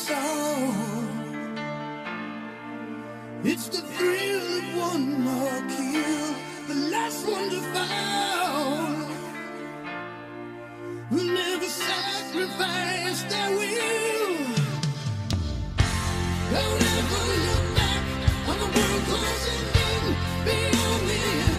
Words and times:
song. 0.00 1.04
It's 3.44 3.68
the 3.68 3.82
thrill 3.94 4.46
of 4.58 4.66
one 4.88 5.06
more 5.28 5.60
kill, 5.76 6.26
the 6.68 6.78
last 6.94 7.26
one 7.26 7.48
to 7.54 7.60
fall. 7.74 8.86
Who 11.10 11.20
never 11.34 11.68
sacrifice 11.88 13.22
their 13.32 13.50
will. 13.60 14.36
Don't 16.54 16.82
ever 16.98 17.22
look 17.48 17.66
back 17.80 18.02
on 18.50 18.56
the 18.62 18.68
world 18.76 19.02
closing 19.10 19.66
in. 19.88 20.04
Be 20.46 20.58
on 20.88 21.00
the 21.10 21.49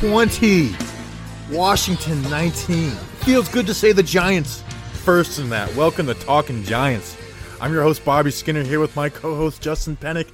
20, 0.00 0.74
Washington 1.50 2.22
19. 2.30 2.90
Feels 2.90 3.50
good 3.50 3.66
to 3.66 3.74
say 3.74 3.92
the 3.92 4.02
Giants 4.02 4.64
first 5.04 5.38
in 5.38 5.50
that. 5.50 5.76
Welcome 5.76 6.06
to 6.06 6.14
Talking 6.14 6.62
Giants. 6.62 7.18
I'm 7.60 7.70
your 7.70 7.82
host, 7.82 8.02
Bobby 8.02 8.30
Skinner, 8.30 8.62
here 8.62 8.80
with 8.80 8.96
my 8.96 9.10
co 9.10 9.36
host, 9.36 9.60
Justin 9.60 9.98
Pennick. 9.98 10.30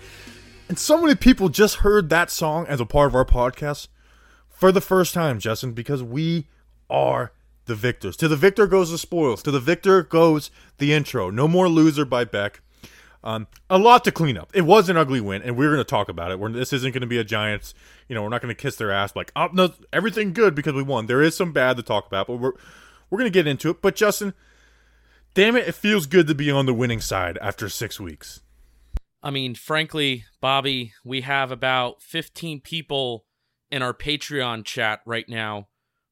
And 0.69 0.79
so 0.79 1.01
many 1.01 1.17
people 1.17 1.49
just 1.49 1.79
heard 1.79 2.11
that 2.11 2.31
song 2.31 2.69
as 2.69 2.81
a 2.81 2.87
part 2.87 3.09
of 3.09 3.17
our 3.17 3.25
podcast 3.25 3.89
for 4.49 4.71
the 4.71 4.81
first 4.81 5.13
time, 5.13 5.41
Justin, 5.41 5.73
because 5.73 6.01
we 6.01 6.47
are 6.89 7.33
the 7.65 7.75
victors. 7.75 8.17
To 8.19 8.29
the 8.29 8.37
victor 8.37 8.69
goes 8.69 8.93
the 8.93 8.99
spoils. 8.99 9.43
To 9.43 9.51
the 9.51 9.59
victor 9.59 10.05
goes 10.05 10.53
the 10.79 10.93
intro. 10.93 11.29
No 11.29 11.49
more 11.49 11.69
loser 11.69 12.05
by 12.05 12.23
Beck. 12.23 12.61
Um, 13.27 13.49
a 13.69 13.77
lot 13.77 14.05
to 14.05 14.13
clean 14.13 14.39
up. 14.39 14.53
It 14.55 14.63
was 14.63 14.89
an 14.89 14.97
ugly 14.97 15.21
win, 15.21 15.43
and 15.43 15.57
we're 15.57 15.71
going 15.73 15.79
to 15.79 15.85
talk 15.85 16.09
about 16.09 16.31
it. 16.31 16.39
We're, 16.39 16.53
this 16.53 16.73
isn't 16.73 16.93
going 16.93 17.01
to 17.01 17.09
be 17.09 17.19
a 17.19 17.25
Giants. 17.25 17.75
You 18.09 18.15
know, 18.15 18.23
we're 18.23 18.29
not 18.29 18.41
going 18.41 18.55
to 18.55 18.63
kiss 18.63 18.77
their 18.77 18.93
ass 18.93 19.17
like, 19.17 19.33
oh 19.35 19.49
no, 19.53 19.75
everything 19.93 20.33
good 20.33 20.55
because 20.55 20.75
we 20.75 20.85
won. 20.85 21.07
There 21.07 21.21
is 21.21 21.37
some 21.37 21.53
bad 21.53 21.77
to 21.77 21.83
talk 21.83 22.07
about, 22.07 22.29
but 22.29 22.37
we're 22.37 22.53
we're 23.11 23.19
going 23.19 23.31
to 23.31 23.37
get 23.37 23.49
into 23.49 23.69
it. 23.71 23.83
But 23.83 23.97
Justin, 23.97 24.33
damn 25.35 25.57
it, 25.57 25.67
it 25.67 25.75
feels 25.75 26.07
good 26.07 26.29
to 26.29 26.37
be 26.37 26.53
on 26.53 26.67
the 26.67 26.73
winning 26.73 27.01
side 27.01 27.37
after 27.43 27.69
six 27.69 27.99
weeks. 27.99 28.43
I 29.25 29.33
mean, 29.33 29.57
frankly, 29.57 30.25
Bobby, 30.41 30.93
we 31.05 31.23
have 31.23 31.51
about 31.51 32.03
15 32.03 32.61
people 32.61 33.27
in 33.73 33.83
our 33.83 33.93
Patreon 33.93 34.65
chat 34.65 35.01
right 35.05 35.29
now 35.29 35.67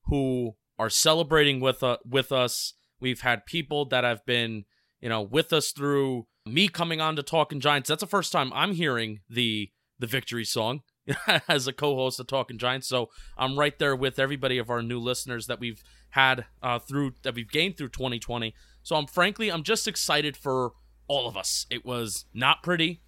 who 0.06 0.56
are 0.80 0.90
celebrating 0.90 1.60
with 1.60 1.80
uh, 1.84 1.98
with 2.04 2.32
us. 2.32 2.74
We've 2.98 3.20
had 3.20 3.46
people 3.46 3.84
that 3.90 4.02
have 4.02 4.26
been, 4.26 4.64
you 5.00 5.08
know, 5.08 5.22
with 5.22 5.52
us 5.52 5.70
through 5.70 6.26
me 6.46 6.68
coming 6.68 7.00
on 7.00 7.16
to 7.16 7.22
Talking 7.22 7.60
Giants. 7.60 7.88
That's 7.88 8.00
the 8.00 8.06
first 8.06 8.32
time 8.32 8.52
I'm 8.54 8.74
hearing 8.74 9.20
the 9.28 9.70
the 9.98 10.06
victory 10.06 10.44
song 10.44 10.82
as 11.48 11.66
a 11.66 11.72
co-host 11.72 12.18
of 12.20 12.26
Talking 12.26 12.58
Giants. 12.58 12.88
So 12.88 13.08
I'm 13.38 13.58
right 13.58 13.78
there 13.78 13.94
with 13.96 14.18
everybody 14.18 14.58
of 14.58 14.68
our 14.68 14.82
new 14.82 14.98
listeners 14.98 15.46
that 15.46 15.60
we've 15.60 15.82
had 16.10 16.46
uh, 16.62 16.78
through 16.78 17.14
that 17.22 17.34
we've 17.34 17.50
gained 17.50 17.76
through 17.76 17.88
2020. 17.88 18.54
So 18.82 18.96
I'm 18.96 19.06
frankly 19.06 19.50
I'm 19.50 19.62
just 19.62 19.88
excited 19.88 20.36
for 20.36 20.72
all 21.08 21.26
of 21.26 21.36
us. 21.36 21.66
It 21.70 21.84
was 21.84 22.26
not 22.34 22.62
pretty. 22.62 23.00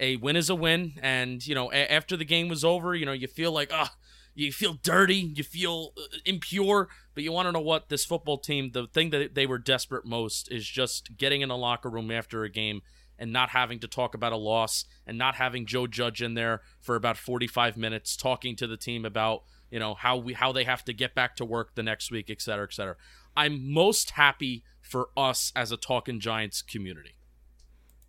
A 0.00 0.16
win 0.16 0.36
is 0.36 0.48
a 0.48 0.54
win, 0.54 0.92
and 1.02 1.44
you 1.46 1.54
know 1.54 1.70
a- 1.72 1.92
after 1.92 2.16
the 2.16 2.24
game 2.24 2.48
was 2.48 2.64
over, 2.64 2.94
you 2.94 3.04
know 3.04 3.12
you 3.12 3.26
feel 3.26 3.52
like 3.52 3.70
ah. 3.72 3.92
You 4.34 4.52
feel 4.52 4.74
dirty, 4.74 5.32
you 5.34 5.42
feel 5.42 5.92
uh, 5.96 6.18
impure, 6.24 6.88
but 7.14 7.24
you 7.24 7.32
want 7.32 7.46
to 7.46 7.52
know 7.52 7.60
what 7.60 7.88
this 7.88 8.04
football 8.04 8.38
team, 8.38 8.70
the 8.72 8.86
thing 8.86 9.10
that 9.10 9.34
they 9.34 9.46
were 9.46 9.58
desperate 9.58 10.04
most 10.04 10.50
is 10.50 10.66
just 10.66 11.16
getting 11.16 11.40
in 11.40 11.48
the 11.48 11.56
locker 11.56 11.90
room 11.90 12.10
after 12.10 12.44
a 12.44 12.48
game 12.48 12.82
and 13.18 13.32
not 13.32 13.50
having 13.50 13.80
to 13.80 13.88
talk 13.88 14.14
about 14.14 14.32
a 14.32 14.36
loss 14.36 14.84
and 15.06 15.18
not 15.18 15.34
having 15.34 15.66
Joe 15.66 15.86
Judge 15.86 16.22
in 16.22 16.34
there 16.34 16.62
for 16.80 16.94
about 16.94 17.16
45 17.16 17.76
minutes 17.76 18.16
talking 18.16 18.54
to 18.56 18.66
the 18.66 18.76
team 18.76 19.04
about, 19.04 19.42
you 19.70 19.78
know, 19.78 19.94
how 19.94 20.16
we 20.16 20.34
how 20.34 20.52
they 20.52 20.64
have 20.64 20.84
to 20.84 20.92
get 20.92 21.14
back 21.14 21.34
to 21.36 21.44
work 21.44 21.74
the 21.74 21.82
next 21.82 22.10
week, 22.10 22.30
et 22.30 22.40
cetera, 22.40 22.64
et 22.64 22.72
cetera. 22.72 22.96
I'm 23.36 23.72
most 23.72 24.10
happy 24.10 24.62
for 24.80 25.10
us 25.16 25.52
as 25.54 25.70
a 25.72 25.76
Talking 25.76 26.20
Giants 26.20 26.62
community. 26.62 27.16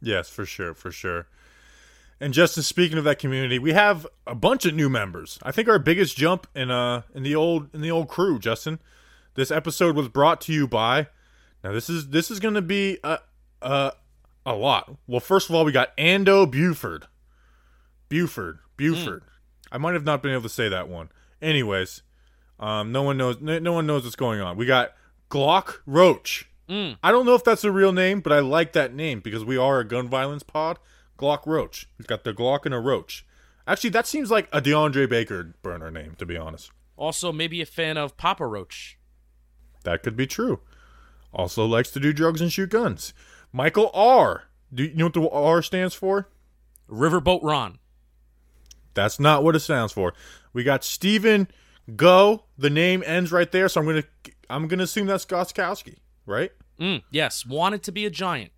Yes, 0.02 0.30
for 0.30 0.46
sure, 0.46 0.74
for 0.74 0.92
sure. 0.92 1.28
And 2.22 2.34
Justin, 2.34 2.64
speaking 2.64 2.98
of 2.98 3.06
that 3.06 3.18
community, 3.18 3.60
we 3.60 3.72
have 3.74 4.06
a 4.28 4.36
bunch 4.36 4.66
of 4.66 4.74
new 4.74 4.90
members. 4.90 5.40
I 5.42 5.52
think 5.52 5.70
our 5.70 5.80
biggest 5.80 6.18
jump 6.18 6.48
in 6.54 6.70
uh 6.70 7.04
in 7.14 7.24
the 7.24 7.36
old 7.36 7.74
in 7.74 7.82
the 7.82 7.92
old 7.92 8.08
crew, 8.10 8.40
Justin. 8.40 8.80
This 9.36 9.52
episode 9.52 9.96
was 9.96 10.10
brought 10.10 10.42
to 10.42 10.54
you 10.54 10.68
by. 10.68 11.08
Now 11.64 11.72
this 11.72 11.90
is 11.90 12.10
this 12.10 12.30
is 12.30 12.40
going 12.40 12.56
to 12.56 12.62
be 12.62 12.98
a 13.04 13.20
a 13.62 13.94
a 14.46 14.54
lot. 14.54 14.98
Well, 15.08 15.20
first 15.20 15.50
of 15.50 15.56
all, 15.56 15.64
we 15.64 15.72
got 15.72 15.96
Ando 15.98 16.50
Buford. 16.50 17.08
Buford, 18.10 18.60
Buford. 18.76 19.24
I 19.72 19.78
might 19.78 19.94
have 19.94 20.04
not 20.04 20.22
been 20.24 20.32
able 20.32 20.44
to 20.44 20.50
say 20.50 20.68
that 20.68 20.90
one. 20.90 21.10
Anyways, 21.42 22.02
um, 22.60 22.92
no 22.92 23.04
one 23.04 23.18
knows. 23.18 23.40
No, 23.40 23.60
no 23.60 23.74
one 23.74 23.86
knows 23.86 24.04
what's 24.04 24.16
going 24.16 24.42
on. 24.42 24.58
We 24.58 24.66
got 24.66 24.94
Glock 25.30 25.78
Roach. 25.86 26.50
Mm. 26.68 26.98
I 27.02 27.12
don't 27.12 27.26
know 27.26 27.36
if 27.36 27.44
that's 27.44 27.64
a 27.64 27.72
real 27.72 27.92
name, 27.92 28.20
but 28.20 28.34
I 28.34 28.40
like 28.40 28.74
that 28.74 28.94
name 28.94 29.22
because 29.22 29.46
we 29.46 29.58
are 29.58 29.80
a 29.80 29.86
gun 29.86 30.08
violence 30.08 30.44
pod. 30.44 30.80
Glock 31.20 31.46
Roach. 31.46 31.88
He's 31.98 32.08
got 32.08 32.24
the 32.24 32.34
Glock 32.34 32.66
and 32.66 32.74
a 32.74 32.80
Roach. 32.80 33.26
Actually, 33.68 33.92
that 33.92 34.08
seems 34.08 34.32
like 34.32 34.48
a 34.52 34.62
DeAndre 34.62 35.08
Baker 35.08 35.54
burner 35.62 35.92
name, 35.92 36.16
to 36.18 36.26
be 36.26 36.38
honest. 36.38 36.72
Also, 36.98 37.32
maybe 37.32 37.62
a 37.62 37.66
fan 37.66 37.98
of 37.98 38.18
Papa 38.18 38.46
Roach. 38.46 38.98
That 39.84 40.04
could 40.04 40.16
be 40.16 40.26
true. 40.28 40.60
Also 41.32 41.66
likes 41.66 41.92
to 41.92 42.00
do 42.00 42.12
drugs 42.12 42.42
and 42.42 42.52
shoot 42.52 42.72
guns. 42.72 43.14
Michael 43.52 43.92
R. 43.94 44.46
Do 44.74 44.84
you 44.84 44.94
know 44.96 45.06
what 45.06 45.14
the 45.14 45.30
R 45.30 45.62
stands 45.62 45.94
for? 45.94 46.30
Riverboat 46.90 47.42
Ron. 47.44 47.80
That's 48.94 49.20
not 49.20 49.44
what 49.44 49.56
it 49.56 49.60
stands 49.60 49.94
for. 49.94 50.14
We 50.54 50.64
got 50.64 50.84
Steven 50.84 51.48
Go. 51.96 52.44
The 52.58 52.70
name 52.70 53.04
ends 53.06 53.32
right 53.32 53.52
there, 53.52 53.70
so 53.70 53.82
I'm 53.82 53.88
gonna 53.88 54.04
I'm 54.50 54.68
gonna 54.68 54.84
assume 54.84 55.08
that's 55.08 55.26
Gostkowski, 55.26 55.98
right? 56.26 56.52
Mm, 56.80 57.04
yes, 57.12 57.46
wanted 57.46 57.84
to 57.84 57.92
be 57.92 58.06
a 58.06 58.10
giant. 58.10 58.52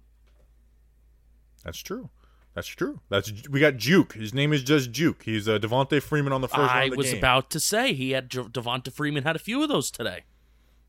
That's 1.63 1.79
true. 1.79 2.09
That's 2.53 2.67
true. 2.67 2.99
That's 3.09 3.31
we 3.49 3.59
got 3.59 3.77
Juke. 3.77 4.13
His 4.13 4.33
name 4.33 4.51
is 4.51 4.63
just 4.63 4.91
Juke. 4.91 5.23
He's 5.23 5.47
uh, 5.47 5.57
Devonta 5.57 6.01
Freeman 6.01 6.33
on 6.33 6.41
the 6.41 6.49
first 6.49 6.57
round 6.59 6.71
I 6.71 6.83
of 6.85 6.91
the 6.91 6.97
was 6.97 7.07
game. 7.11 7.17
about 7.19 7.49
to 7.51 7.59
say 7.59 7.93
he 7.93 8.11
had 8.11 8.29
Devonta 8.29 8.91
Freeman 8.91 9.23
had 9.23 9.35
a 9.35 9.39
few 9.39 9.63
of 9.63 9.69
those 9.69 9.89
today. 9.89 10.23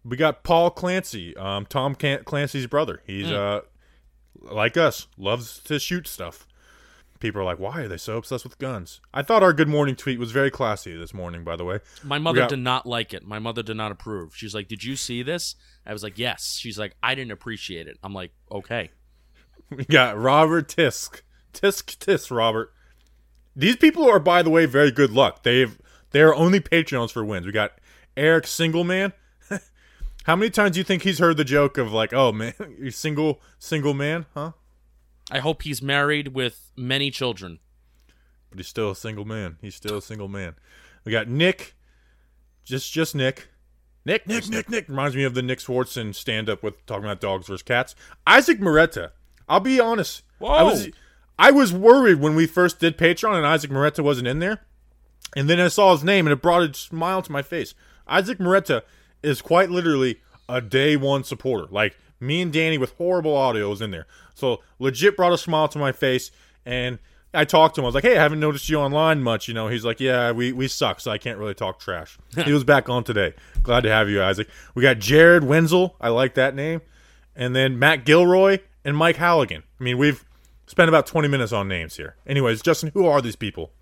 We 0.05 0.17
got 0.17 0.43
Paul 0.43 0.71
Clancy, 0.71 1.37
um, 1.37 1.65
Tom 1.67 1.95
Clancy's 1.95 2.67
brother. 2.67 3.03
He's 3.07 3.31
uh, 3.31 3.61
like 4.41 4.77
us, 4.77 5.07
loves 5.17 5.61
to 5.61 5.79
shoot 5.79 6.09
stuff. 6.09 6.49
People 7.21 7.41
are 7.43 7.45
like, 7.45 7.61
why 7.61 7.83
are 7.83 7.89
they 7.89 7.99
so 7.99 8.17
obsessed 8.17 8.43
with 8.43 8.59
guns? 8.59 9.01
I 9.15 9.23
thought 9.23 9.45
our 9.45 9.53
good 9.53 9.69
morning 9.69 9.95
tweet 9.95 10.19
was 10.19 10.33
very 10.33 10.51
classy 10.51 10.97
this 10.97 11.15
morning, 11.15 11.45
by 11.45 11.55
the 11.55 11.65
way. 11.65 11.79
My 12.03 12.19
mother 12.19 12.41
got- 12.41 12.49
did 12.51 12.59
not 12.59 12.85
like 12.85 13.15
it. 13.15 13.23
My 13.25 13.39
mother 13.39 13.63
did 13.63 13.77
not 13.77 13.93
approve. 13.93 14.35
She's 14.35 14.57
like, 14.57 14.67
"Did 14.67 14.83
you 14.83 14.97
see 14.97 15.23
this?" 15.23 15.55
I 15.87 15.93
was 15.93 16.03
like, 16.03 16.19
"Yes." 16.19 16.57
She's 16.61 16.77
like, 16.81 16.97
"I 17.01 17.15
didn't 17.15 17.31
appreciate 17.31 17.87
it." 17.87 17.97
I'm 18.03 18.13
like, 18.13 18.33
"Okay." 18.51 18.91
We 19.71 19.85
got 19.85 20.19
Robert 20.19 20.69
Tisk. 20.69 21.23
Tisk 21.53 21.99
Tisk 21.99 22.35
Robert. 22.35 22.73
These 23.55 23.77
people 23.77 24.09
are, 24.09 24.19
by 24.19 24.43
the 24.43 24.51
way, 24.51 24.67
very 24.67 24.91
good 24.91 25.11
luck. 25.11 25.43
They've 25.43 25.79
they 26.11 26.21
are 26.23 26.35
only 26.35 26.61
Patreons 26.61 27.11
for 27.11 27.25
wins. 27.25 27.47
We 27.47 27.53
got 27.53 27.73
Eric 28.17 28.45
Singleman. 28.45 29.13
How 30.25 30.37
many 30.37 30.51
times 30.51 30.73
do 30.73 30.81
you 30.81 30.85
think 30.85 31.03
he's 31.03 31.19
heard 31.19 31.37
the 31.37 31.45
joke 31.45 31.79
of 31.79 31.93
like, 31.93 32.13
oh 32.13 32.33
man, 32.33 32.55
you 32.79 32.91
single 32.91 33.41
single 33.59 33.95
man, 33.95 34.27
huh? 34.35 34.53
I 35.31 35.39
hope 35.39 35.63
he's 35.63 35.81
married 35.83 36.29
with 36.29 36.73
many 36.77 37.11
children. 37.11 37.59
But 38.51 38.59
he's 38.59 38.69
still 38.69 38.91
a 38.91 38.97
single 38.97 39.25
man. 39.25 39.57
He's 39.61 39.75
still 39.75 39.99
a 39.99 40.03
single 40.03 40.29
man. 40.29 40.55
We 41.05 41.13
got 41.13 41.29
Nick. 41.29 41.75
Just 42.65 42.93
just 42.93 43.15
Nick. 43.15 43.49
Nick, 44.05 44.27
Nick, 44.27 44.49
Nick, 44.49 44.69
Nick. 44.69 44.89
Reminds 44.89 45.15
me 45.15 45.23
of 45.23 45.35
the 45.35 45.43
Nick 45.43 45.61
Swardson 45.61 46.15
stand 46.15 46.51
up 46.51 46.63
with 46.63 46.85
talking 46.87 47.05
about 47.05 47.21
dogs 47.21 47.47
versus 47.47 47.63
cats. 47.63 47.95
Isaac 48.27 48.59
Moretta. 48.59 49.13
I'll 49.49 49.61
be 49.61 49.79
honest. 49.79 50.23
I 50.41 50.63
was 50.65 50.87
Whoa. 50.87 50.93
I 51.43 51.51
was 51.51 51.73
worried 51.73 52.21
when 52.21 52.37
we 52.37 52.47
first 52.47 52.79
did 52.79 52.97
Patreon 52.97 53.37
and 53.37 53.45
Isaac 53.45 53.69
Moretta 53.69 54.05
wasn't 54.05 54.29
in 54.29 54.39
there. 54.39 54.61
And 55.35 55.51
then 55.51 55.59
I 55.59 55.67
saw 55.67 55.91
his 55.91 56.05
name 56.05 56.25
and 56.25 56.33
it 56.33 56.41
brought 56.41 56.63
a 56.63 56.73
smile 56.73 57.21
to 57.21 57.33
my 57.33 57.43
face. 57.43 57.75
Isaac 58.07 58.39
Moretta 58.39 58.83
is 59.25 59.43
quite 59.43 59.69
literally 59.69 60.21
a 60.49 60.61
day 60.61 60.95
one 60.95 61.25
supporter. 61.25 61.67
Like 61.69 61.97
me 62.21 62.43
and 62.43 62.53
Danny 62.53 62.79
with 62.79 62.93
horrible 62.93 63.35
audio 63.35 63.71
was 63.71 63.81
in 63.81 63.91
there. 63.91 64.07
So 64.35 64.61
legit 64.79 65.17
brought 65.17 65.33
a 65.33 65.39
smile 65.39 65.67
to 65.67 65.81
my 65.81 65.91
face 65.91 66.31
and 66.65 67.01
I 67.35 67.45
talked 67.45 67.75
to 67.75 67.81
him. 67.81 67.87
I 67.87 67.89
was 67.89 67.97
like, 67.97 68.05
"Hey, 68.05 68.17
I 68.17 68.23
haven't 68.23 68.39
noticed 68.39 68.69
you 68.69 68.77
online 68.77 69.21
much." 69.21 69.49
You 69.49 69.55
know, 69.55 69.67
he's 69.67 69.87
like, 69.87 69.99
"Yeah, 69.99 70.33
we 70.33 70.53
we 70.53 70.69
suck, 70.69 71.01
so 71.01 71.11
I 71.11 71.17
can't 71.17 71.39
really 71.39 71.55
talk 71.55 71.81
trash." 71.81 72.19
he 72.45 72.53
was 72.53 72.63
back 72.63 72.91
on 72.91 73.05
today. 73.05 73.33
Glad 73.63 73.85
to 73.85 73.89
have 73.89 74.11
you, 74.11 74.23
Isaac. 74.23 74.49
We 74.75 74.83
got 74.83 74.99
Jared 74.99 75.43
Wenzel. 75.43 75.97
I 75.99 76.11
like 76.11 76.35
that 76.35 76.55
name, 76.55 76.83
and 77.35 77.57
then 77.57 77.79
Matt 77.79 78.05
Gilroy 78.05 78.59
and 78.85 78.95
Mike 78.95 79.17
Halligan. 79.17 79.63
I 79.81 79.83
mean, 79.83 79.97
we've 79.97 80.23
spent 80.67 80.89
about 80.89 81.07
twenty 81.07 81.29
minutes 81.29 81.53
on 81.53 81.69
names 81.69 81.97
here. 81.97 82.17
Anyways, 82.27 82.63
Justin, 82.63 82.91
who 82.95 83.07
are 83.07 83.21
these 83.21 83.37
people? 83.37 83.73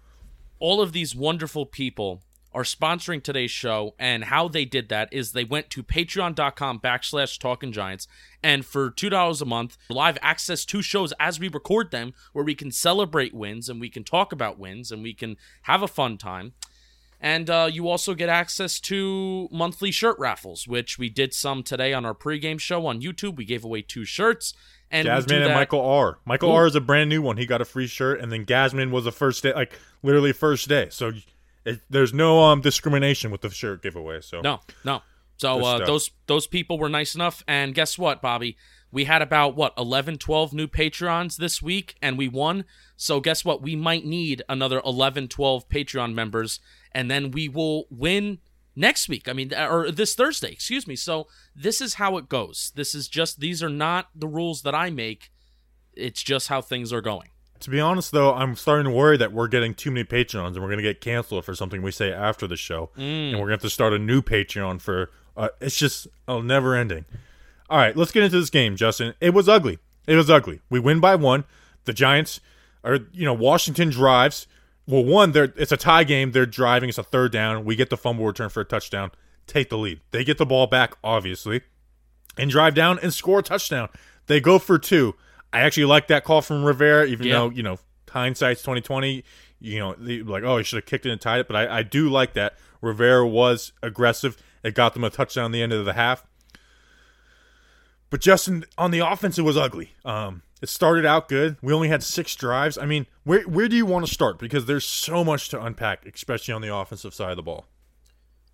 all 0.61 0.81
of 0.81 0.93
these 0.93 1.17
wonderful 1.17 1.67
people 1.67 2.23
are 2.53 2.65
sponsoring 2.65 3.23
today's 3.23 3.51
show, 3.51 3.95
and 3.97 4.25
how 4.25 4.49
they 4.49 4.65
did 4.65 4.89
that 4.89 5.09
is 5.13 5.31
they 5.31 5.45
went 5.45 5.71
to 5.71 5.85
patreon.com 5.85 6.81
backslash 6.81 7.39
talking 7.39 7.71
giants, 7.73 8.09
and 8.43 8.67
for 8.67 8.91
$2 8.91 9.41
a 9.41 9.45
month, 9.45 9.79
live 9.89 10.19
access 10.21 10.65
to 10.65 10.83
shows 10.83 11.13
as 11.21 11.39
we 11.39 11.49
record 11.49 11.93
them, 11.93 12.13
where 12.33 12.45
we 12.45 12.57
can 12.57 12.73
celebrate 12.73 13.33
wins 13.33 13.69
and 13.69 13.81
we 13.81 13.89
can 13.89 14.03
talk 14.03 14.33
about 14.33 14.59
wins 14.59 14.91
and 14.91 15.03
we 15.03 15.15
can 15.15 15.37
have 15.63 15.83
a 15.83 15.89
fun 15.89 16.19
time. 16.19 16.53
And 17.21 17.49
uh, 17.49 17.69
you 17.71 17.87
also 17.87 18.15
get 18.15 18.29
access 18.29 18.81
to 18.81 19.49
monthly 19.53 19.93
shirt 19.93 20.19
raffles, 20.19 20.67
which 20.67 20.99
we 20.99 21.09
did 21.09 21.33
some 21.33 21.63
today 21.63 21.93
on 21.93 22.05
our 22.05 22.15
pregame 22.15 22.59
show 22.59 22.87
on 22.87 23.01
YouTube. 23.01 23.37
We 23.37 23.45
gave 23.45 23.65
away 23.65 23.83
two 23.83 24.05
shirts. 24.05 24.55
And 24.91 25.07
Jasmine 25.07 25.43
and 25.43 25.55
Michael 25.55 25.85
R. 25.85 26.19
Michael 26.25 26.51
Ooh. 26.51 26.55
R 26.55 26.67
is 26.67 26.75
a 26.75 26.81
brand 26.81 27.09
new 27.11 27.23
one. 27.23 27.37
He 27.37 27.47
got 27.47 27.61
a 27.61 27.65
free 27.65 27.87
shirt, 27.87 28.21
and 28.21 28.33
then 28.33 28.45
Gasman 28.45 28.91
was 28.91 29.05
the 29.05 29.13
first 29.13 29.43
day, 29.43 29.53
like 29.55 29.79
literally 30.03 30.33
first 30.33 30.69
day. 30.69 30.89
So 30.91 31.13
it, 31.65 31.81
there's 31.89 32.13
no 32.13 32.41
um 32.41 32.61
discrimination 32.61 33.31
with 33.31 33.43
the 33.43 33.51
shirt 33.51 33.83
giveaway. 33.83 34.21
So 34.21 34.41
No, 34.41 34.61
no. 34.85 35.03
So 35.37 35.65
uh, 35.65 35.87
those 35.87 36.11
those 36.27 36.47
people 36.47 36.79
were 36.79 36.91
nice 36.91 37.15
enough, 37.15 37.43
and 37.49 37.75
guess 37.75 37.97
what, 37.97 38.21
Bobby? 38.21 38.57
We 38.93 39.05
had 39.05 39.23
about 39.23 39.57
what 39.57 39.73
11, 39.79 40.19
12 40.19 40.53
new 40.53 40.67
Patreons 40.67 41.37
this 41.37 41.63
week, 41.63 41.95
and 42.03 42.19
we 42.19 42.29
won. 42.29 42.65
So 42.97 43.21
guess 43.21 43.45
what? 43.45 43.63
We 43.63 43.77
might 43.77 44.05
need 44.05 44.43
another 44.49 44.83
11, 44.85 45.29
12 45.29 45.69
Patreon 45.69 46.13
members, 46.13 46.61
and 46.93 47.11
then 47.11 47.31
we 47.31 47.49
will 47.49 47.87
win 47.89 48.39
next 48.77 49.09
week. 49.09 49.29
I 49.29 49.33
mean, 49.33 49.53
or 49.55 49.91
this 49.91 50.15
Thursday, 50.15 50.53
excuse 50.53 50.87
me. 50.87 50.97
So 50.97 51.27
this 51.55 51.81
is 51.81 51.95
how 51.95 52.17
it 52.17 52.29
goes. 52.29 52.73
This 52.75 52.95
is 52.95 53.09
just 53.09 53.41
these 53.41 53.63
are 53.63 53.71
not 53.71 54.09
the 54.15 54.29
rules 54.29 54.63
that 54.63 54.75
I 54.75 54.91
make. 54.91 55.31
It's 55.95 56.23
just 56.23 56.49
how 56.49 56.61
things 56.61 56.93
are 56.93 57.01
going. 57.01 57.29
To 57.61 57.71
be 57.71 57.81
honest, 57.81 58.13
though, 58.13 58.33
I'm 58.33 58.57
starting 58.57 58.85
to 58.85 58.91
worry 58.91 59.19
that 59.19 59.33
we're 59.33 59.49
getting 59.49 59.75
too 59.75 59.91
many 59.91 60.05
Patreons 60.05 60.55
and 60.55 60.57
we're 60.57 60.69
going 60.69 60.79
to 60.79 60.83
get 60.83 61.03
canceled 61.03 61.45
for 61.45 61.55
something 61.55 61.83
we 61.83 61.91
say 61.91 62.11
after 62.11 62.47
the 62.47 62.57
show. 62.57 62.91
And 63.31 63.33
we're 63.35 63.49
going 63.49 63.49
to 63.49 63.55
have 63.55 63.61
to 63.63 63.71
start 63.71 63.93
a 63.93 63.99
new 63.99 64.23
Patreon 64.23 64.81
for. 64.81 65.11
Uh, 65.37 65.49
it's 65.61 65.77
just 65.77 66.07
oh, 66.27 66.41
never 66.41 66.75
ending. 66.75 67.05
All 67.69 67.79
right, 67.79 67.97
let's 67.97 68.13
get 68.13 68.25
into 68.25 68.41
this 68.41 68.51
game, 68.51 68.77
Justin. 68.77 69.15
It 69.21 69.35
was 69.35 69.49
ugly. 69.49 69.79
It 70.07 70.17
was 70.17 70.29
ugly. 70.29 70.61
We 70.71 70.81
win 70.81 71.01
by 71.01 71.15
one. 71.15 71.45
The 71.85 71.93
Giants 71.93 72.41
are, 72.83 72.99
you 73.13 73.25
know, 73.25 73.35
Washington 73.35 73.91
drives. 73.91 74.47
Well, 74.91 75.05
one, 75.05 75.33
they're 75.33 75.53
it's 75.57 75.73
a 75.73 75.77
tie 75.77 76.05
game. 76.05 76.33
They're 76.33 76.47
driving. 76.47 76.89
It's 76.89 76.99
a 76.99 77.03
third 77.03 77.33
down. 77.33 77.65
We 77.65 77.77
get 77.77 77.91
the 77.91 77.97
fumble 77.97 78.27
return 78.27 78.49
for 78.49 78.61
a 78.61 78.65
touchdown. 78.65 79.11
Take 79.47 79.69
the 79.71 79.79
lead. 79.79 80.01
They 80.11 80.25
get 80.25 80.39
the 80.39 80.47
ball 80.47 80.67
back, 80.67 80.95
obviously 81.03 81.63
and 82.39 82.49
drive 82.51 82.75
down 82.75 82.99
and 83.03 83.13
score 83.13 83.41
a 83.41 83.43
touchdown. 83.43 83.89
They 84.27 84.41
go 84.41 84.59
for 84.61 84.79
two. 84.79 85.15
I 85.53 85.61
actually 85.61 85.87
like 85.87 86.07
that 86.07 86.23
call 86.25 86.43
from 86.43 86.65
Rivera, 86.65 87.05
even 87.07 87.27
Yeah. 87.27 87.35
though 87.35 87.51
you 87.51 87.63
know 87.63 87.79
hindsight's 88.09 88.63
twenty 88.63 88.81
twenty. 88.81 89.25
You 89.61 89.79
know, 89.79 89.95
like 89.99 90.43
oh, 90.45 90.57
he 90.59 90.65
should 90.65 90.77
have 90.77 90.87
kicked 90.87 91.05
it 91.07 91.11
and 91.11 91.21
tied 91.21 91.41
it, 91.41 91.49
but 91.49 91.57
I, 91.57 91.79
I 91.79 91.83
do 91.83 92.09
like 92.09 92.33
that 92.35 92.55
Rivera 92.81 93.27
was 93.27 93.73
aggressive. 93.83 94.37
It 94.63 94.75
got 94.75 94.95
them 94.95 95.05
a 95.05 95.11
touchdown 95.11 95.47
at 95.47 95.53
the 95.53 95.63
end 95.63 95.73
of 95.73 95.85
the 95.85 95.93
half. 95.95 96.25
But 98.11 98.21
Justin, 98.21 98.65
on 98.77 98.91
the 98.91 98.99
offense, 98.99 99.39
it 99.39 99.43
was 99.43 99.57
ugly. 99.57 99.95
Um, 100.05 100.43
it 100.61 100.69
started 100.69 101.07
out 101.07 101.29
good. 101.29 101.57
We 101.63 101.73
only 101.73 101.89
had 101.89 102.03
six 102.03 102.35
drives. 102.35 102.77
I 102.77 102.85
mean, 102.85 103.07
where 103.25 103.43
where 103.43 103.69
do 103.69 103.77
you 103.77 103.87
want 103.87 104.05
to 104.07 104.13
start? 104.13 104.39
Because 104.39 104.67
there's 104.67 104.85
so 104.85 105.23
much 105.25 105.49
to 105.51 105.63
unpack, 105.63 106.05
especially 106.07 106.53
on 106.53 106.61
the 106.61 106.75
offensive 106.75 107.15
side 107.15 107.31
of 107.31 107.37
the 107.37 107.43
ball. 107.43 107.67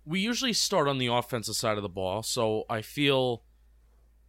we 0.05 0.19
usually 0.21 0.53
start 0.53 0.87
on 0.87 0.99
the 0.99 1.07
offensive 1.07 1.55
side 1.55 1.75
of 1.77 1.83
the 1.83 1.89
ball, 1.89 2.23
so 2.23 2.63
I 2.69 2.81
feel 2.81 3.43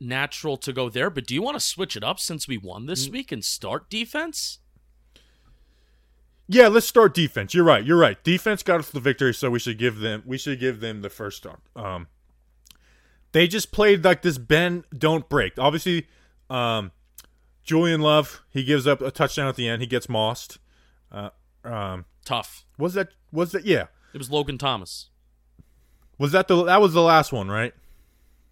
natural 0.00 0.56
to 0.56 0.72
go 0.72 0.88
there. 0.88 1.10
But 1.10 1.26
do 1.26 1.34
you 1.34 1.42
want 1.42 1.56
to 1.56 1.60
switch 1.60 1.96
it 1.96 2.02
up 2.02 2.18
since 2.18 2.48
we 2.48 2.56
won 2.58 2.86
this 2.86 3.08
week 3.08 3.30
and 3.30 3.44
start 3.44 3.88
defense? 3.90 4.58
Yeah, 6.48 6.68
let's 6.68 6.86
start 6.86 7.12
defense. 7.14 7.52
You're 7.52 7.64
right. 7.64 7.84
You're 7.84 7.98
right. 7.98 8.22
Defense 8.24 8.62
got 8.62 8.80
us 8.80 8.90
the 8.90 9.00
victory, 9.00 9.34
so 9.34 9.50
we 9.50 9.58
should 9.58 9.78
give 9.78 9.98
them 9.98 10.22
we 10.24 10.38
should 10.38 10.58
give 10.58 10.80
them 10.80 11.02
the 11.02 11.10
first 11.10 11.36
start. 11.36 11.60
Um 11.76 12.08
they 13.32 13.46
just 13.46 13.72
played 13.72 14.04
like 14.04 14.22
this 14.22 14.38
bend 14.38 14.84
don't 14.96 15.28
break. 15.28 15.58
Obviously, 15.58 16.06
um 16.50 16.92
Julian 17.62 18.00
Love, 18.00 18.42
he 18.48 18.64
gives 18.64 18.86
up 18.86 19.02
a 19.02 19.10
touchdown 19.10 19.46
at 19.48 19.56
the 19.56 19.68
end. 19.68 19.82
He 19.82 19.86
gets 19.86 20.08
mossed. 20.08 20.58
Uh 21.12 21.30
um 21.64 22.04
Tough. 22.24 22.64
was 22.78 22.94
that 22.94 23.08
was 23.32 23.52
that 23.52 23.64
yeah. 23.64 23.86
It 24.14 24.18
was 24.18 24.30
Logan 24.30 24.58
Thomas. 24.58 25.10
Was 26.18 26.32
that 26.32 26.48
the 26.48 26.64
that 26.64 26.80
was 26.80 26.92
the 26.92 27.02
last 27.02 27.32
one, 27.32 27.48
right? 27.48 27.74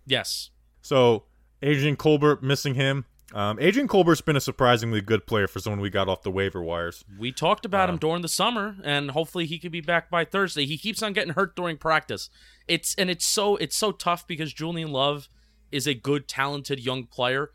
Yes. 0.07 0.51
So 0.83 1.25
Adrian 1.63 1.97
Colbert 1.97 2.43
missing 2.43 2.75
him. 2.75 3.07
Um, 3.35 3.59
Adrian 3.61 3.89
Colbert's 3.89 4.21
been 4.21 4.37
a 4.37 4.41
surprisingly 4.41 5.01
good 5.01 5.27
player 5.27 5.49
for 5.49 5.59
someone 5.59 5.81
we 5.81 5.91
got 5.91 6.09
off 6.09 6.23
the 6.23 6.31
waiver 6.31 6.63
wires. 6.63 7.05
We 7.19 7.33
talked 7.33 7.65
about 7.65 7.91
him 7.91 7.97
during 7.97 8.23
the 8.23 8.29
summer, 8.29 8.77
and 8.85 9.11
hopefully 9.11 9.47
he 9.47 9.59
could 9.59 9.73
be 9.73 9.81
back 9.81 10.09
by 10.09 10.25
Thursday. 10.25 10.65
He 10.65 10.79
keeps 10.79 11.03
on 11.03 11.13
getting 11.13 11.35
hurt 11.35 11.57
during 11.57 11.77
practice. 11.77 12.31
It's 12.69 12.95
and 12.95 13.11
it's 13.11 13.27
so 13.27 13.57
it's 13.57 13.77
so 13.77 13.91
tough 13.91 14.27
because 14.27 14.53
Julian 14.53 14.93
Love 14.93 15.29
is 15.73 15.89
a 15.89 15.95
good, 15.95 16.29
talented 16.29 16.79
young 16.79 17.05
player. 17.05 17.51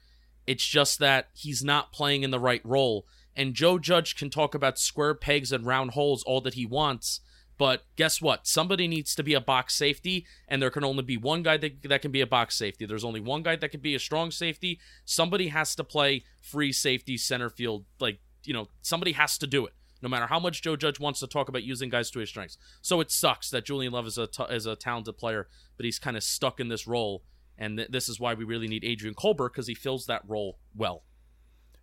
It's 0.45 0.65
just 0.65 0.99
that 0.99 1.29
he's 1.33 1.63
not 1.63 1.93
playing 1.93 2.23
in 2.23 2.31
the 2.31 2.39
right 2.39 2.61
role. 2.65 3.05
And 3.35 3.53
Joe 3.53 3.79
Judge 3.79 4.17
can 4.17 4.29
talk 4.29 4.53
about 4.53 4.77
square 4.77 5.15
pegs 5.15 5.53
and 5.53 5.65
round 5.65 5.91
holes 5.91 6.23
all 6.23 6.41
that 6.41 6.55
he 6.55 6.65
wants. 6.65 7.21
But 7.61 7.83
guess 7.95 8.19
what? 8.19 8.47
Somebody 8.47 8.87
needs 8.87 9.13
to 9.13 9.21
be 9.21 9.35
a 9.35 9.39
box 9.39 9.75
safety, 9.75 10.25
and 10.47 10.59
there 10.59 10.71
can 10.71 10.83
only 10.83 11.03
be 11.03 11.15
one 11.15 11.43
guy 11.43 11.57
that, 11.57 11.83
that 11.83 12.01
can 12.01 12.11
be 12.11 12.21
a 12.21 12.25
box 12.25 12.55
safety. 12.55 12.87
There's 12.87 13.03
only 13.03 13.19
one 13.19 13.43
guy 13.43 13.55
that 13.55 13.69
can 13.69 13.81
be 13.81 13.93
a 13.93 13.99
strong 13.99 14.31
safety. 14.31 14.79
Somebody 15.05 15.49
has 15.49 15.75
to 15.75 15.83
play 15.83 16.23
free 16.39 16.71
safety, 16.71 17.17
center 17.17 17.51
field. 17.51 17.85
Like, 17.99 18.17
you 18.45 18.53
know, 18.55 18.69
somebody 18.81 19.11
has 19.11 19.37
to 19.37 19.45
do 19.45 19.67
it, 19.67 19.73
no 20.01 20.09
matter 20.09 20.25
how 20.25 20.39
much 20.39 20.63
Joe 20.63 20.75
Judge 20.75 20.99
wants 20.99 21.19
to 21.19 21.27
talk 21.27 21.49
about 21.49 21.61
using 21.61 21.91
guys 21.91 22.09
to 22.09 22.19
his 22.19 22.29
strengths. 22.29 22.57
So 22.81 22.99
it 22.99 23.11
sucks 23.11 23.51
that 23.51 23.63
Julian 23.63 23.93
Love 23.93 24.07
is 24.07 24.17
a, 24.17 24.25
t- 24.25 24.43
is 24.49 24.65
a 24.65 24.75
talented 24.75 25.19
player, 25.19 25.47
but 25.77 25.85
he's 25.85 25.99
kind 25.99 26.17
of 26.17 26.23
stuck 26.23 26.59
in 26.59 26.67
this 26.67 26.87
role. 26.87 27.21
And 27.59 27.77
th- 27.77 27.89
this 27.91 28.09
is 28.09 28.19
why 28.19 28.33
we 28.33 28.43
really 28.43 28.67
need 28.67 28.83
Adrian 28.83 29.13
Colbert 29.13 29.49
because 29.49 29.67
he 29.67 29.75
fills 29.75 30.07
that 30.07 30.23
role 30.27 30.57
well. 30.75 31.03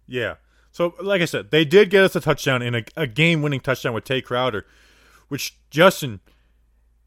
Yeah. 0.08 0.38
So, 0.72 0.96
like 1.00 1.22
I 1.22 1.26
said, 1.26 1.52
they 1.52 1.64
did 1.64 1.88
get 1.88 2.02
us 2.02 2.16
a 2.16 2.20
touchdown 2.20 2.62
in 2.62 2.74
a, 2.74 2.84
a 2.96 3.06
game-winning 3.06 3.60
touchdown 3.60 3.94
with 3.94 4.02
Tae 4.02 4.20
Crowder, 4.20 4.66
which 5.28 5.58
Justin, 5.70 6.20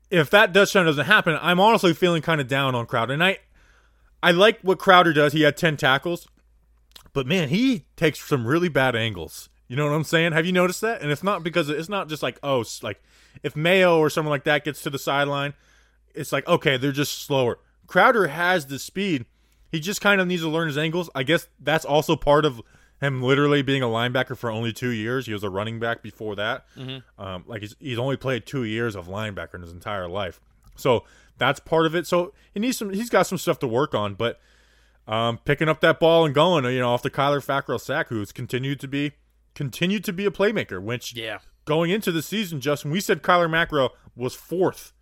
if 0.10 0.30
that 0.30 0.54
touchdown 0.54 0.86
doesn't 0.86 1.06
happen, 1.06 1.38
I'm 1.42 1.60
honestly 1.60 1.94
feeling 1.94 2.22
kind 2.22 2.42
of 2.42 2.48
down 2.48 2.76
on 2.76 2.86
Crowder. 2.86 3.14
And 3.14 3.24
I, 3.24 3.38
I 4.24 4.32
like 4.32 4.60
what 4.62 4.80
Crowder 4.80 5.14
does. 5.14 5.34
He 5.34 5.42
had 5.42 5.58
ten 5.58 5.78
tackles, 5.78 6.28
but 7.14 7.28
man, 7.28 7.50
he 7.50 7.86
takes 7.96 8.26
some 8.26 8.46
really 8.48 8.70
bad 8.70 8.96
angles. 8.96 9.50
You 9.68 9.78
know 9.78 9.86
what 9.86 9.96
I'm 9.96 10.04
saying? 10.04 10.34
Have 10.34 10.46
you 10.46 10.52
noticed 10.52 10.82
that? 10.82 11.02
And 11.02 11.12
it's 11.12 11.24
not 11.24 11.44
because 11.44 11.70
it's 11.70 11.90
not 11.90 12.10
just 12.10 12.22
like 12.22 12.38
oh, 12.44 12.63
like 12.84 13.01
if 13.42 13.56
Mayo 13.56 13.98
or 14.00 14.10
someone 14.10 14.32
like 14.32 14.44
that 14.44 14.66
gets 14.66 14.82
to 14.84 14.90
the 14.90 15.00
sideline, 15.00 15.54
it's 16.13 16.32
like 16.32 16.48
okay, 16.48 16.78
they're 16.78 16.92
just 16.92 17.24
slower. 17.24 17.58
Crowder 17.88 18.28
has 18.28 18.68
the 18.68 18.80
speed. 18.80 19.25
He 19.72 19.80
just 19.80 20.01
kind 20.01 20.20
of 20.20 20.28
needs 20.28 20.42
to 20.42 20.50
learn 20.50 20.68
his 20.68 20.78
angles. 20.78 21.10
I 21.16 21.24
guess 21.24 21.48
that's 21.58 21.86
also 21.86 22.18
part 22.18 22.44
of 22.44 22.62
him 23.01 23.22
literally 23.22 23.62
being 23.63 23.81
a 23.81 23.88
linebacker 23.88 24.38
for 24.38 24.50
only 24.50 24.72
two 24.72 24.91
years. 24.91 25.25
He 25.25 25.34
was 25.34 25.43
a 25.43 25.50
running 25.50 25.79
back 25.79 26.01
before 26.01 26.36
that. 26.38 26.65
Um, 27.17 27.43
like 27.48 27.62
he's 27.62 27.75
he's 27.79 27.98
only 28.00 28.15
played 28.15 28.46
two 28.46 28.63
years 28.63 28.96
of 28.96 29.08
linebacker 29.08 29.55
in 29.55 29.62
his 29.63 29.72
entire 29.74 30.08
life. 30.08 30.39
So 30.75 31.03
that's 31.38 31.60
part 31.60 31.86
of 31.88 31.96
it. 31.96 32.08
So 32.08 32.34
he 32.53 32.60
needs 32.60 32.77
some. 32.77 32.91
He's 32.93 33.10
got 33.10 33.24
some 33.24 33.38
stuff 33.38 33.60
to 33.60 33.67
work 33.67 33.93
on, 33.96 34.13
but 34.13 34.39
um, 35.08 35.39
picking 35.39 35.67
up 35.67 35.81
that 35.81 36.00
ball 36.00 36.25
and 36.25 36.34
going, 36.36 36.63
you 36.65 36.79
know, 36.79 36.93
off 36.93 37.01
the 37.01 37.10
Kyler 37.10 37.43
Fackrell 37.43 37.81
sack, 37.81 38.08
who's 38.10 38.31
continued 38.31 38.79
to 38.81 38.88
be 38.88 39.13
continued 39.55 40.03
to 40.05 40.13
be 40.13 40.25
a 40.25 40.31
playmaker. 40.31 40.81
Which 40.81 41.13
Yeah. 41.15 41.39
going 41.65 41.89
into 41.89 42.12
the 42.12 42.22
season, 42.22 42.62
Justin, 42.62 42.91
we 42.91 43.01
said 43.01 43.22
Kyler 43.24 43.50
Fackrell 43.50 43.89
was 44.15 44.36
fourth 44.36 44.93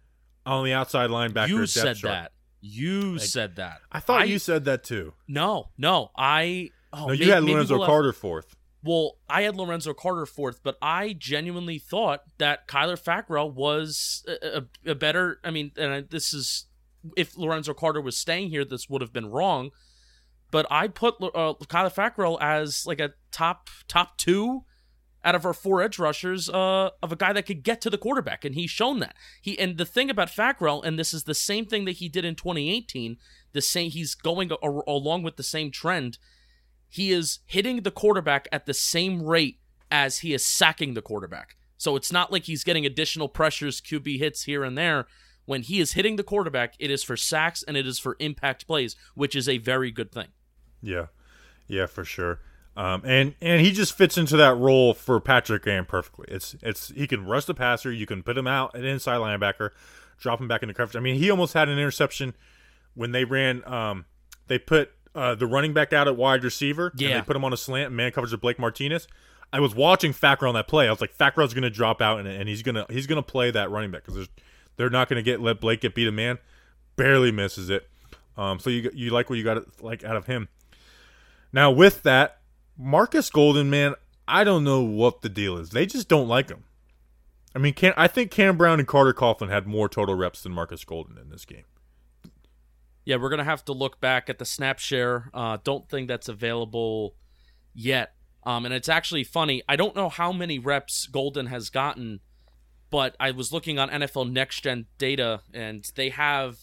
on 0.46 0.64
the 0.64 0.72
outside 0.74 1.10
linebacker. 1.10 1.50
You 1.50 1.66
said 1.68 1.98
chart. 1.98 2.14
that. 2.14 2.32
You 2.62 3.20
said 3.20 3.56
that. 3.58 3.80
I 3.92 4.00
thought 4.00 4.28
you 4.28 4.40
said 4.40 4.66
that 4.66 4.84
too. 4.84 5.14
No, 5.28 5.70
no. 5.78 6.12
I. 6.18 6.72
Oh, 6.92 7.08
No, 7.08 7.14
you 7.14 7.26
may- 7.28 7.32
had 7.34 7.44
Lorenzo 7.44 7.76
we'll 7.76 7.84
have- 7.84 7.90
Carter 7.90 8.14
fourth. 8.14 8.56
Well, 8.82 9.18
I 9.28 9.42
had 9.42 9.58
Lorenzo 9.58 9.94
Carter 9.94 10.26
fourth, 10.26 10.62
but 10.64 10.78
I 10.82 11.12
genuinely 11.12 11.80
thought 11.80 12.22
that 12.38 12.66
Kyler 12.68 12.98
Fackrell 13.02 13.54
was 13.54 14.24
a, 14.28 14.60
a, 14.86 14.92
a 14.92 14.96
better. 14.96 15.40
I 15.44 15.52
mean, 15.52 15.72
and 15.78 15.92
I, 15.94 16.02
this 16.02 16.34
is 16.34 16.68
if 17.18 17.38
Lorenzo 17.38 17.74
Carter 17.74 18.00
was 18.00 18.16
staying 18.16 18.50
here, 18.52 18.64
this 18.64 18.88
would 18.90 19.02
have 19.02 19.12
been 19.12 19.30
wrong. 19.30 19.72
But 20.50 20.66
I 20.72 20.88
put 20.88 21.16
uh, 21.22 21.56
Kyler 21.66 21.94
Fackrell 21.94 22.38
as 22.42 22.86
like 22.86 23.02
a 23.02 23.12
top 23.32 23.70
top 23.90 24.18
two 24.18 24.64
out 25.26 25.36
of 25.36 25.46
our 25.46 25.54
four 25.54 25.82
edge 25.82 26.00
rushers 26.00 26.48
uh, 26.50 26.92
of 27.04 27.12
a 27.12 27.16
guy 27.18 27.34
that 27.34 27.46
could 27.46 27.64
get 27.64 27.82
to 27.82 27.90
the 27.90 27.98
quarterback, 27.98 28.46
and 28.46 28.56
he's 28.56 28.72
shown 28.72 29.00
that. 29.00 29.14
He 29.42 29.60
and 29.60 29.78
the 29.78 29.86
thing 29.86 30.10
about 30.10 30.30
Fackrell, 30.30 30.82
and 30.86 30.98
this 30.98 31.14
is 31.14 31.26
the 31.26 31.36
same 31.36 31.66
thing 31.66 31.84
that 31.84 31.98
he 31.98 32.08
did 32.08 32.24
in 32.24 32.36
2018. 32.36 33.18
The 33.52 33.62
same 33.62 33.92
he's 33.92 34.16
going 34.16 34.52
a- 34.54 34.56
along 34.88 35.24
with 35.24 35.36
the 35.36 35.44
same 35.44 35.70
trend 35.70 36.18
he 36.90 37.12
is 37.12 37.40
hitting 37.46 37.84
the 37.84 37.92
quarterback 37.92 38.48
at 38.52 38.66
the 38.66 38.74
same 38.74 39.24
rate 39.24 39.60
as 39.92 40.20
he 40.20 40.34
is 40.34 40.44
sacking 40.44 40.94
the 40.94 41.02
quarterback. 41.02 41.56
So 41.78 41.96
it's 41.96 42.12
not 42.12 42.32
like 42.32 42.44
he's 42.44 42.64
getting 42.64 42.86
additional 42.86 43.30
pressures, 43.30 43.80
QB 43.80 44.20
hits 44.20 44.44
here 44.44 44.64
and 44.64 44.78
there. 44.78 45.06
When 45.46 45.62
he 45.62 45.80
is 45.80 45.94
hitting 45.94 46.18
the 46.18 46.24
quarterback, 46.24 46.76
it 46.78 46.92
is 46.92 47.04
for 47.04 47.16
sacks 47.16 47.64
and 47.64 47.78
it 47.78 47.88
is 47.88 47.98
for 47.98 48.18
impact 48.20 48.68
plays, 48.68 48.96
which 49.16 49.36
is 49.36 49.48
a 49.48 49.58
very 49.60 49.90
good 49.90 50.12
thing. 50.12 50.28
Yeah, 50.82 51.08
yeah, 51.68 51.86
for 51.86 52.04
sure. 52.04 52.40
Um, 52.76 53.02
and 53.04 53.36
and 53.42 53.62
he 53.62 53.72
just 53.72 53.98
fits 53.98 54.18
into 54.18 54.38
that 54.38 54.56
role 54.56 54.94
for 54.94 55.20
Patrick 55.20 55.64
Graham 55.64 55.86
perfectly. 55.86 56.26
It's 56.30 56.56
it's 56.62 56.90
he 56.90 57.08
can 57.08 57.26
rush 57.26 57.46
the 57.46 57.54
passer. 57.54 57.92
You 57.92 58.06
can 58.06 58.24
put 58.24 58.38
him 58.38 58.48
out 58.48 58.76
an 58.76 58.86
inside 58.86 59.18
linebacker, 59.18 59.72
drop 60.20 60.40
him 60.40 60.48
back 60.48 60.62
into 60.62 60.74
coverage. 60.74 60.96
I 60.96 61.00
mean, 61.00 61.16
he 61.16 61.30
almost 61.30 61.54
had 61.54 61.68
an 61.68 61.78
interception 61.78 62.36
when 62.94 63.12
they 63.12 63.26
ran. 63.26 63.68
Um, 63.68 64.06
they 64.48 64.60
put 64.60 64.92
uh, 65.16 65.36
the 65.36 65.48
running 65.48 65.74
back 65.74 65.94
out 65.94 66.08
at 66.08 66.16
wide 66.16 66.44
receiver. 66.44 66.92
Yeah. 66.96 67.10
And 67.10 67.18
they 67.18 67.26
put 67.26 67.36
him 67.36 67.44
on 67.44 67.54
a 67.54 67.58
slant 67.58 67.88
and 67.88 67.98
man 67.98 68.12
coverage 68.12 68.32
with 68.32 68.42
Blake 68.42 68.60
Martinez. 68.60 69.08
I 69.52 69.60
was 69.60 69.74
watching 69.74 70.14
Fackrell 70.14 70.50
on 70.50 70.54
that 70.56 70.68
play. 70.68 70.88
I 70.88 70.92
was 70.92 71.02
like, 71.02 71.18
Fackrell's 71.18 71.54
going 71.54 71.64
to 71.64 71.70
drop 71.70 72.02
out 72.02 72.20
and, 72.20 72.28
and 72.28 72.48
he's 72.48 72.62
gonna 72.62 72.86
he's 72.90 73.08
gonna 73.08 73.24
play 73.24 73.50
that 73.52 73.72
running 73.72 73.90
back 73.90 74.06
because 74.06 74.30
they're 74.78 74.90
not 74.90 75.10
going 75.10 75.18
to 75.18 75.24
get 75.24 75.42
let 75.42 75.60
Blake 75.60 75.82
get 75.82 75.96
beat 75.96 76.08
a 76.08 76.12
man. 76.12 76.38
Barely 76.96 77.32
misses 77.32 77.70
it. 77.70 77.90
Um, 78.38 78.60
so 78.60 78.70
you 78.70 78.90
you 78.94 79.10
like 79.10 79.30
what 79.30 79.38
you 79.38 79.44
got 79.44 79.82
like 79.84 80.04
out 80.04 80.16
of 80.16 80.28
him. 80.28 80.50
Now 81.52 81.72
with 81.72 82.04
that, 82.04 82.40
Marcus 82.78 83.30
Golden, 83.30 83.70
man, 83.70 83.96
I 84.28 84.44
don't 84.44 84.64
know 84.64 84.82
what 84.82 85.22
the 85.22 85.30
deal 85.30 85.58
is. 85.58 85.72
They 85.72 85.86
just 85.86 86.08
don't 86.08 86.28
like 86.28 86.50
him. 86.50 86.64
I 87.56 87.60
mean, 87.60 87.74
can 87.74 87.94
I 87.98 88.08
think 88.08 88.30
Cam 88.30 88.56
Brown 88.58 88.80
and 88.80 88.88
Carter 88.88 89.14
Coughlin 89.14 89.50
had 89.50 89.66
more 89.66 89.90
total 89.90 90.16
reps 90.16 90.44
than 90.44 90.52
Marcus 90.52 90.84
Golden 90.84 91.18
in 91.18 91.30
this 91.30 91.46
game. 91.46 91.64
Yeah, 93.06 93.16
we're 93.18 93.30
gonna 93.30 93.44
have 93.44 93.66
to 93.66 93.74
look 93.74 94.00
back 94.00 94.30
at 94.30 94.40
the 94.40 94.46
snap 94.46 94.80
share. 94.80 95.30
Uh, 95.34 95.58
don't 95.64 95.90
think 95.90 96.08
that's 96.08 96.30
available 96.30 97.16
yet. 97.74 98.14
Um, 98.44 98.66
and 98.66 98.74
it's 98.74 98.90
actually 98.90 99.24
funny. 99.24 99.62
I 99.68 99.76
don't 99.76 99.96
know 99.96 100.10
how 100.10 100.32
many 100.32 100.60
reps 100.60 101.08
Golden 101.08 101.48
has 101.48 101.70
gotten, 101.70 102.20
but 102.90 103.16
I 103.20 103.32
was 103.32 103.52
looking 103.52 103.78
on 103.78 103.90
NFL 103.90 104.32
Next 104.32 104.62
Gen 104.62 104.86
data, 104.98 105.42
and 105.54 105.90
they 105.96 106.10
have 106.10 106.60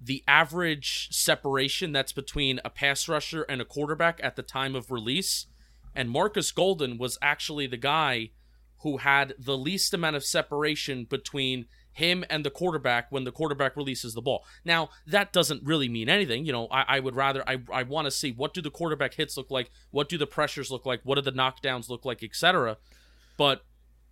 the 0.00 0.22
average 0.28 1.08
separation 1.10 1.92
that's 1.92 2.12
between 2.12 2.60
a 2.64 2.70
pass 2.70 3.08
rusher 3.08 3.42
and 3.42 3.60
a 3.60 3.64
quarterback 3.64 4.20
at 4.22 4.36
the 4.36 4.42
time 4.42 4.74
of 4.74 4.90
release. 4.90 5.46
And 5.94 6.10
Marcus 6.10 6.52
Golden 6.52 6.98
was 6.98 7.18
actually 7.20 7.66
the 7.66 7.76
guy 7.76 8.30
who 8.82 8.98
had 8.98 9.34
the 9.38 9.58
least 9.58 9.92
amount 9.92 10.14
of 10.14 10.24
separation 10.24 11.04
between 11.04 11.66
him 11.92 12.24
and 12.30 12.44
the 12.44 12.50
quarterback 12.50 13.10
when 13.10 13.24
the 13.24 13.32
quarterback 13.32 13.76
releases 13.76 14.14
the 14.14 14.22
ball. 14.22 14.44
Now, 14.64 14.90
that 15.06 15.32
doesn't 15.32 15.64
really 15.64 15.88
mean 15.88 16.08
anything. 16.08 16.46
You 16.46 16.52
know, 16.52 16.68
I, 16.70 16.84
I 16.96 17.00
would 17.00 17.16
rather, 17.16 17.42
I, 17.48 17.58
I 17.72 17.82
want 17.82 18.06
to 18.06 18.10
see 18.10 18.30
what 18.30 18.54
do 18.54 18.62
the 18.62 18.70
quarterback 18.70 19.14
hits 19.14 19.36
look 19.36 19.50
like? 19.50 19.70
What 19.90 20.08
do 20.08 20.16
the 20.16 20.26
pressures 20.26 20.70
look 20.70 20.86
like? 20.86 21.00
What 21.02 21.16
do 21.16 21.22
the 21.22 21.32
knockdowns 21.32 21.88
look 21.88 22.04
like, 22.04 22.22
etc. 22.22 22.76
But 23.36 23.64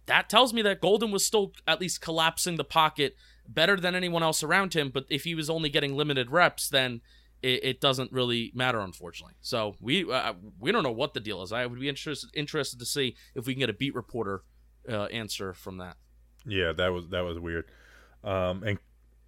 that 0.06 0.28
tells 0.28 0.52
me 0.52 0.62
that 0.62 0.80
Golden 0.80 1.10
was 1.10 1.24
still 1.24 1.52
at 1.66 1.80
least 1.80 2.00
collapsing 2.00 2.56
the 2.56 2.64
pocket 2.64 3.16
better 3.48 3.76
than 3.76 3.94
anyone 3.94 4.22
else 4.22 4.42
around 4.42 4.74
him. 4.74 4.90
But 4.90 5.04
if 5.08 5.24
he 5.24 5.34
was 5.34 5.50
only 5.50 5.68
getting 5.68 5.96
limited 5.96 6.30
reps, 6.30 6.68
then 6.68 7.00
it, 7.42 7.64
it 7.64 7.80
doesn't 7.80 8.12
really 8.12 8.52
matter, 8.54 8.80
unfortunately. 8.80 9.34
So 9.40 9.74
we 9.80 10.10
uh, 10.10 10.34
we 10.58 10.72
don't 10.72 10.82
know 10.82 10.92
what 10.92 11.14
the 11.14 11.20
deal 11.20 11.42
is. 11.42 11.52
I 11.52 11.66
would 11.66 11.78
be 11.78 11.88
interested 11.88 12.30
interested 12.34 12.78
to 12.78 12.86
see 12.86 13.16
if 13.34 13.46
we 13.46 13.54
can 13.54 13.60
get 13.60 13.70
a 13.70 13.74
beat 13.74 13.94
reporter 13.94 14.42
uh, 14.88 15.04
answer 15.04 15.52
from 15.52 15.78
that. 15.78 15.96
Yeah, 16.46 16.72
that 16.72 16.92
was 16.92 17.08
that 17.08 17.22
was 17.22 17.38
weird. 17.38 17.64
Um, 18.24 18.62
and 18.62 18.78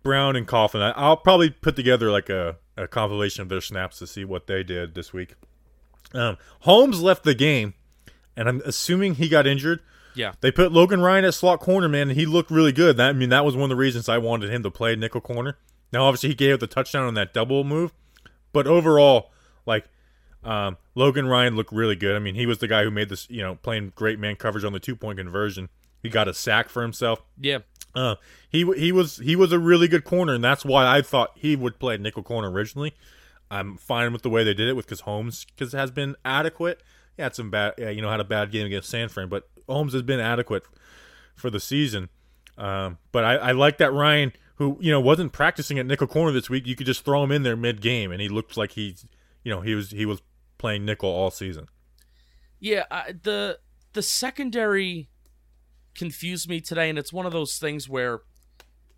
Brown 0.02 0.36
and 0.36 0.46
Coughlin, 0.46 0.82
I, 0.82 0.90
I'll 0.90 1.16
probably 1.16 1.50
put 1.50 1.76
together 1.76 2.10
like 2.10 2.28
a, 2.28 2.56
a 2.76 2.88
compilation 2.88 3.42
of 3.42 3.48
their 3.48 3.60
snaps 3.60 3.98
to 3.98 4.06
see 4.06 4.24
what 4.24 4.46
they 4.46 4.62
did 4.62 4.94
this 4.94 5.12
week. 5.12 5.34
Um, 6.14 6.38
Holmes 6.60 7.02
left 7.02 7.24
the 7.24 7.34
game, 7.34 7.74
and 8.36 8.48
I'm 8.48 8.62
assuming 8.64 9.16
he 9.16 9.28
got 9.28 9.46
injured. 9.46 9.80
Yeah. 10.14 10.32
They 10.40 10.50
put 10.50 10.72
Logan 10.72 11.00
Ryan 11.00 11.24
at 11.26 11.34
slot 11.34 11.60
corner, 11.60 11.88
man, 11.88 12.08
and 12.10 12.18
he 12.18 12.26
looked 12.26 12.50
really 12.50 12.72
good. 12.72 12.96
That 12.96 13.10
I 13.10 13.12
mean, 13.12 13.28
that 13.28 13.44
was 13.44 13.54
one 13.54 13.64
of 13.64 13.68
the 13.70 13.76
reasons 13.76 14.08
I 14.08 14.18
wanted 14.18 14.50
him 14.50 14.62
to 14.62 14.70
play 14.70 14.96
nickel 14.96 15.20
corner. 15.20 15.56
Now, 15.92 16.04
obviously, 16.04 16.30
he 16.30 16.34
gave 16.34 16.54
up 16.54 16.60
the 16.60 16.66
touchdown 16.66 17.06
on 17.06 17.14
that 17.14 17.32
double 17.32 17.64
move, 17.64 17.92
but 18.52 18.66
overall, 18.66 19.30
like 19.64 19.86
um, 20.44 20.76
Logan 20.94 21.26
Ryan 21.26 21.56
looked 21.56 21.72
really 21.72 21.96
good. 21.96 22.16
I 22.16 22.18
mean, 22.18 22.34
he 22.34 22.46
was 22.46 22.58
the 22.58 22.68
guy 22.68 22.84
who 22.84 22.90
made 22.90 23.08
this, 23.08 23.28
you 23.30 23.42
know, 23.42 23.56
playing 23.56 23.92
great 23.94 24.18
man 24.18 24.36
coverage 24.36 24.64
on 24.64 24.72
the 24.72 24.80
two 24.80 24.96
point 24.96 25.18
conversion. 25.18 25.68
He 26.02 26.08
got 26.08 26.28
a 26.28 26.34
sack 26.34 26.68
for 26.68 26.82
himself. 26.82 27.22
Yeah. 27.40 27.58
Uh, 27.94 28.16
he 28.48 28.70
he 28.76 28.92
was 28.92 29.16
he 29.18 29.34
was 29.34 29.52
a 29.52 29.58
really 29.58 29.88
good 29.88 30.04
corner, 30.04 30.34
and 30.34 30.44
that's 30.44 30.64
why 30.64 30.86
I 30.86 31.02
thought 31.02 31.32
he 31.34 31.56
would 31.56 31.78
play 31.78 31.96
nickel 31.96 32.22
corner 32.22 32.50
originally. 32.50 32.94
I'm 33.50 33.76
fine 33.76 34.12
with 34.12 34.22
the 34.22 34.30
way 34.30 34.44
they 34.44 34.54
did 34.54 34.68
it 34.68 34.74
with 34.74 34.86
because 34.86 35.00
Holmes 35.00 35.44
because 35.44 35.72
has 35.72 35.90
been 35.90 36.16
adequate. 36.24 36.82
He 37.16 37.22
had 37.22 37.34
some 37.34 37.50
bad, 37.50 37.74
yeah, 37.78 37.90
you 37.90 38.02
know, 38.02 38.10
had 38.10 38.20
a 38.20 38.24
bad 38.24 38.52
game 38.52 38.66
against 38.66 38.90
San 38.90 39.08
Fran, 39.08 39.28
but 39.28 39.48
Holmes 39.68 39.92
has 39.94 40.02
been 40.02 40.20
adequate 40.20 40.64
for 41.34 41.50
the 41.50 41.58
season. 41.58 42.10
Um, 42.56 42.98
but 43.10 43.24
I, 43.24 43.36
I 43.36 43.52
like 43.52 43.78
that 43.78 43.92
Ryan, 43.92 44.32
who 44.56 44.76
you 44.80 44.90
know 44.90 45.00
wasn't 45.00 45.32
practicing 45.32 45.78
at 45.78 45.86
nickel 45.86 46.06
corner 46.06 46.32
this 46.32 46.50
week. 46.50 46.66
You 46.66 46.76
could 46.76 46.86
just 46.86 47.04
throw 47.04 47.22
him 47.24 47.32
in 47.32 47.42
there 47.42 47.56
mid 47.56 47.80
game, 47.80 48.12
and 48.12 48.20
he 48.20 48.28
looked 48.28 48.56
like 48.56 48.72
he, 48.72 48.96
you 49.42 49.52
know, 49.52 49.60
he 49.60 49.74
was 49.74 49.90
he 49.90 50.04
was 50.04 50.20
playing 50.58 50.84
nickel 50.84 51.08
all 51.08 51.30
season. 51.30 51.68
Yeah, 52.60 52.84
I, 52.90 53.14
the 53.22 53.60
the 53.92 54.02
secondary 54.02 55.08
confused 55.98 56.48
me 56.48 56.60
today, 56.60 56.88
and 56.88 56.98
it's 56.98 57.12
one 57.12 57.26
of 57.26 57.32
those 57.32 57.58
things 57.58 57.88
where 57.88 58.20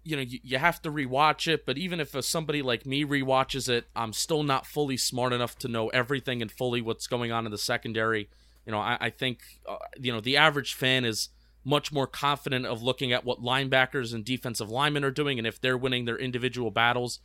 you 0.05 0.17
know 0.17 0.23
you, 0.23 0.39
you 0.43 0.59
have 0.59 0.81
to 0.83 0.91
rewatch 0.91 1.49
it. 1.53 1.67
But 1.67 1.79
even 1.79 1.99
if 1.99 2.15
uh, 2.15 2.23
somebody 2.23 2.63
like 2.63 2.87
me 2.87 3.05
rewatches 3.05 3.69
it, 3.69 3.87
I'm 3.97 4.13
still 4.13 4.43
not 4.43 4.67
fully 4.67 4.97
smart 4.97 5.33
enough 5.33 5.59
to 5.61 5.69
know 5.69 5.89
everything 5.89 6.43
and 6.43 6.53
fully 6.53 6.83
what's 6.83 7.07
going 7.07 7.33
on 7.33 7.47
in 7.47 7.51
the 7.51 7.59
secondary. 7.59 8.29
You 8.67 8.73
know, 8.73 8.79
I, 8.79 8.99
I 9.01 9.11
think 9.11 9.41
uh, 9.69 9.77
you 9.99 10.13
know 10.13 10.21
the 10.21 10.37
average 10.37 10.75
fan 10.75 11.05
is 11.05 11.31
much 11.65 11.93
more 11.93 12.07
confident 12.07 12.67
of 12.67 12.83
looking 12.83 13.13
at 13.13 13.25
what 13.25 13.43
linebackers 13.43 14.15
and 14.15 14.25
defensive 14.25 14.71
linemen 14.71 15.05
are 15.05 15.11
doing 15.11 15.39
and 15.39 15.47
if 15.47 15.61
they're 15.61 15.77
winning 15.77 16.05
their 16.05 16.19
individual 16.19 16.71
battles. 16.71 17.21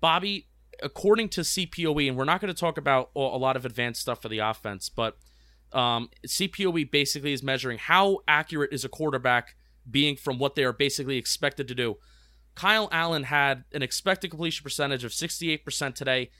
Bobby, 0.00 0.48
according 0.82 1.28
to 1.30 1.42
CPOE, 1.42 2.08
and 2.08 2.16
we're 2.16 2.24
not 2.24 2.40
going 2.40 2.52
to 2.52 2.58
talk 2.58 2.78
about 2.78 3.10
a 3.14 3.20
lot 3.20 3.56
of 3.56 3.64
advanced 3.64 4.00
stuff 4.00 4.22
for 4.22 4.28
the 4.28 4.38
offense, 4.38 4.88
but 4.88 5.16
um, 5.72 6.10
CPOE 6.26 6.90
basically 6.90 7.32
is 7.32 7.42
measuring 7.42 7.78
how 7.78 8.18
accurate 8.26 8.72
is 8.72 8.84
a 8.84 8.88
quarterback 8.88 9.56
being 9.90 10.16
from 10.16 10.38
what 10.38 10.54
they 10.54 10.64
are 10.64 10.72
basically 10.72 11.16
expected 11.16 11.68
to 11.68 11.74
do. 11.74 11.96
Kyle 12.54 12.88
Allen 12.90 13.24
had 13.24 13.64
an 13.72 13.82
expected 13.82 14.30
completion 14.30 14.64
percentage 14.64 15.04
of 15.04 15.12
68% 15.12 15.94
today. 15.94 16.30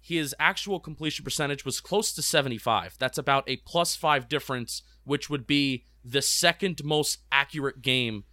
His 0.00 0.34
actual 0.38 0.78
completion 0.78 1.24
percentage 1.24 1.64
was 1.64 1.80
close 1.80 2.12
to 2.12 2.22
75. 2.22 2.96
That's 2.98 3.18
about 3.18 3.48
a 3.48 3.56
plus 3.58 3.96
five 3.96 4.28
difference, 4.28 4.82
which 5.04 5.28
would 5.28 5.46
be 5.46 5.84
the 6.04 6.22
second 6.22 6.84
most 6.84 7.18
accurate 7.32 7.82
game 7.82 8.24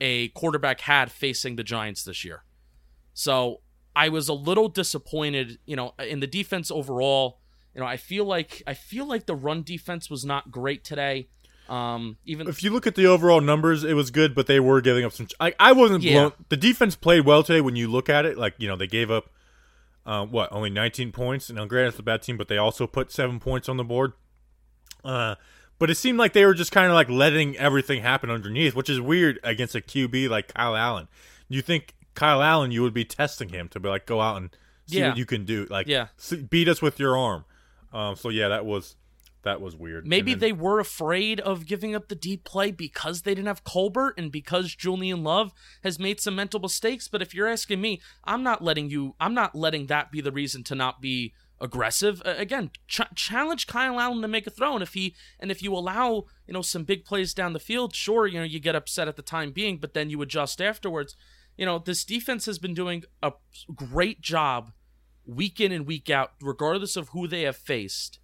a 0.00 0.28
quarterback 0.28 0.82
had 0.82 1.10
facing 1.10 1.56
the 1.56 1.64
Giants 1.64 2.04
this 2.04 2.24
year. 2.24 2.44
So 3.14 3.62
I 3.96 4.08
was 4.10 4.28
a 4.28 4.34
little 4.34 4.68
disappointed, 4.68 5.58
you 5.66 5.74
know, 5.74 5.94
in 5.98 6.20
the 6.20 6.26
defense 6.26 6.70
overall. 6.70 7.40
You 7.78 7.84
know, 7.84 7.88
I 7.88 7.96
feel 7.96 8.24
like 8.24 8.60
I 8.66 8.74
feel 8.74 9.06
like 9.06 9.26
the 9.26 9.36
run 9.36 9.62
defense 9.62 10.10
was 10.10 10.24
not 10.24 10.50
great 10.50 10.82
today. 10.82 11.28
Um, 11.68 12.16
even 12.26 12.48
If 12.48 12.64
you 12.64 12.70
look 12.70 12.88
at 12.88 12.96
the 12.96 13.06
overall 13.06 13.40
numbers, 13.40 13.84
it 13.84 13.92
was 13.94 14.10
good, 14.10 14.34
but 14.34 14.48
they 14.48 14.58
were 14.58 14.80
giving 14.80 15.04
up 15.04 15.12
some. 15.12 15.28
I, 15.38 15.54
I 15.60 15.70
wasn't 15.70 16.02
Yeah. 16.02 16.12
blown. 16.14 16.32
The 16.48 16.56
defense 16.56 16.96
played 16.96 17.24
well 17.24 17.44
today. 17.44 17.60
When 17.60 17.76
you 17.76 17.86
look 17.86 18.08
at 18.08 18.26
it, 18.26 18.36
like 18.36 18.54
you 18.58 18.66
know, 18.66 18.74
they 18.74 18.88
gave 18.88 19.12
up 19.12 19.30
uh, 20.04 20.26
what 20.26 20.50
only 20.52 20.70
19 20.70 21.12
points. 21.12 21.50
And 21.50 21.56
granted, 21.68 21.90
it's 21.90 21.98
a 22.00 22.02
bad 22.02 22.20
team, 22.22 22.36
but 22.36 22.48
they 22.48 22.56
also 22.58 22.88
put 22.88 23.12
seven 23.12 23.38
points 23.38 23.68
on 23.68 23.76
the 23.76 23.84
board. 23.84 24.14
Uh, 25.04 25.36
but 25.78 25.88
it 25.88 25.94
seemed 25.94 26.18
like 26.18 26.32
they 26.32 26.44
were 26.44 26.54
just 26.54 26.72
kind 26.72 26.88
of 26.88 26.94
like 26.94 27.08
letting 27.08 27.56
everything 27.58 28.02
happen 28.02 28.28
underneath, 28.28 28.74
which 28.74 28.90
is 28.90 29.00
weird 29.00 29.38
against 29.44 29.76
a 29.76 29.80
QB 29.80 30.28
like 30.28 30.52
Kyle 30.52 30.74
Allen. 30.74 31.06
You 31.48 31.62
think 31.62 31.94
Kyle 32.16 32.42
Allen, 32.42 32.72
you 32.72 32.82
would 32.82 32.94
be 32.94 33.04
testing 33.04 33.50
him 33.50 33.68
to 33.68 33.78
be 33.78 33.88
like, 33.88 34.04
go 34.04 34.20
out 34.20 34.36
and 34.36 34.50
see 34.86 34.98
Yeah. 34.98 35.10
what 35.10 35.16
you 35.18 35.26
can 35.26 35.44
do, 35.44 35.68
like, 35.70 35.86
Yeah. 35.86 36.08
see- 36.16 36.42
beat 36.42 36.66
us 36.66 36.82
with 36.82 36.98
your 36.98 37.16
arm. 37.16 37.44
Um, 37.92 38.16
so 38.16 38.28
yeah, 38.28 38.48
that 38.48 38.66
was 38.66 38.96
that 39.42 39.60
was 39.60 39.76
weird. 39.76 40.06
Maybe 40.06 40.32
then- 40.32 40.40
they 40.40 40.52
were 40.52 40.80
afraid 40.80 41.40
of 41.40 41.64
giving 41.64 41.94
up 41.94 42.08
the 42.08 42.14
deep 42.14 42.44
play 42.44 42.70
because 42.70 43.22
they 43.22 43.34
didn't 43.34 43.46
have 43.46 43.64
Colbert 43.64 44.14
and 44.18 44.32
because 44.32 44.74
Julian 44.74 45.22
Love 45.22 45.52
has 45.82 45.98
made 45.98 46.20
some 46.20 46.34
mental 46.34 46.60
mistakes. 46.60 47.08
But 47.08 47.22
if 47.22 47.34
you're 47.34 47.46
asking 47.46 47.80
me, 47.80 48.00
I'm 48.24 48.42
not 48.42 48.62
letting 48.62 48.90
you. 48.90 49.14
I'm 49.20 49.34
not 49.34 49.54
letting 49.54 49.86
that 49.86 50.10
be 50.10 50.20
the 50.20 50.32
reason 50.32 50.64
to 50.64 50.74
not 50.74 51.00
be 51.00 51.34
aggressive. 51.60 52.22
Uh, 52.24 52.34
again, 52.36 52.70
ch- 52.86 53.00
challenge 53.14 53.66
Kyle 53.66 53.98
Allen 53.98 54.22
to 54.22 54.28
make 54.28 54.46
a 54.46 54.50
throw, 54.50 54.74
and 54.74 54.82
if 54.82 54.94
he 54.94 55.14
and 55.40 55.50
if 55.50 55.62
you 55.62 55.72
allow 55.72 56.24
you 56.46 56.54
know 56.54 56.62
some 56.62 56.84
big 56.84 57.04
plays 57.04 57.32
down 57.32 57.52
the 57.52 57.58
field, 57.60 57.94
sure, 57.94 58.26
you 58.26 58.38
know 58.38 58.44
you 58.44 58.60
get 58.60 58.76
upset 58.76 59.08
at 59.08 59.16
the 59.16 59.22
time 59.22 59.52
being, 59.52 59.78
but 59.78 59.94
then 59.94 60.10
you 60.10 60.20
adjust 60.20 60.60
afterwards. 60.60 61.16
You 61.56 61.66
know 61.66 61.78
this 61.78 62.04
defense 62.04 62.46
has 62.46 62.58
been 62.58 62.74
doing 62.74 63.04
a 63.22 63.32
great 63.74 64.20
job 64.20 64.72
week 65.28 65.60
in 65.60 65.70
and 65.70 65.86
week 65.86 66.10
out, 66.10 66.32
regardless 66.42 66.96
of 66.96 67.10
who 67.10 67.28
they 67.28 67.42
have 67.42 67.56
faced 67.56 68.18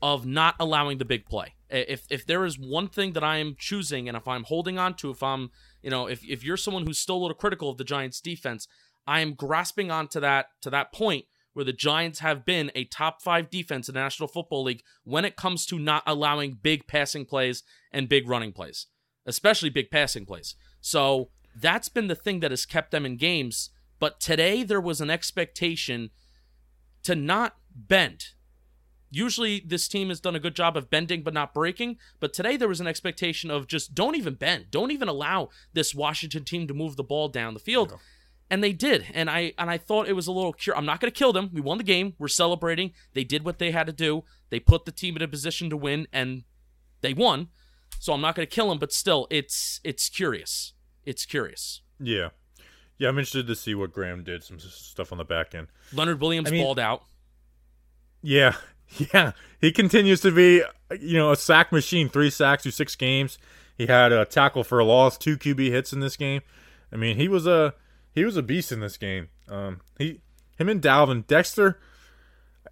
of 0.00 0.24
not 0.24 0.54
allowing 0.58 0.98
the 0.98 1.04
big 1.04 1.26
play. 1.26 1.54
If 1.68 2.06
if 2.08 2.26
there 2.26 2.44
is 2.44 2.58
one 2.58 2.88
thing 2.88 3.12
that 3.12 3.24
I 3.24 3.38
am 3.38 3.56
choosing 3.58 4.08
and 4.08 4.16
if 4.16 4.26
I'm 4.26 4.44
holding 4.44 4.78
on 4.78 4.94
to, 4.94 5.10
if 5.10 5.22
I'm, 5.22 5.50
you 5.82 5.90
know, 5.90 6.06
if 6.06 6.24
if 6.24 6.42
you're 6.42 6.56
someone 6.56 6.86
who's 6.86 6.98
still 6.98 7.16
a 7.16 7.18
little 7.18 7.36
critical 7.36 7.68
of 7.68 7.78
the 7.78 7.84
Giants 7.84 8.20
defense, 8.20 8.66
I 9.06 9.20
am 9.20 9.34
grasping 9.34 9.90
onto 9.90 10.20
that 10.20 10.46
to 10.62 10.70
that 10.70 10.92
point 10.92 11.26
where 11.52 11.64
the 11.64 11.72
Giants 11.72 12.20
have 12.20 12.44
been 12.44 12.70
a 12.76 12.84
top 12.84 13.20
5 13.20 13.50
defense 13.50 13.88
in 13.88 13.94
the 13.94 14.00
National 14.00 14.28
Football 14.28 14.62
League 14.62 14.82
when 15.02 15.24
it 15.24 15.34
comes 15.34 15.66
to 15.66 15.78
not 15.78 16.04
allowing 16.06 16.58
big 16.62 16.86
passing 16.86 17.24
plays 17.24 17.64
and 17.90 18.08
big 18.08 18.28
running 18.28 18.52
plays, 18.52 18.86
especially 19.26 19.68
big 19.68 19.90
passing 19.90 20.24
plays. 20.24 20.54
So, 20.80 21.30
that's 21.60 21.88
been 21.88 22.06
the 22.06 22.14
thing 22.14 22.38
that 22.40 22.52
has 22.52 22.64
kept 22.64 22.92
them 22.92 23.04
in 23.04 23.16
games, 23.16 23.70
but 23.98 24.20
today 24.20 24.62
there 24.62 24.80
was 24.80 25.00
an 25.00 25.10
expectation 25.10 26.10
to 27.08 27.14
not 27.14 27.56
bend 27.74 28.28
Usually, 29.10 29.60
this 29.60 29.88
team 29.88 30.08
has 30.10 30.20
done 30.20 30.36
a 30.36 30.40
good 30.40 30.54
job 30.54 30.76
of 30.76 30.90
bending 30.90 31.22
but 31.22 31.32
not 31.32 31.54
breaking. 31.54 31.96
But 32.20 32.32
today, 32.32 32.56
there 32.56 32.68
was 32.68 32.80
an 32.80 32.86
expectation 32.86 33.50
of 33.50 33.66
just 33.66 33.94
don't 33.94 34.16
even 34.16 34.34
bend, 34.34 34.66
don't 34.70 34.90
even 34.90 35.08
allow 35.08 35.48
this 35.72 35.94
Washington 35.94 36.44
team 36.44 36.66
to 36.68 36.74
move 36.74 36.96
the 36.96 37.04
ball 37.04 37.28
down 37.28 37.54
the 37.54 37.60
field. 37.60 37.98
And 38.50 38.64
they 38.64 38.72
did, 38.72 39.06
and 39.12 39.28
I 39.28 39.52
and 39.58 39.68
I 39.68 39.76
thought 39.76 40.08
it 40.08 40.14
was 40.14 40.26
a 40.26 40.32
little. 40.32 40.54
Cure. 40.54 40.74
I'm 40.74 40.86
not 40.86 41.00
going 41.00 41.12
to 41.12 41.18
kill 41.18 41.34
them. 41.34 41.50
We 41.52 41.60
won 41.60 41.76
the 41.76 41.84
game. 41.84 42.14
We're 42.18 42.28
celebrating. 42.28 42.92
They 43.12 43.24
did 43.24 43.44
what 43.44 43.58
they 43.58 43.72
had 43.72 43.86
to 43.88 43.92
do. 43.92 44.24
They 44.48 44.58
put 44.58 44.86
the 44.86 44.92
team 44.92 45.16
in 45.16 45.22
a 45.22 45.28
position 45.28 45.68
to 45.68 45.76
win, 45.76 46.06
and 46.14 46.44
they 47.02 47.12
won. 47.12 47.48
So 48.00 48.14
I'm 48.14 48.22
not 48.22 48.34
going 48.34 48.48
to 48.48 48.54
kill 48.54 48.70
them, 48.70 48.78
but 48.78 48.90
still, 48.90 49.26
it's 49.30 49.80
it's 49.84 50.08
curious. 50.08 50.72
It's 51.04 51.26
curious. 51.26 51.82
Yeah. 52.00 52.30
Yeah, 52.98 53.08
I'm 53.08 53.18
interested 53.18 53.46
to 53.46 53.54
see 53.54 53.74
what 53.74 53.92
Graham 53.92 54.24
did. 54.24 54.42
Some 54.42 54.58
stuff 54.58 55.12
on 55.12 55.18
the 55.18 55.24
back 55.24 55.54
end. 55.54 55.68
Leonard 55.92 56.20
Williams 56.20 56.48
I 56.48 56.50
mean- 56.52 56.64
balled 56.64 56.78
out. 56.78 57.04
Yeah, 58.20 58.56
yeah. 59.14 59.32
He 59.60 59.70
continues 59.72 60.20
to 60.22 60.32
be, 60.32 60.62
you 61.00 61.16
know, 61.16 61.30
a 61.30 61.36
sack 61.36 61.70
machine. 61.70 62.08
Three 62.08 62.30
sacks 62.30 62.64
through 62.64 62.72
six 62.72 62.96
games. 62.96 63.38
He 63.76 63.86
had 63.86 64.10
a 64.10 64.24
tackle 64.24 64.64
for 64.64 64.80
a 64.80 64.84
loss, 64.84 65.16
two 65.16 65.38
QB 65.38 65.70
hits 65.70 65.92
in 65.92 66.00
this 66.00 66.16
game. 66.16 66.42
I 66.92 66.96
mean, 66.96 67.16
he 67.16 67.28
was 67.28 67.46
a 67.46 67.74
he 68.12 68.24
was 68.24 68.36
a 68.36 68.42
beast 68.42 68.72
in 68.72 68.80
this 68.80 68.96
game. 68.96 69.28
Um, 69.48 69.80
he, 69.98 70.20
him 70.58 70.68
and 70.68 70.82
Dalvin, 70.82 71.26
Dexter. 71.26 71.78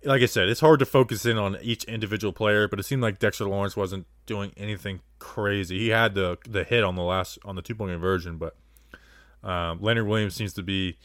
Like 0.04 0.22
I 0.22 0.26
said, 0.26 0.48
it's 0.48 0.60
hard 0.60 0.80
to 0.80 0.86
focus 0.86 1.24
in 1.24 1.38
on 1.38 1.56
each 1.62 1.84
individual 1.84 2.32
player, 2.32 2.66
but 2.68 2.78
it 2.80 2.82
seemed 2.82 3.02
like 3.02 3.18
Dexter 3.18 3.44
Lawrence 3.46 3.76
wasn't 3.76 4.06
doing 4.26 4.52
anything 4.56 5.00
crazy. 5.20 5.78
He 5.78 5.88
had 5.88 6.14
the 6.14 6.38
the 6.48 6.64
hit 6.64 6.82
on 6.82 6.96
the 6.96 7.02
last 7.02 7.38
on 7.44 7.54
the 7.54 7.62
two 7.62 7.74
point 7.76 7.92
conversion, 7.92 8.36
but 8.36 8.56
um, 9.46 9.78
Leonard 9.80 10.06
Williams 10.06 10.34
seems 10.34 10.52
to 10.54 10.62
be 10.62 10.98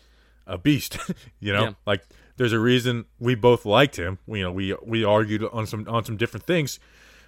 a 0.47 0.57
beast. 0.57 0.97
you 1.39 1.53
know, 1.53 1.63
Yeah. 1.63 1.73
like 1.85 2.03
there's 2.37 2.53
a 2.53 2.59
reason 2.59 3.05
we 3.19 3.35
both 3.35 3.65
liked 3.65 3.97
him. 3.97 4.17
We, 4.25 4.39
you 4.39 4.45
know, 4.45 4.51
we 4.51 4.75
we 4.83 5.03
argued 5.03 5.43
on 5.51 5.67
some 5.67 5.87
on 5.87 6.03
some 6.03 6.17
different 6.17 6.45
things. 6.45 6.79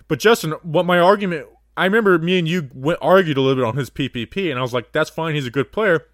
But 0.08 0.20
Justin, 0.20 0.52
what 0.64 0.86
my 0.86 1.00
argument? 1.00 1.48
I 1.78 1.86
remember 1.86 2.20
me 2.20 2.38
and 2.38 2.48
you 2.48 2.70
went, 2.74 3.00
argued 3.02 3.38
a 3.38 3.42
little 3.42 3.64
bit 3.64 3.68
on 3.68 3.78
his 3.78 3.90
PPP, 3.90 4.50
and 4.50 4.60
I 4.60 4.62
was 4.62 4.74
like, 4.74 4.92
"That's 4.92 5.10
fine. 5.10 5.34
He's 5.36 5.48
a 5.48 5.52
good 5.52 5.72
player, 5.72 6.06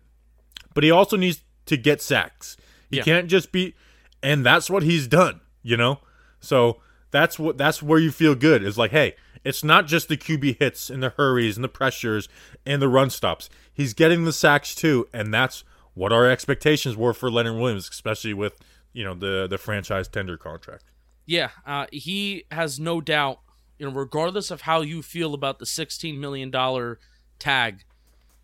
but 0.73 0.83
he 0.83 0.91
also 0.91 1.17
needs 1.17 1.43
to 1.65 1.75
get 1.77 2.01
sacks. 2.01 2.55
He 2.89 2.97
Yeah. 2.97 3.03
can't 3.03 3.27
just 3.27 3.51
be." 3.51 3.75
And 4.21 4.45
that's 4.45 4.69
what 4.69 4.83
he's 4.83 5.07
done. 5.07 5.41
You 5.63 5.75
know, 5.77 5.99
so 6.39 6.81
that's 7.11 7.37
what 7.39 7.57
that's 7.57 7.81
where 7.83 7.99
you 7.99 8.11
feel 8.11 8.35
good. 8.35 8.63
Is 8.63 8.77
like, 8.77 8.91
hey, 8.91 9.15
it's 9.43 9.63
not 9.63 9.87
just 9.87 10.07
the 10.09 10.17
QB 10.17 10.59
hits 10.59 10.89
and 10.89 11.01
the 11.01 11.09
hurries 11.09 11.57
and 11.57 11.63
the 11.63 11.69
pressures 11.69 12.27
and 12.65 12.81
the 12.81 12.89
run 12.89 13.09
stops. 13.09 13.49
He's 13.73 13.93
getting 13.93 14.25
the 14.25 14.33
sacks 14.33 14.75
too, 14.75 15.07
and 15.13 15.33
that's 15.33 15.63
what 15.93 16.11
our 16.13 16.29
expectations 16.29 16.95
were 16.95 17.13
for 17.13 17.29
Leonard 17.31 17.59
Williams, 17.59 17.89
especially 17.89 18.33
with 18.33 18.57
you 18.93 19.03
know 19.03 19.13
the 19.13 19.47
the 19.47 19.57
franchise 19.57 20.07
tender 20.07 20.37
contract. 20.37 20.83
Yeah, 21.25 21.49
uh, 21.65 21.85
he 21.91 22.45
has 22.51 22.79
no 22.79 23.01
doubt. 23.01 23.39
You 23.77 23.85
know, 23.85 23.93
regardless 23.93 24.51
of 24.51 24.61
how 24.61 24.81
you 24.81 25.01
feel 25.01 25.33
about 25.33 25.59
the 25.59 25.65
sixteen 25.65 26.19
million 26.19 26.51
dollar 26.51 26.99
tag, 27.37 27.85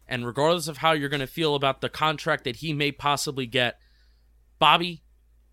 and 0.08 0.26
regardless 0.26 0.68
of 0.68 0.78
how 0.78 0.94
you're 0.94 1.10
going 1.10 1.20
to 1.20 1.28
feel 1.28 1.56
about 1.56 1.82
the 1.82 1.90
contract 1.90 2.44
that 2.46 2.58
he 2.58 2.74
may 2.74 2.92
possibly 2.92 3.46
get, 3.46 3.80
Bobby, 4.60 5.02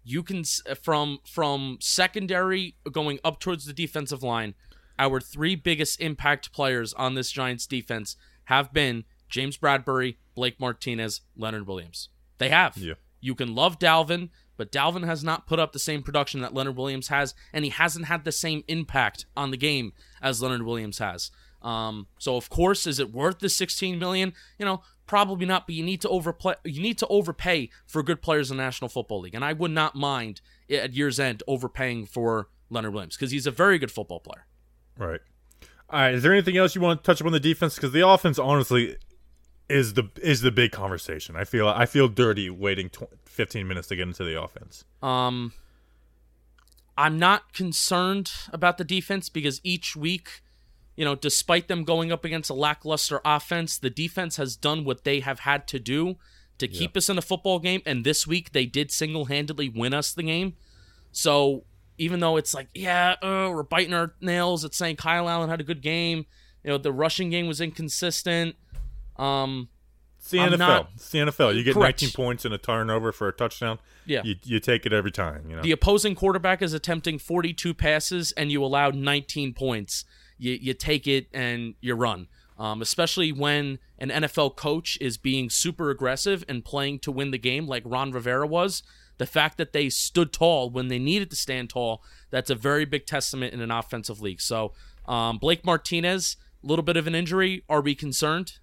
you 0.05 0.23
can 0.23 0.45
from 0.83 1.19
from 1.27 1.79
secondary 1.81 2.77
going 2.91 3.19
up 3.25 3.41
towards 3.41 3.67
the 3.67 3.73
defensive 3.73 4.23
line. 4.23 4.55
Our 4.99 5.21
three 5.21 5.57
biggest 5.57 6.01
impact 6.01 6.53
players 6.53 6.93
on 6.95 7.15
this 7.15 7.31
Giants 7.31 7.67
defense 7.67 8.17
have 8.45 8.73
been 8.73 9.05
James 9.29 9.57
Bradberry, 9.57 10.17
Blake 10.35 10.61
Martinez, 10.61 11.23
Leonard 11.37 11.67
Williams. 11.67 12.09
They 12.39 12.51
have. 12.51 12.77
Yeah. 12.77 12.95
You 13.21 13.35
can 13.35 13.55
love 13.55 13.79
Dalvin, 13.79 14.31
but 14.57 14.73
Dalvin 14.73 15.07
has 15.07 15.23
not 15.23 15.47
put 15.47 15.59
up 15.59 15.73
the 15.73 15.79
same 15.79 16.03
production 16.03 16.41
that 16.41 16.55
Leonard 16.55 16.77
Williams 16.77 17.09
has, 17.09 17.35
and 17.53 17.65
he 17.65 17.71
hasn't 17.71 18.07
had 18.07 18.25
the 18.25 18.33
same 18.33 18.65
impact 18.69 19.27
on 19.37 19.51
the 19.51 19.57
game 19.57 19.93
as 20.21 20.43
Leonard 20.43 20.65
Williams 20.65 20.99
has. 20.99 21.31
Um, 21.63 22.09
so 22.19 22.37
of 22.37 22.51
course, 22.51 22.87
is 22.87 22.99
it 22.99 23.13
worth 23.13 23.39
the 23.39 23.49
16 23.49 23.99
million? 23.99 24.33
You 24.59 24.67
know, 24.67 24.83
probably 25.07 25.47
not. 25.47 25.67
But 25.67 25.77
you 25.77 25.85
need 25.85 26.01
to 26.03 26.09
overplay. 26.09 26.55
You 26.65 26.83
need 26.83 26.99
to 26.99 27.07
overpay 27.07 27.71
for 27.87 28.03
good 28.03 28.21
players 28.21 28.51
in 28.51 28.57
the 28.57 28.63
National 28.63 28.89
Football 28.89 29.21
League, 29.21 29.35
and 29.35 29.45
I 29.45 29.53
would 29.53 29.71
not 29.71 29.95
mind 29.95 30.41
at 30.69 30.95
year's 30.95 31.21
end 31.21 31.43
overpaying 31.47 32.07
for 32.07 32.49
Leonard 32.69 32.93
Williams 32.93 33.17
because 33.17 33.31
he's 33.31 33.47
a 33.47 33.53
very 33.53 33.79
good 33.79 33.93
football 33.93 34.21
player. 34.21 34.47
Right. 34.99 35.21
All 35.91 36.01
right. 36.01 36.15
Is 36.15 36.23
there 36.23 36.33
anything 36.33 36.57
else 36.57 36.75
you 36.75 36.81
want 36.81 37.03
to 37.03 37.07
touch 37.07 37.21
up 37.21 37.27
on 37.27 37.33
the 37.33 37.41
defense? 37.41 37.75
Because 37.75 37.93
the 37.93 38.07
offense, 38.07 38.39
honestly, 38.39 38.97
is 39.69 39.95
the 39.95 40.11
is 40.21 40.41
the 40.41 40.51
big 40.51 40.73
conversation. 40.73 41.37
I 41.37 41.45
feel 41.45 41.69
I 41.69 41.87
feel 41.87 42.09
dirty 42.09 42.51
waiting 42.51 42.91
tw- 42.91 43.13
15 43.25 43.67
minutes 43.67 43.89
to 43.89 43.97
get 43.97 44.07
into 44.07 44.25
the 44.25 44.41
offense. 44.41 44.85
Um, 45.03 45.53
I'm 46.97 47.19
not 47.19 47.53
concerned 47.53 48.31
about 48.53 48.79
the 48.79 48.85
defense 48.85 49.29
because 49.29 49.61
each 49.65 49.97
week, 49.97 50.43
you 50.95 51.05
know, 51.05 51.15
despite 51.15 51.69
them 51.69 51.85
going 51.85 52.13
up 52.13 52.25
against 52.25 52.51
a 52.51 52.55
lackluster 52.55 53.21
offense, 53.25 53.79
the 53.79 53.91
defense 53.91 54.37
has 54.37 54.57
done 54.57 54.85
what 54.85 55.05
they 55.05 55.21
have 55.21 55.41
had 55.41 55.67
to 55.69 55.79
do 55.79 56.17
to 56.59 56.69
keep 56.69 56.97
us 56.97 57.09
in 57.09 57.19
a 57.19 57.23
football 57.23 57.59
game. 57.59 57.83
And 57.87 58.05
this 58.05 58.27
week, 58.27 58.53
they 58.53 58.67
did 58.67 58.93
single 58.93 59.25
handedly 59.25 59.69
win 59.69 59.95
us 59.95 60.13
the 60.13 60.23
game. 60.23 60.55
So 61.11 61.65
even 61.99 62.21
though 62.21 62.37
it's 62.37 62.55
like, 62.55 62.69
yeah, 62.75 63.17
uh, 63.23 63.51
we're 63.53 63.63
biting 63.63 63.95
our 63.95 64.15
nails 64.21 64.65
at 64.65 64.75
saying 64.75 64.97
Kyle 64.97 65.29
Allen 65.29 65.49
had 65.51 65.61
a 65.61 65.65
good 65.65 65.83
game, 65.83 66.27
you 66.65 66.71
know, 66.71 66.79
the 66.79 66.93
rushing 66.93 67.31
game 67.31 67.47
was 67.47 67.61
inconsistent. 67.61 68.57
Um, 69.17 69.69
It's 70.19 70.31
the 70.31 70.41
I'm 70.41 70.53
NFL. 70.53 70.59
not- 70.59 70.91
it's 70.95 71.11
the 71.11 71.19
NFL. 71.19 71.55
You 71.57 71.65
get 71.65 71.75
Correct. 71.75 72.03
19 72.03 72.15
points 72.15 72.45
and 72.45 72.55
a 72.55 72.59
turnover 72.59 73.13
for 73.13 73.29
a 73.29 73.33
touchdown. 73.33 73.79
Yeah. 74.07 74.23
You, 74.25 74.37
you 74.45 74.61
take 74.61 74.87
it 74.87 74.93
every 74.93 75.11
time. 75.11 75.45
You 75.49 75.57
know. 75.57 75.63
the 75.63 75.73
opposing 75.73 76.15
quarterback 76.15 76.63
is 76.63 76.73
attempting 76.73 77.19
42 77.19 77.75
passes 77.75 78.33
and 78.33 78.51
you 78.51 78.65
allow 78.65 78.91
19 78.91 79.53
points. 79.55 80.05
You, 80.39 80.53
you 80.61 80.75
take 80.75 81.07
it 81.07 81.27
and 81.33 81.75
you 81.81 81.95
run. 81.95 82.29
Um, 82.59 82.81
especially 82.83 83.33
when 83.33 83.79
an 83.99 84.11
NFL 84.11 84.55
coach 84.57 84.97
is 85.01 85.17
being 85.17 85.51
super 85.51 85.91
aggressive 85.91 86.45
and 86.49 86.65
playing 86.65 87.01
to 87.01 87.11
win 87.11 87.33
the 87.33 87.39
game, 87.39 87.67
like 87.67 87.83
Ron 87.85 88.13
Rivera 88.13 88.47
was. 88.47 88.83
The 89.23 89.27
fact 89.27 89.57
that 89.59 89.73
they 89.73 89.89
stood 89.89 90.33
tall 90.33 90.69
when 90.69 90.89
they 90.89 90.99
needed 90.99 91.31
to 91.31 91.37
stand 91.37 91.71
tall, 91.71 92.03
that's 92.31 92.51
a 92.51 92.57
very 92.57 92.85
big 92.85 93.07
testament 93.07 93.55
in 93.55 93.61
an 93.61 93.71
offensive 93.71 94.21
league. 94.21 94.41
So, 94.41 94.73
um, 95.07 95.39
Blake 95.39 95.65
Martinez, 95.65 96.37
a 96.61 96.67
little 96.67 96.83
bit 96.83 96.97
of 96.97 97.07
an 97.07 97.15
injury. 97.15 97.63
Are 97.69 97.81
we 97.81 97.95
concerned? 97.95 98.55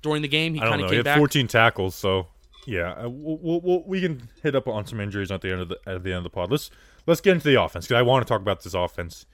During 0.00 0.22
the 0.22 0.28
game, 0.28 0.54
he 0.54 0.60
I 0.62 0.64
don't 0.64 0.70
kind 0.70 0.80
know. 0.80 0.86
of 0.86 0.90
He 0.92 0.96
came 0.96 1.04
had 1.04 1.16
back. 1.16 1.18
14 1.18 1.48
tackles, 1.48 1.94
so 1.94 2.28
yeah, 2.66 2.92
uh, 2.92 3.10
we'll, 3.10 3.60
we'll, 3.60 3.82
we'll, 3.84 4.00
can 4.00 4.30
hit 4.42 4.56
up 4.56 4.66
on 4.66 4.86
some 4.86 5.00
injuries 5.00 5.30
at 5.30 5.42
the 5.42 5.52
end 5.52 5.60
of 5.60 5.68
the 5.68 5.78
at 5.86 6.02
the 6.02 6.12
end 6.12 6.16
of 6.16 6.24
the 6.24 6.30
pod. 6.30 6.50
Let's 6.50 6.70
let's 7.06 7.20
get 7.20 7.34
into 7.34 7.46
the 7.46 7.62
offense 7.62 7.86
because 7.86 7.98
I 7.98 8.02
want 8.02 8.26
to 8.26 8.32
talk 8.32 8.40
about 8.40 8.62
this 8.62 8.72
offense. 8.72 9.26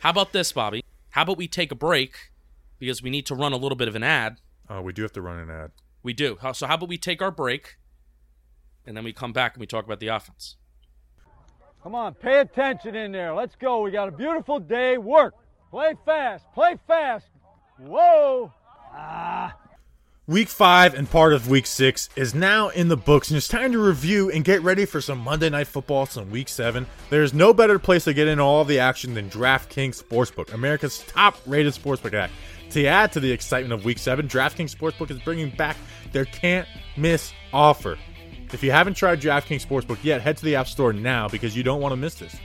How 0.00 0.08
about 0.08 0.32
this, 0.32 0.50
Bobby? 0.50 0.82
How 1.10 1.24
about 1.24 1.36
we 1.36 1.46
take 1.46 1.70
a 1.70 1.74
break 1.74 2.30
because 2.78 3.02
we 3.02 3.10
need 3.10 3.26
to 3.26 3.34
run 3.34 3.52
a 3.52 3.58
little 3.58 3.76
bit 3.76 3.88
of 3.88 3.96
an 3.96 4.02
ad. 4.02 4.38
Uh, 4.66 4.80
we 4.80 4.94
do 4.94 5.02
have 5.02 5.12
to 5.12 5.20
run 5.20 5.38
an 5.38 5.50
ad. 5.50 5.72
We 6.02 6.14
do. 6.14 6.38
So 6.54 6.66
how 6.66 6.76
about 6.76 6.88
we 6.88 6.96
take 6.96 7.20
our 7.20 7.30
break 7.30 7.76
and 8.86 8.96
then 8.96 9.04
we 9.04 9.12
come 9.12 9.32
back 9.32 9.54
and 9.54 9.60
we 9.60 9.66
talk 9.66 9.84
about 9.84 10.00
the 10.00 10.08
offense. 10.08 10.56
Come 11.82 11.94
on, 11.94 12.14
pay 12.14 12.40
attention 12.40 12.96
in 12.96 13.12
there. 13.12 13.32
Let's 13.34 13.54
go. 13.54 13.82
We 13.82 13.90
got 13.90 14.08
a 14.08 14.12
beautiful 14.12 14.58
day. 14.58 14.98
Work. 14.98 15.34
Play 15.70 15.94
fast. 16.04 16.44
Play 16.52 16.78
fast. 16.86 17.26
Whoa. 17.78 18.52
Ah. 18.92 19.54
Week 20.28 20.48
five 20.48 20.94
and 20.94 21.08
part 21.08 21.32
of 21.32 21.48
week 21.48 21.66
six 21.66 22.08
is 22.16 22.34
now 22.34 22.70
in 22.70 22.88
the 22.88 22.96
books, 22.96 23.30
and 23.30 23.36
it's 23.36 23.46
time 23.46 23.70
to 23.70 23.78
review 23.78 24.28
and 24.28 24.44
get 24.44 24.60
ready 24.62 24.84
for 24.84 25.00
some 25.00 25.18
Monday 25.18 25.48
Night 25.48 25.68
Football, 25.68 26.06
some 26.06 26.32
week 26.32 26.48
seven. 26.48 26.84
There's 27.10 27.32
no 27.32 27.54
better 27.54 27.78
place 27.78 28.02
to 28.04 28.12
get 28.12 28.26
in 28.26 28.40
all 28.40 28.62
of 28.62 28.66
the 28.66 28.80
action 28.80 29.14
than 29.14 29.30
DraftKings 29.30 30.02
Sportsbook, 30.02 30.52
America's 30.52 30.98
top 31.06 31.36
rated 31.46 31.74
sportsbook 31.74 32.12
app. 32.14 32.32
To 32.70 32.84
add 32.86 33.12
to 33.12 33.20
the 33.20 33.30
excitement 33.30 33.72
of 33.72 33.84
week 33.84 33.98
seven, 33.98 34.26
DraftKings 34.26 34.74
Sportsbook 34.74 35.12
is 35.12 35.20
bringing 35.20 35.50
back 35.50 35.76
their 36.10 36.24
can't 36.24 36.66
miss 36.96 37.32
offer. 37.52 37.96
If 38.52 38.62
you 38.62 38.70
haven't 38.70 38.94
tried 38.94 39.20
DraftKings 39.20 39.66
Sportsbook 39.66 39.98
yet, 40.02 40.22
head 40.22 40.36
to 40.36 40.44
the 40.44 40.56
App 40.56 40.68
Store 40.68 40.92
now 40.92 41.28
because 41.28 41.56
you 41.56 41.62
don't 41.62 41.80
want 41.80 41.92
to 41.92 41.96
miss 41.96 42.14
this. 42.14 42.36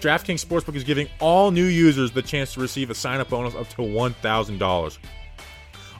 DraftKings 0.00 0.44
Sportsbook 0.44 0.76
is 0.76 0.84
giving 0.84 1.08
all 1.18 1.50
new 1.50 1.64
users 1.64 2.12
the 2.12 2.22
chance 2.22 2.54
to 2.54 2.60
receive 2.60 2.90
a 2.90 2.94
sign 2.94 3.18
up 3.18 3.28
bonus 3.28 3.54
up 3.54 3.68
to 3.70 3.82
$1,000. 3.82 4.98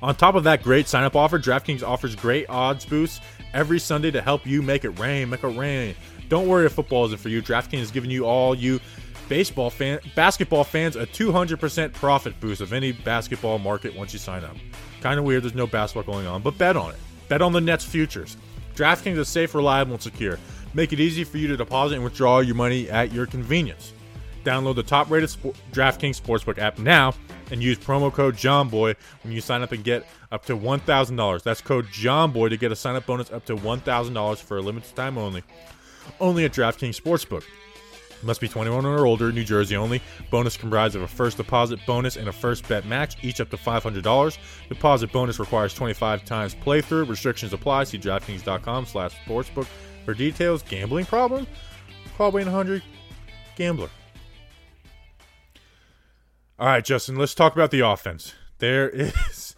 On 0.00 0.14
top 0.14 0.36
of 0.36 0.44
that 0.44 0.62
great 0.62 0.86
sign 0.86 1.02
up 1.02 1.16
offer, 1.16 1.40
DraftKings 1.40 1.82
offers 1.82 2.14
great 2.14 2.48
odds 2.48 2.84
boosts 2.84 3.20
every 3.52 3.80
Sunday 3.80 4.12
to 4.12 4.22
help 4.22 4.46
you 4.46 4.62
make 4.62 4.84
it 4.84 4.90
rain, 4.90 5.28
make 5.28 5.42
it 5.42 5.48
rain. 5.48 5.96
Don't 6.28 6.46
worry 6.46 6.66
if 6.66 6.72
football 6.72 7.06
isn't 7.06 7.18
for 7.18 7.28
you. 7.28 7.42
DraftKings 7.42 7.80
is 7.80 7.90
giving 7.90 8.10
you 8.10 8.24
all 8.24 8.54
you 8.54 8.78
baseball 9.28 9.70
fan, 9.70 9.98
basketball 10.14 10.62
fans 10.62 10.94
a 10.94 11.04
200% 11.04 11.92
profit 11.92 12.38
boost 12.40 12.60
of 12.60 12.72
any 12.72 12.92
basketball 12.92 13.58
market 13.58 13.94
once 13.96 14.12
you 14.12 14.20
sign 14.20 14.44
up. 14.44 14.56
Kind 15.00 15.18
of 15.18 15.24
weird, 15.24 15.42
there's 15.42 15.54
no 15.54 15.66
basketball 15.66 16.14
going 16.14 16.26
on, 16.26 16.42
but 16.42 16.56
bet 16.56 16.76
on 16.76 16.92
it. 16.92 16.98
Bet 17.28 17.42
on 17.42 17.52
the 17.52 17.60
Nets 17.60 17.84
futures. 17.84 18.36
DraftKings 18.78 19.18
is 19.18 19.28
safe, 19.28 19.56
reliable, 19.56 19.94
and 19.94 20.02
secure. 20.02 20.38
Make 20.72 20.92
it 20.92 21.00
easy 21.00 21.24
for 21.24 21.38
you 21.38 21.48
to 21.48 21.56
deposit 21.56 21.96
and 21.96 22.04
withdraw 22.04 22.38
your 22.38 22.54
money 22.54 22.88
at 22.88 23.12
your 23.12 23.26
convenience. 23.26 23.92
Download 24.44 24.76
the 24.76 24.84
top-rated 24.84 25.28
Sp- 25.34 25.58
DraftKings 25.72 26.20
Sportsbook 26.20 26.58
app 26.58 26.78
now 26.78 27.12
and 27.50 27.60
use 27.60 27.76
promo 27.76 28.12
code 28.12 28.36
JOHNBOY 28.36 28.94
when 29.24 29.32
you 29.32 29.40
sign 29.40 29.62
up 29.62 29.72
and 29.72 29.82
get 29.82 30.06
up 30.30 30.44
to 30.46 30.56
$1,000. 30.56 31.42
That's 31.42 31.60
code 31.60 31.86
JOHNBOY 31.86 32.50
to 32.50 32.56
get 32.56 32.70
a 32.70 32.76
sign-up 32.76 33.04
bonus 33.04 33.32
up 33.32 33.44
to 33.46 33.56
$1,000 33.56 34.38
for 34.38 34.58
a 34.58 34.62
limited 34.62 34.94
time 34.94 35.18
only. 35.18 35.42
Only 36.20 36.44
at 36.44 36.52
DraftKings 36.52 37.00
Sportsbook. 37.00 37.42
Must 38.22 38.40
be 38.40 38.48
21 38.48 38.84
or 38.84 39.06
older, 39.06 39.30
New 39.30 39.44
Jersey 39.44 39.76
only. 39.76 40.02
Bonus 40.30 40.56
comprised 40.56 40.96
of 40.96 41.02
a 41.02 41.08
first 41.08 41.36
deposit 41.36 41.78
bonus 41.86 42.16
and 42.16 42.28
a 42.28 42.32
first 42.32 42.68
bet 42.68 42.84
match, 42.84 43.16
each 43.22 43.40
up 43.40 43.50
to 43.50 43.56
$500. 43.56 44.38
Deposit 44.68 45.12
bonus 45.12 45.38
requires 45.38 45.72
25 45.74 46.24
times 46.24 46.54
playthrough. 46.54 47.08
Restrictions 47.08 47.52
apply. 47.52 47.84
See 47.84 47.98
DraftKings.com 47.98 48.86
slash 48.86 49.14
sportsbook 49.26 49.66
for 50.04 50.14
details. 50.14 50.62
Gambling 50.62 51.06
problem? 51.06 51.46
Probably 52.16 52.42
100 52.42 52.82
Gambler. 53.56 53.90
All 56.58 56.66
right, 56.66 56.84
Justin, 56.84 57.14
let's 57.16 57.34
talk 57.34 57.54
about 57.54 57.70
the 57.70 57.80
offense. 57.80 58.34
There 58.58 58.88
is. 58.88 59.54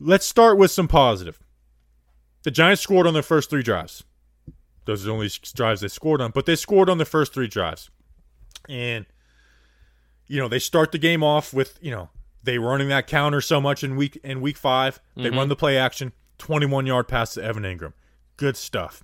Let's 0.00 0.24
start 0.26 0.56
with 0.56 0.70
some 0.70 0.88
positive. 0.88 1.38
The 2.42 2.50
Giants 2.50 2.82
scored 2.82 3.06
on 3.06 3.14
their 3.14 3.22
first 3.22 3.50
three 3.50 3.62
drives. 3.62 4.04
Those 4.84 5.02
are 5.02 5.06
the 5.06 5.12
only 5.12 5.30
drives 5.54 5.80
they 5.80 5.88
scored 5.88 6.20
on, 6.20 6.30
but 6.30 6.46
they 6.46 6.56
scored 6.56 6.90
on 6.90 6.98
the 6.98 7.04
first 7.04 7.32
three 7.32 7.46
drives. 7.48 7.90
And, 8.68 9.06
you 10.26 10.40
know, 10.40 10.48
they 10.48 10.58
start 10.58 10.92
the 10.92 10.98
game 10.98 11.22
off 11.22 11.52
with, 11.52 11.78
you 11.80 11.90
know, 11.90 12.10
they 12.42 12.58
running 12.58 12.88
that 12.88 13.06
counter 13.06 13.40
so 13.40 13.60
much 13.60 13.82
in 13.82 13.96
week 13.96 14.20
in 14.22 14.40
week 14.40 14.56
5 14.56 15.00
They 15.16 15.30
run 15.30 15.48
the 15.48 15.56
play 15.56 15.78
action, 15.78 16.12
21 16.38 16.86
yard 16.86 17.08
pass 17.08 17.34
to 17.34 17.42
Evan 17.42 17.62
Engram. 17.62 17.94
Good 18.36 18.56
stuff. 18.56 19.02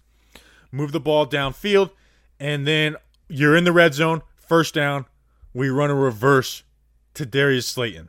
Move 0.70 0.92
the 0.92 1.00
ball 1.00 1.26
downfield, 1.26 1.90
and 2.38 2.66
then 2.66 2.96
you're 3.28 3.56
in 3.56 3.64
the 3.64 3.72
red 3.72 3.94
zone, 3.94 4.22
first 4.36 4.74
down. 4.74 5.06
We 5.52 5.68
run 5.68 5.90
a 5.90 5.94
reverse 5.94 6.62
to 7.14 7.26
Darius 7.26 7.66
Slayton. 7.66 8.08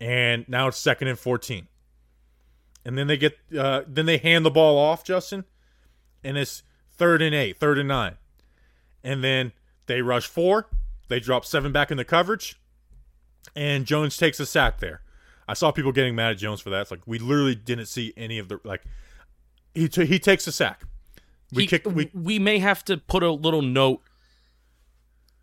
And 0.00 0.48
now 0.48 0.68
it's 0.68 0.78
second 0.78 1.08
and 1.08 1.18
14. 1.18 1.68
And 2.84 2.98
then 2.98 3.06
they 3.06 3.16
get 3.16 3.38
uh, 3.56 3.82
then 3.86 4.06
they 4.06 4.18
hand 4.18 4.44
the 4.44 4.50
ball 4.50 4.76
off, 4.76 5.04
Justin, 5.04 5.44
and 6.24 6.36
it's 6.36 6.62
third 6.90 7.22
and 7.22 7.34
eight, 7.34 7.58
third 7.58 7.78
and 7.78 7.88
nine. 7.88 8.16
And 9.04 9.22
then 9.24 9.52
they 9.86 10.02
rush 10.02 10.26
four. 10.26 10.68
They 11.08 11.20
drop 11.20 11.44
seven 11.44 11.72
back 11.72 11.90
in 11.90 11.96
the 11.96 12.04
coverage. 12.04 12.58
And 13.56 13.84
Jones 13.86 14.16
takes 14.16 14.38
a 14.40 14.46
sack 14.46 14.78
there. 14.80 15.02
I 15.48 15.54
saw 15.54 15.72
people 15.72 15.92
getting 15.92 16.14
mad 16.14 16.30
at 16.32 16.38
Jones 16.38 16.60
for 16.60 16.70
that. 16.70 16.82
It's 16.82 16.90
like 16.90 17.00
we 17.06 17.18
literally 17.18 17.56
didn't 17.56 17.86
see 17.86 18.14
any 18.16 18.38
of 18.38 18.48
the 18.48 18.60
like 18.64 18.82
he 19.74 19.88
t- 19.88 20.06
he 20.06 20.18
takes 20.18 20.46
a 20.46 20.52
sack. 20.52 20.82
We 21.52 21.64
He- 21.64 21.66
kick 21.68 21.84
we 21.86 22.10
we 22.14 22.38
may 22.38 22.58
have 22.60 22.84
to 22.86 22.96
put 22.96 23.22
a 23.22 23.30
little 23.32 23.62
note 23.62 24.02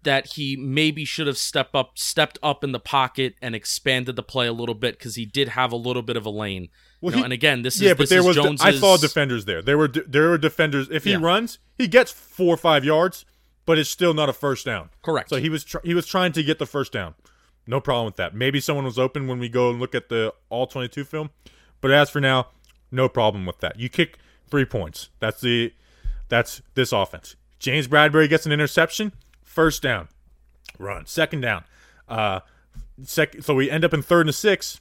that 0.03 0.33
he 0.33 0.55
maybe 0.55 1.03
should 1.05 1.27
have 1.27 1.37
stepped 1.37 1.75
up 1.75 1.97
stepped 1.97 2.37
up 2.41 2.63
in 2.63 2.71
the 2.71 2.79
pocket 2.79 3.35
and 3.41 3.53
expanded 3.55 4.15
the 4.15 4.23
play 4.23 4.47
a 4.47 4.53
little 4.53 4.75
bit 4.75 4.97
because 4.97 5.15
he 5.15 5.25
did 5.25 5.49
have 5.49 5.71
a 5.71 5.75
little 5.75 6.01
bit 6.01 6.15
of 6.17 6.25
a 6.25 6.29
lane. 6.29 6.69
Well, 7.01 7.11
You 7.11 7.17
know, 7.17 7.17
he- 7.19 7.23
and 7.25 7.33
again, 7.33 7.61
this 7.61 7.75
is 7.75 7.81
yeah, 7.81 7.93
but 7.93 8.09
there 8.09 8.23
was 8.23 8.35
Jones's, 8.35 8.65
I 8.65 8.71
saw 8.71 8.97
defenders 8.97 9.45
there. 9.45 9.61
There 9.61 9.77
were 9.77 9.87
there 9.87 10.29
were 10.29 10.37
defenders. 10.37 10.87
If 10.89 11.03
he 11.03 11.11
Yeah. 11.11 11.19
runs, 11.21 11.59
he 11.77 11.87
gets 11.87 12.11
four 12.11 12.53
or 12.53 12.57
five 12.57 12.83
yards, 12.85 13.25
but 13.65 13.77
it's 13.77 13.89
still 13.89 14.13
not 14.13 14.29
a 14.29 14.33
first 14.33 14.65
down. 14.65 14.89
Correct. 15.01 15.29
So 15.29 15.37
he 15.37 15.49
was 15.49 15.63
tr- 15.63 15.77
he 15.83 15.93
was 15.93 16.05
trying 16.05 16.31
to 16.33 16.43
get 16.43 16.59
the 16.59 16.65
first 16.65 16.91
down. 16.91 17.15
No 17.67 17.79
problem 17.79 18.05
with 18.05 18.15
that. 18.15 18.33
Maybe 18.33 18.59
someone 18.59 18.85
was 18.85 18.97
open 18.97 19.27
when 19.27 19.37
we 19.39 19.47
go 19.49 19.69
and 19.69 19.79
look 19.79 19.93
at 19.93 20.09
the 20.09 20.33
all 20.49 20.65
twenty 20.65 20.87
two 20.87 21.03
film, 21.03 21.29
but 21.81 21.91
as 21.91 22.09
for 22.09 22.19
now, 22.19 22.47
no 22.91 23.07
problem 23.09 23.45
with 23.45 23.59
that. 23.59 23.79
You 23.79 23.89
kick 23.89 24.17
three 24.49 24.65
points. 24.65 25.09
That's 25.19 25.41
the 25.41 25.73
that's 26.29 26.61
this 26.75 26.91
offense. 26.91 27.35
James 27.59 27.87
Bradbury 27.87 28.27
gets 28.27 28.45
an 28.45 28.51
interception, 28.51 29.11
first 29.49 29.81
down, 29.81 30.07
run, 30.77 31.05
second 31.05 31.41
down. 31.41 31.63
Uh, 32.07 32.41
sec- 33.03 33.41
so 33.41 33.55
we 33.55 33.69
end 33.69 33.83
up 33.83 33.93
in 33.93 34.01
third 34.01 34.27
and 34.27 34.35
six. 34.35 34.79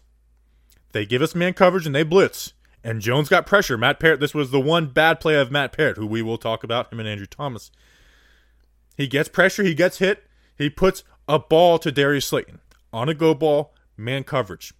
They 0.92 1.04
give 1.06 1.22
us 1.22 1.34
man 1.34 1.54
coverage 1.54 1.86
and 1.86 1.94
they 1.94 2.02
blitz. 2.02 2.52
And 2.84 3.00
Jones 3.00 3.28
got 3.28 3.46
pressure. 3.46 3.76
Matt 3.76 3.98
Peart, 3.98 4.20
this 4.20 4.34
was 4.34 4.50
the 4.50 4.60
one 4.60 4.86
bad 4.86 5.20
play 5.20 5.34
of 5.34 5.50
Matt 5.50 5.72
Peart, 5.72 5.96
who 5.96 6.06
we 6.06 6.22
will 6.22 6.38
talk 6.38 6.62
about, 6.62 6.92
him 6.92 7.00
and 7.00 7.08
Andrew 7.08 7.26
Thomas. 7.26 7.70
He 8.96 9.06
gets 9.06 9.28
pressure, 9.28 9.62
he 9.62 9.74
gets 9.74 9.98
hit, 9.98 10.24
he 10.56 10.70
puts 10.70 11.02
a 11.28 11.38
ball 11.38 11.78
to 11.80 11.90
Darius 11.92 12.26
Slayton 12.26 12.60
on 12.92 13.08
a 13.08 13.14
go 13.14 13.34
ball, 13.34 13.74
man 13.96 14.24
coverage. 14.24 14.72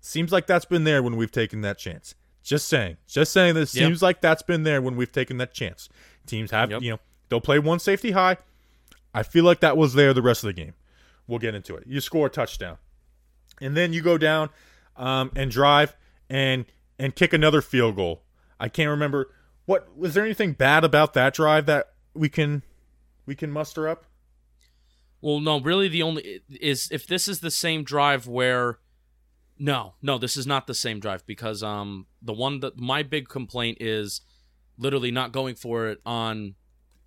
Seems 0.00 0.32
like 0.32 0.46
that's 0.46 0.64
been 0.64 0.84
there 0.84 1.02
when 1.02 1.16
we've 1.16 1.30
taken 1.32 1.60
that 1.62 1.78
chance. 1.78 2.14
Just 2.42 2.66
saying. 2.68 2.96
Just 3.06 3.32
saying 3.32 3.54
that 3.54 3.62
it 3.62 3.74
Yep. 3.74 3.86
seems 3.88 4.02
like 4.02 4.20
that's 4.20 4.42
been 4.42 4.62
there 4.64 4.82
when 4.82 4.96
we've 4.96 5.12
taken 5.12 5.38
that 5.38 5.54
chance. 5.54 5.88
Teams 6.26 6.50
have, 6.50 6.70
Yep. 6.70 6.82
you 6.82 6.90
know, 6.92 7.00
they'll 7.28 7.40
play 7.40 7.58
one 7.58 7.78
safety 7.78 8.12
high. 8.12 8.36
I 9.14 9.22
feel 9.22 9.44
like 9.44 9.60
that 9.60 9.76
was 9.76 9.94
there 9.94 10.14
the 10.14 10.22
rest 10.22 10.42
of 10.42 10.48
the 10.48 10.52
game. 10.52 10.74
We'll 11.26 11.38
get 11.38 11.54
into 11.54 11.76
it. 11.76 11.84
You 11.86 12.00
score 12.00 12.26
a 12.26 12.30
touchdown. 12.30 12.78
And 13.60 13.76
then 13.76 13.92
you 13.92 14.02
go 14.02 14.18
down 14.18 14.50
um, 14.96 15.30
and 15.36 15.50
drive 15.50 15.96
and 16.28 16.64
and 16.98 17.14
kick 17.14 17.32
another 17.32 17.60
field 17.60 17.96
goal. 17.96 18.22
I 18.58 18.68
can't 18.68 18.90
remember 18.90 19.30
what 19.66 19.96
was 19.96 20.14
there 20.14 20.24
anything 20.24 20.52
bad 20.52 20.84
about 20.84 21.14
that 21.14 21.34
drive 21.34 21.66
that 21.66 21.92
we 22.14 22.28
can 22.28 22.62
we 23.26 23.34
can 23.34 23.50
muster 23.50 23.88
up? 23.88 24.06
Well, 25.20 25.38
no, 25.38 25.60
really, 25.60 25.88
the 25.88 26.02
only 26.02 26.40
is 26.50 26.88
if 26.90 27.06
this 27.06 27.28
is 27.28 27.40
the 27.40 27.50
same 27.50 27.84
drive 27.84 28.26
where. 28.26 28.78
No, 29.58 29.94
no, 30.02 30.18
this 30.18 30.36
is 30.36 30.44
not 30.44 30.66
the 30.66 30.74
same 30.74 30.98
drive 30.98 31.24
because 31.24 31.62
um 31.62 32.06
the 32.20 32.32
one 32.32 32.60
that 32.60 32.78
my 32.78 33.04
big 33.04 33.28
complaint 33.28 33.78
is 33.80 34.22
literally 34.76 35.12
not 35.12 35.30
going 35.30 35.54
for 35.54 35.86
it 35.86 36.00
on 36.04 36.54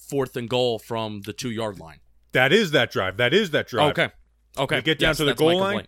fourth 0.09 0.35
and 0.35 0.49
goal 0.49 0.79
from 0.79 1.21
the 1.21 1.33
two 1.33 1.51
yard 1.51 1.79
line. 1.79 1.99
That 2.31 2.51
is 2.51 2.71
that 2.71 2.91
drive. 2.91 3.17
That 3.17 3.33
is 3.33 3.51
that 3.51 3.67
drive. 3.67 3.91
Okay, 3.91 4.09
okay, 4.57 4.75
We 4.77 4.81
get 4.81 4.99
down 4.99 5.09
Yes, 5.09 5.17
to 5.17 5.25
the 5.25 5.35
goal 5.35 5.59
line. 5.59 5.87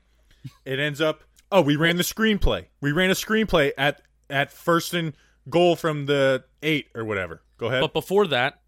It 0.66 0.80
ends 0.80 1.02
up 1.02 1.24
oh, 1.52 1.62
we 1.62 1.76
ran 1.76 1.98
the 1.98 2.04
screenplay. 2.04 2.66
We 2.82 2.92
ran 2.92 3.10
a 3.10 3.14
screenplay 3.14 3.72
at 3.78 4.02
at 4.30 4.52
first 4.52 4.94
and 4.94 5.14
goal 5.50 5.76
from 5.76 6.06
the 6.06 6.44
8 6.62 6.88
or 6.96 7.06
whatever. 7.06 7.42
Go 7.58 7.68
ahead. 7.68 7.82
But 7.82 7.94
before 7.94 8.28
that, 8.28 8.62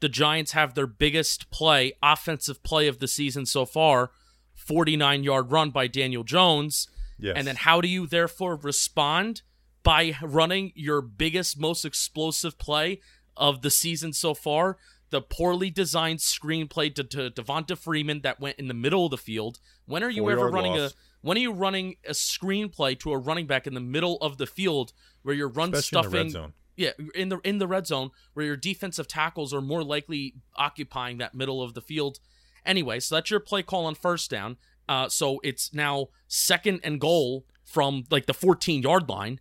the 0.00 0.08
Giants 0.08 0.52
have 0.52 0.74
their 0.74 0.86
biggest 0.86 1.50
play, 1.50 1.92
offensive 2.02 2.62
play 2.62 2.86
of 2.86 3.00
the 3.00 3.08
season 3.08 3.46
so 3.46 3.66
far, 3.66 4.12
49 4.54 5.24
yard 5.24 5.50
run 5.50 5.70
by 5.70 5.86
Daniel 5.86 6.24
Jones. 6.24 6.88
Yes. 7.18 7.34
And 7.36 7.46
then 7.46 7.56
how 7.56 7.80
do 7.80 7.88
you 7.88 8.06
therefore 8.06 8.56
respond? 8.56 9.42
By 9.84 10.16
running 10.20 10.72
your 10.74 11.00
biggest, 11.00 11.58
most 11.58 11.84
explosive 11.84 12.58
play 12.58 13.00
of 13.38 13.62
the 13.62 13.70
season 13.70 14.12
so 14.12 14.34
far, 14.34 14.76
the 15.10 15.22
poorly 15.22 15.70
designed 15.70 16.18
screenplay 16.18 16.94
to, 16.94 17.04
to 17.04 17.30
Devonta 17.30 17.76
Freeman 17.76 18.20
that 18.22 18.40
went 18.40 18.58
in 18.58 18.68
the 18.68 18.74
middle 18.74 19.06
of 19.06 19.10
the 19.10 19.18
field. 19.18 19.58
When 19.86 20.02
are 20.02 20.10
you 20.10 20.28
ever 20.30 20.40
Four-yard 20.40 20.54
running 20.54 20.72
loss. 20.74 20.92
a 20.92 20.94
when 21.20 21.36
are 21.36 21.40
you 21.40 21.52
running 21.52 21.96
a 22.06 22.12
screenplay 22.12 22.98
to 23.00 23.12
a 23.12 23.18
running 23.18 23.46
back 23.46 23.66
in 23.66 23.74
the 23.74 23.80
middle 23.80 24.18
of 24.18 24.38
the 24.38 24.46
field 24.46 24.92
where 25.22 25.34
you're 25.34 25.48
run 25.48 25.74
Especially 25.74 25.98
in 25.98 26.02
the 26.02 26.08
stuffing 26.08 26.26
red 26.26 26.30
zone. 26.30 26.52
yeah, 26.76 26.90
in 27.14 27.28
the 27.28 27.38
in 27.40 27.58
the 27.58 27.66
red 27.66 27.86
zone 27.86 28.10
where 28.34 28.46
your 28.46 28.56
defensive 28.56 29.08
tackles 29.08 29.52
are 29.52 29.60
more 29.60 29.82
likely 29.82 30.34
occupying 30.56 31.18
that 31.18 31.34
middle 31.34 31.62
of 31.62 31.74
the 31.74 31.80
field. 31.80 32.20
Anyway, 32.64 33.00
so 33.00 33.14
that's 33.14 33.30
your 33.30 33.40
play 33.40 33.62
call 33.62 33.86
on 33.86 33.94
first 33.94 34.30
down. 34.30 34.56
Uh, 34.88 35.08
so 35.08 35.40
it's 35.42 35.74
now 35.74 36.08
second 36.28 36.80
and 36.84 37.00
goal 37.00 37.44
from 37.64 38.04
like 38.10 38.26
the 38.26 38.34
14 38.34 38.82
yard 38.82 39.08
line, 39.08 39.40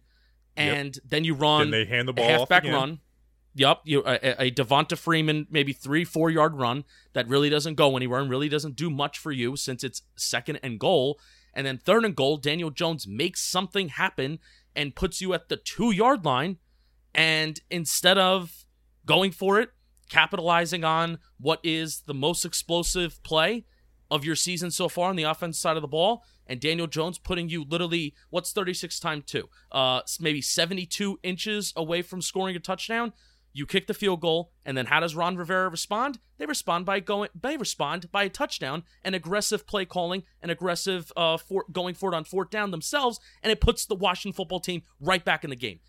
and 0.55 0.99
then 1.07 1.23
you 1.23 1.33
run 1.33 1.69
Then 1.69 1.85
they 1.85 1.85
hand 1.85 2.07
the 2.07 2.13
ball 2.13 2.25
halfback 2.25 2.63
run. 2.63 2.99
Yup, 3.57 3.81
you 3.85 4.03
a, 4.05 4.19
a- 4.21 4.41
a 4.43 4.51
Devonta 4.51 4.95
Freeman 4.95 5.47
maybe 5.49 5.73
three 5.73 6.03
four 6.03 6.29
yard 6.29 6.55
run 6.55 6.83
that 7.13 7.27
really 7.27 7.49
doesn't 7.49 7.73
go 7.75 7.97
anywhere 7.97 8.19
and 8.19 8.29
really 8.29 8.49
doesn't 8.49 8.75
do 8.75 8.89
much 8.89 9.17
for 9.17 9.31
you 9.31 9.55
since 9.55 9.83
it's 9.83 10.03
second 10.15 10.59
and 10.61 10.79
goal, 10.79 11.19
and 11.53 11.65
then 11.65 11.77
third 11.79 12.05
and 12.05 12.15
goal. 12.15 12.37
Daniel 12.37 12.69
Jones 12.69 13.07
makes 13.07 13.41
something 13.41 13.89
happen 13.89 14.37
and 14.75 14.95
puts 14.95 15.21
you 15.21 15.33
at 15.33 15.49
the 15.49 15.57
two 15.57 15.91
yard 15.91 16.23
line, 16.23 16.57
and 17.15 17.59
instead 17.71 18.19
of 18.19 18.65
going 19.07 19.31
for 19.31 19.59
it, 19.59 19.69
capitalizing 20.09 20.83
on 20.83 21.17
what 21.39 21.59
is 21.63 22.01
the 22.05 22.13
most 22.13 22.45
explosive 22.45 23.21
play 23.23 23.65
of 24.11 24.23
your 24.23 24.35
season 24.35 24.69
so 24.69 24.87
far 24.87 25.09
on 25.09 25.15
the 25.15 25.23
offense 25.23 25.57
side 25.57 25.75
of 25.77 25.81
the 25.81 25.87
ball, 25.87 26.23
and 26.45 26.59
Daniel 26.59 26.87
Jones 26.87 27.17
putting 27.17 27.49
you 27.49 27.65
literally 27.67 28.13
what's 28.29 28.51
36 28.51 28.99
times 28.99 29.23
two, 29.25 29.49
uh, 29.71 30.01
maybe 30.19 30.41
72 30.41 31.19
inches 31.23 31.73
away 31.75 32.03
from 32.03 32.21
scoring 32.21 32.55
a 32.55 32.59
touchdown. 32.59 33.13
You 33.57 33.65
kick 33.65 33.87
the 33.87 33.95
field 33.95 34.21
goal, 34.21 34.51
and 34.63 34.77
then 34.77 34.85
how 34.85 34.99
does 34.99 35.15
Ron 35.15 35.35
Rivera 35.35 35.67
respond? 35.67 36.19
They 36.37 36.45
respond 36.45 36.85
by 36.85 36.99
going. 36.99 37.29
They 37.33 37.57
respond 37.57 38.11
by 38.11 38.25
a 38.25 38.29
touchdown 38.29 38.83
and 39.03 39.15
aggressive 39.15 39.65
play 39.65 39.83
calling 39.83 40.21
and 40.43 40.51
aggressive 40.51 41.11
uh, 41.17 41.37
for, 41.37 41.65
going 41.71 41.95
for 41.95 42.13
it 42.13 42.15
on 42.15 42.23
fourth 42.23 42.51
down 42.51 42.69
themselves, 42.69 43.19
and 43.41 43.51
it 43.51 43.59
puts 43.59 43.87
the 43.87 43.95
Washington 43.95 44.35
football 44.35 44.59
team 44.59 44.83
right 44.99 45.25
back 45.25 45.43
in 45.43 45.49
the 45.49 45.55
game. 45.55 45.79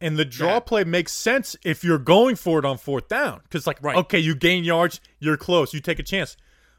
And 0.00 0.16
the 0.16 0.24
draw 0.24 0.54
Yeah. 0.54 0.60
play 0.60 0.84
makes 0.84 1.12
sense 1.12 1.56
if 1.62 1.84
you're 1.84 1.98
going 1.98 2.36
for 2.36 2.58
it 2.58 2.64
on 2.64 2.78
fourth 2.78 3.08
down. 3.08 3.40
Because, 3.42 3.66
like, 3.66 3.82
Right. 3.82 3.96
okay, 3.98 4.18
you 4.18 4.34
gain 4.34 4.64
yards, 4.64 4.98
you're 5.18 5.36
close, 5.36 5.74
you 5.74 5.80
take 5.80 5.98
a 5.98 6.02
chance. 6.02 6.38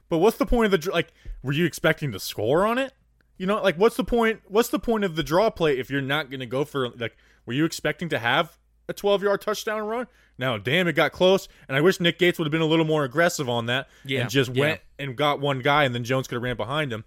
But 0.09 0.17
what's 0.17 0.37
the 0.37 0.47
point 0.47 0.73
of 0.73 0.81
the 0.81 0.91
like? 0.91 1.13
Were 1.43 1.53
you 1.53 1.65
expecting 1.65 2.11
to 2.13 2.19
score 2.19 2.65
on 2.65 2.79
it? 2.79 2.93
You 3.37 3.45
know, 3.45 3.61
like, 3.61 3.75
what's 3.75 3.95
the 3.95 4.03
point? 4.03 4.41
What's 4.47 4.69
the 4.69 4.79
point 4.79 5.03
of 5.03 5.15
the 5.15 5.21
draw 5.23 5.51
play 5.51 5.77
if 5.77 5.91
you're 5.91 6.01
not 6.01 6.31
going 6.31 6.39
to 6.39 6.47
go 6.47 6.65
for 6.65 6.89
like? 6.89 7.15
Were 7.45 7.53
you 7.53 7.63
expecting 7.65 8.09
to 8.09 8.17
have 8.17 8.57
a 8.89 8.93
12 8.93 9.21
yard 9.23 9.41
touchdown 9.41 9.83
run? 9.83 10.07
Now, 10.41 10.57
damn, 10.57 10.87
it 10.87 10.93
got 10.93 11.11
close, 11.11 11.47
and 11.67 11.77
I 11.77 11.81
wish 11.81 11.99
Nick 11.99 12.17
Gates 12.17 12.39
would 12.39 12.47
have 12.47 12.51
been 12.51 12.63
a 12.63 12.65
little 12.65 12.83
more 12.83 13.03
aggressive 13.03 13.47
on 13.47 13.67
that 13.67 13.87
Yeah, 14.03 14.21
and 14.21 14.29
just 14.29 14.55
yeah. 14.55 14.59
went 14.59 14.81
and 14.97 15.15
got 15.15 15.39
one 15.39 15.59
guy, 15.59 15.83
and 15.83 15.93
then 15.93 16.03
Jones 16.03 16.27
could 16.27 16.33
have 16.33 16.41
ran 16.41 16.57
behind 16.57 16.91
him. 16.91 17.05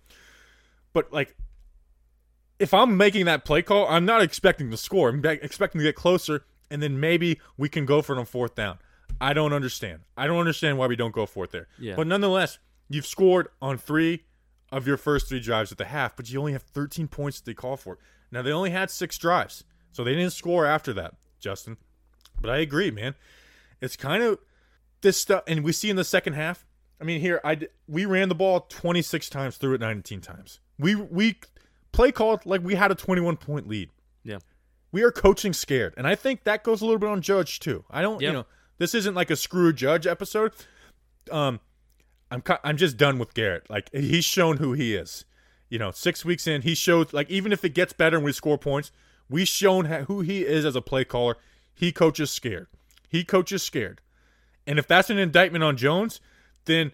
But 0.93 1.13
like, 1.13 1.35
if 2.61 2.73
I'm 2.73 2.97
making 2.97 3.25
that 3.25 3.45
play 3.45 3.61
call, 3.61 3.89
I'm 3.89 4.05
not 4.05 4.23
expecting 4.23 4.71
to 4.71 4.77
score. 4.77 5.09
I'm 5.09 5.25
expecting 5.25 5.81
to 5.81 5.83
get 5.83 5.97
closer, 5.97 6.45
and 6.71 6.81
then 6.81 7.01
maybe 7.01 7.41
we 7.57 7.69
can 7.69 7.85
go 7.87 8.03
for 8.03 8.15
it 8.15 8.21
on 8.21 8.25
fourth 8.25 8.55
down. 8.55 8.79
I 9.21 9.33
don't 9.33 9.53
understand. 9.53 10.03
I 10.17 10.29
don't 10.29 10.39
understand 10.39 10.79
why 10.79 10.87
we 10.87 10.95
don't 10.95 11.13
go 11.13 11.27
for 11.27 11.43
it 11.43 11.51
there. 11.51 11.67
Yeah. 11.77 11.97
But 11.97 12.07
nonetheless, 12.07 12.61
you've 12.89 13.05
scored 13.05 13.49
on 13.61 13.79
three 13.79 14.27
of 14.71 14.87
your 14.87 14.97
first 14.97 15.29
three 15.29 15.41
drives 15.41 15.73
at 15.73 15.79
the 15.79 15.87
half, 15.87 16.15
but 16.15 16.31
you 16.31 16.39
only 16.39 16.53
have 16.53 16.63
13 16.63 17.09
points 17.09 17.41
that 17.41 17.47
they 17.47 17.55
call 17.55 17.77
for. 17.77 17.99
Now 18.31 18.43
they 18.43 18.53
only 18.53 18.71
had 18.71 18.93
six 18.93 19.19
drives, 19.19 19.65
so 19.91 20.05
they 20.05 20.15
didn't 20.15 20.35
score 20.35 20.67
after 20.67 20.93
that, 20.93 21.15
Justin. 21.41 21.79
But 22.45 22.53
I 22.53 22.59
agree, 22.59 22.91
man. 22.91 23.15
It's 23.81 23.97
kind 23.97 24.23
of 24.23 24.39
this 25.01 25.17
stuff, 25.19 25.45
and 25.47 25.65
we 25.65 25.73
see 25.73 25.89
in 25.89 25.97
the 25.97 26.05
second 26.05 26.35
half. 26.35 26.67
I 27.01 27.05
mean, 27.05 27.23
here 27.23 27.41
I 27.43 27.59
we 27.89 28.05
ran 28.05 28.29
the 28.29 28.35
ball 28.35 28.61
26 28.61 29.31
times, 29.31 29.57
threw 29.57 29.73
it 29.75 29.81
19 29.81 30.21
times. 30.21 30.61
We 30.79 30.95
we 30.95 31.37
play 31.91 32.13
called 32.13 32.45
like 32.45 32.61
we 32.63 32.75
had 32.75 32.91
a 32.91 32.95
21 32.95 33.39
point 33.39 33.67
lead. 33.67 33.89
Yeah. 34.25 34.39
We 34.93 35.03
are 35.03 35.11
coaching 35.11 35.55
scared, 35.55 35.95
and 35.97 36.07
I 36.07 36.15
think 36.15 36.45
that 36.45 36.63
goes 36.63 36.83
a 36.83 36.85
little 36.85 36.99
bit 37.01 37.09
on 37.09 37.23
Judge 37.23 37.61
too. 37.61 37.85
I 37.91 38.03
don't, 38.03 38.21
Yep. 38.21 38.29
you 38.29 38.33
know, 38.33 38.47
this 38.79 38.95
isn't 38.95 39.15
like 39.15 39.31
a 39.31 39.37
screw 39.37 39.73
Judge 39.73 40.07
episode. 40.07 40.53
Um, 41.33 41.61
I'm 42.31 42.43
I'm 42.63 42.77
just 42.77 42.97
done 42.99 43.19
with 43.19 43.33
Garrett. 43.35 43.69
Like 43.71 43.89
he's 43.93 44.25
shown 44.25 44.59
who 44.59 44.75
he 44.75 44.95
is. 44.95 45.25
You 45.71 45.79
know, 45.79 45.91
six 45.91 46.25
weeks 46.27 46.47
in, 46.47 46.61
he 46.63 46.75
showed 46.75 47.13
like 47.15 47.31
even 47.31 47.53
if 47.53 47.65
it 47.65 47.71
gets 47.75 47.93
better 47.95 48.17
and 48.17 48.25
we 48.25 48.33
score 48.33 48.59
points, 48.59 48.93
we 49.31 49.45
shown 49.47 49.87
who 49.87 50.21
he 50.21 50.43
is 50.45 50.65
as 50.67 50.77
a 50.77 50.83
play 50.83 51.05
caller. 51.05 51.37
He 51.75 51.93
coaches 51.93 52.31
scared. 52.31 52.69
He 53.09 53.25
coaches 53.25 53.63
scared. 53.63 54.01
And 54.67 54.79
if 54.79 54.87
that's 54.87 55.11
an 55.11 55.19
indictment 55.19 55.65
on 55.65 55.77
Jones, 55.77 56.21
then 56.65 56.93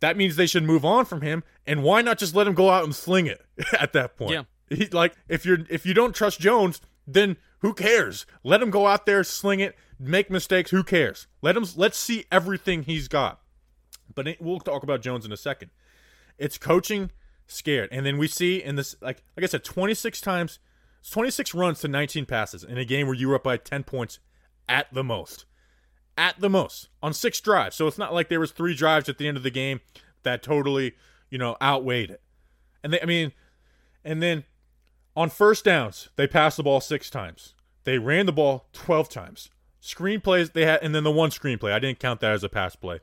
that 0.00 0.16
means 0.16 0.36
they 0.36 0.46
should 0.46 0.64
move 0.64 0.84
on 0.84 1.04
from 1.04 1.20
him. 1.20 1.44
And 1.66 1.82
why 1.82 2.02
not 2.02 2.18
just 2.18 2.34
let 2.34 2.46
him 2.46 2.54
go 2.54 2.70
out 2.70 2.84
and 2.84 2.94
sling 2.94 3.26
it 3.26 3.44
at 3.78 3.92
that 3.92 4.16
point? 4.16 4.32
Yeah. 4.32 4.42
He, 4.68 4.86
like 4.86 5.14
if 5.28 5.44
you're 5.44 5.58
if 5.68 5.84
you 5.84 5.94
don't 5.94 6.14
trust 6.14 6.40
Jones, 6.40 6.80
then 7.06 7.36
who 7.58 7.74
cares? 7.74 8.24
Let 8.42 8.62
him 8.62 8.70
go 8.70 8.86
out 8.86 9.04
there, 9.04 9.24
sling 9.24 9.60
it, 9.60 9.76
make 9.98 10.30
mistakes. 10.30 10.70
Who 10.70 10.82
cares? 10.82 11.26
Let 11.42 11.56
him. 11.56 11.66
Let's 11.76 11.98
see 11.98 12.24
everything 12.30 12.84
he's 12.84 13.08
got. 13.08 13.40
But 14.14 14.28
it, 14.28 14.42
we'll 14.42 14.60
talk 14.60 14.82
about 14.82 15.02
Jones 15.02 15.24
in 15.24 15.32
a 15.32 15.36
second. 15.36 15.70
It's 16.38 16.56
coaching 16.56 17.10
scared, 17.46 17.88
and 17.92 18.06
then 18.06 18.16
we 18.16 18.28
see 18.28 18.62
in 18.62 18.76
this 18.76 18.96
like 19.00 19.22
like 19.36 19.44
I 19.44 19.46
said, 19.46 19.64
26 19.64 20.20
times, 20.20 20.58
26 21.08 21.54
runs 21.54 21.80
to 21.80 21.88
19 21.88 22.26
passes 22.26 22.64
in 22.64 22.78
a 22.78 22.84
game 22.84 23.06
where 23.06 23.16
you 23.16 23.28
were 23.28 23.36
up 23.36 23.44
by 23.44 23.56
10 23.56 23.84
points 23.84 24.18
at 24.68 24.92
the 24.92 25.04
most 25.04 25.46
at 26.20 26.38
the 26.38 26.50
most 26.50 26.88
on 27.02 27.14
six 27.14 27.40
drives. 27.40 27.74
So 27.76 27.86
it's 27.86 27.96
not 27.96 28.12
like 28.12 28.28
there 28.28 28.40
was 28.40 28.52
three 28.52 28.74
drives 28.74 29.08
at 29.08 29.16
the 29.16 29.26
end 29.26 29.38
of 29.38 29.42
the 29.42 29.50
game 29.50 29.80
that 30.22 30.42
totally, 30.42 30.94
you 31.30 31.38
know, 31.38 31.56
outweighed 31.62 32.10
it. 32.10 32.20
And 32.84 32.92
they, 32.92 33.00
I 33.00 33.06
mean, 33.06 33.32
and 34.04 34.22
then 34.22 34.44
on 35.16 35.30
first 35.30 35.64
downs, 35.64 36.10
they 36.16 36.26
passed 36.26 36.58
the 36.58 36.62
ball 36.62 36.82
six 36.82 37.08
times. 37.08 37.54
They 37.84 37.98
ran 37.98 38.26
the 38.26 38.32
ball 38.32 38.66
12 38.74 39.08
times. 39.08 39.48
Screenplays 39.82 40.52
they 40.52 40.66
had, 40.66 40.82
and 40.82 40.94
then 40.94 41.04
the 41.04 41.10
one 41.10 41.30
screenplay. 41.30 41.72
I 41.72 41.78
didn't 41.78 42.00
count 42.00 42.20
that 42.20 42.32
as 42.32 42.44
a 42.44 42.50
pass 42.50 42.76
play. 42.76 43.00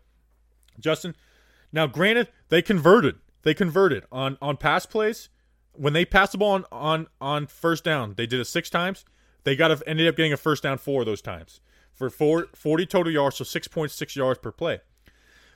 Justin, 0.79 1.15
now 1.71 1.87
granted, 1.87 2.27
they 2.49 2.61
converted. 2.61 3.15
They 3.41 3.55
converted 3.55 4.03
on 4.11 4.37
on 4.43 4.57
pass 4.57 4.85
plays. 4.85 5.29
When 5.77 5.93
they 5.93 6.05
passed 6.05 6.33
the 6.33 6.37
ball 6.37 6.53
on 6.53 6.65
on, 6.71 7.07
on 7.21 7.47
first 7.47 7.83
down, 7.83 8.15
they 8.17 8.25
did 8.25 8.39
it 8.39 8.45
six 8.45 8.69
times. 8.69 9.05
They 9.43 9.55
got 9.55 9.71
a, 9.71 9.81
ended 9.87 10.07
up 10.07 10.17
getting 10.17 10.33
a 10.33 10.37
first 10.37 10.63
down 10.63 10.77
four 10.77 11.01
of 11.01 11.05
those 11.05 11.21
times 11.21 11.61
for 11.97 12.09
four, 12.09 12.47
40 12.53 12.85
total 12.85 13.11
yards, 13.11 13.37
so 13.37 13.43
6.6 13.43 14.15
yards 14.15 14.39
per 14.39 14.51
play. 14.51 14.81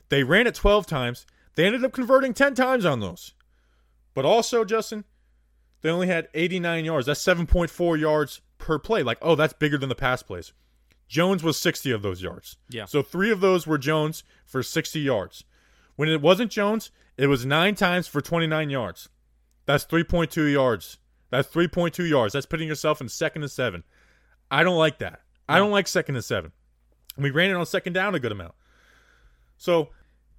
They 0.08 0.24
ran 0.24 0.46
it 0.46 0.56
12 0.56 0.86
times. 0.86 1.24
They 1.54 1.64
ended 1.66 1.84
up 1.84 1.92
converting 1.92 2.34
10 2.34 2.54
times 2.54 2.84
on 2.84 3.00
those. 3.00 3.34
But 4.14 4.24
also, 4.24 4.64
Justin, 4.64 5.04
they 5.82 5.90
only 5.90 6.08
had 6.08 6.28
89 6.34 6.84
yards. 6.84 7.06
That's 7.06 7.24
7.4 7.24 7.98
yards 7.98 8.40
per 8.58 8.78
play. 8.78 9.02
Like, 9.02 9.18
oh, 9.22 9.36
that's 9.36 9.52
bigger 9.52 9.78
than 9.78 9.88
the 9.88 9.94
pass 9.94 10.22
plays. 10.22 10.52
Jones 11.06 11.42
was 11.44 11.58
60 11.58 11.90
of 11.92 12.02
those 12.02 12.22
yards. 12.22 12.56
Yeah. 12.70 12.86
So 12.86 13.02
three 13.02 13.30
of 13.30 13.40
those 13.40 13.66
were 13.66 13.78
Jones 13.78 14.24
for 14.44 14.62
60 14.62 14.98
yards. 14.98 15.44
When 15.94 16.08
it 16.08 16.20
wasn't 16.20 16.50
Jones, 16.50 16.90
it 17.16 17.26
was 17.28 17.46
nine 17.46 17.74
times 17.74 18.08
for 18.08 18.20
29 18.20 18.70
yards. 18.70 19.08
That's 19.72 19.86
3.2 19.86 20.52
yards. 20.52 20.98
That's 21.30 21.48
3.2 21.48 22.06
yards. 22.06 22.34
That's 22.34 22.44
putting 22.44 22.68
yourself 22.68 23.00
in 23.00 23.08
second 23.08 23.40
and 23.40 23.50
seven. 23.50 23.84
I 24.50 24.64
don't 24.64 24.76
like 24.76 24.98
that. 24.98 25.20
I 25.48 25.56
don't 25.56 25.70
like 25.70 25.88
second 25.88 26.14
and 26.16 26.22
seven. 26.24 26.52
We 27.16 27.30
ran 27.30 27.48
it 27.48 27.54
on 27.54 27.64
second 27.64 27.94
down 27.94 28.14
a 28.14 28.18
good 28.20 28.32
amount. 28.32 28.52
So 29.56 29.88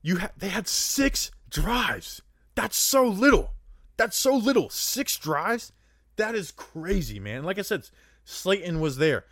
you 0.03 0.19
ha- 0.19 0.29
they 0.37 0.49
had 0.49 0.67
six 0.67 1.31
drives. 1.49 2.21
That's 2.53 2.77
so 2.77 3.07
little. 3.07 3.53
That's 3.97 4.15
so 4.15 4.35
little. 4.35 4.69
Six 4.69 5.17
drives. 5.17 5.71
That 6.17 6.35
is 6.35 6.51
crazy, 6.51 7.19
man. 7.19 7.43
Like 7.43 7.57
I 7.57 7.63
said, 7.63 7.89
Slayton 8.25 8.79
was 8.79 8.97
there. 8.97 9.25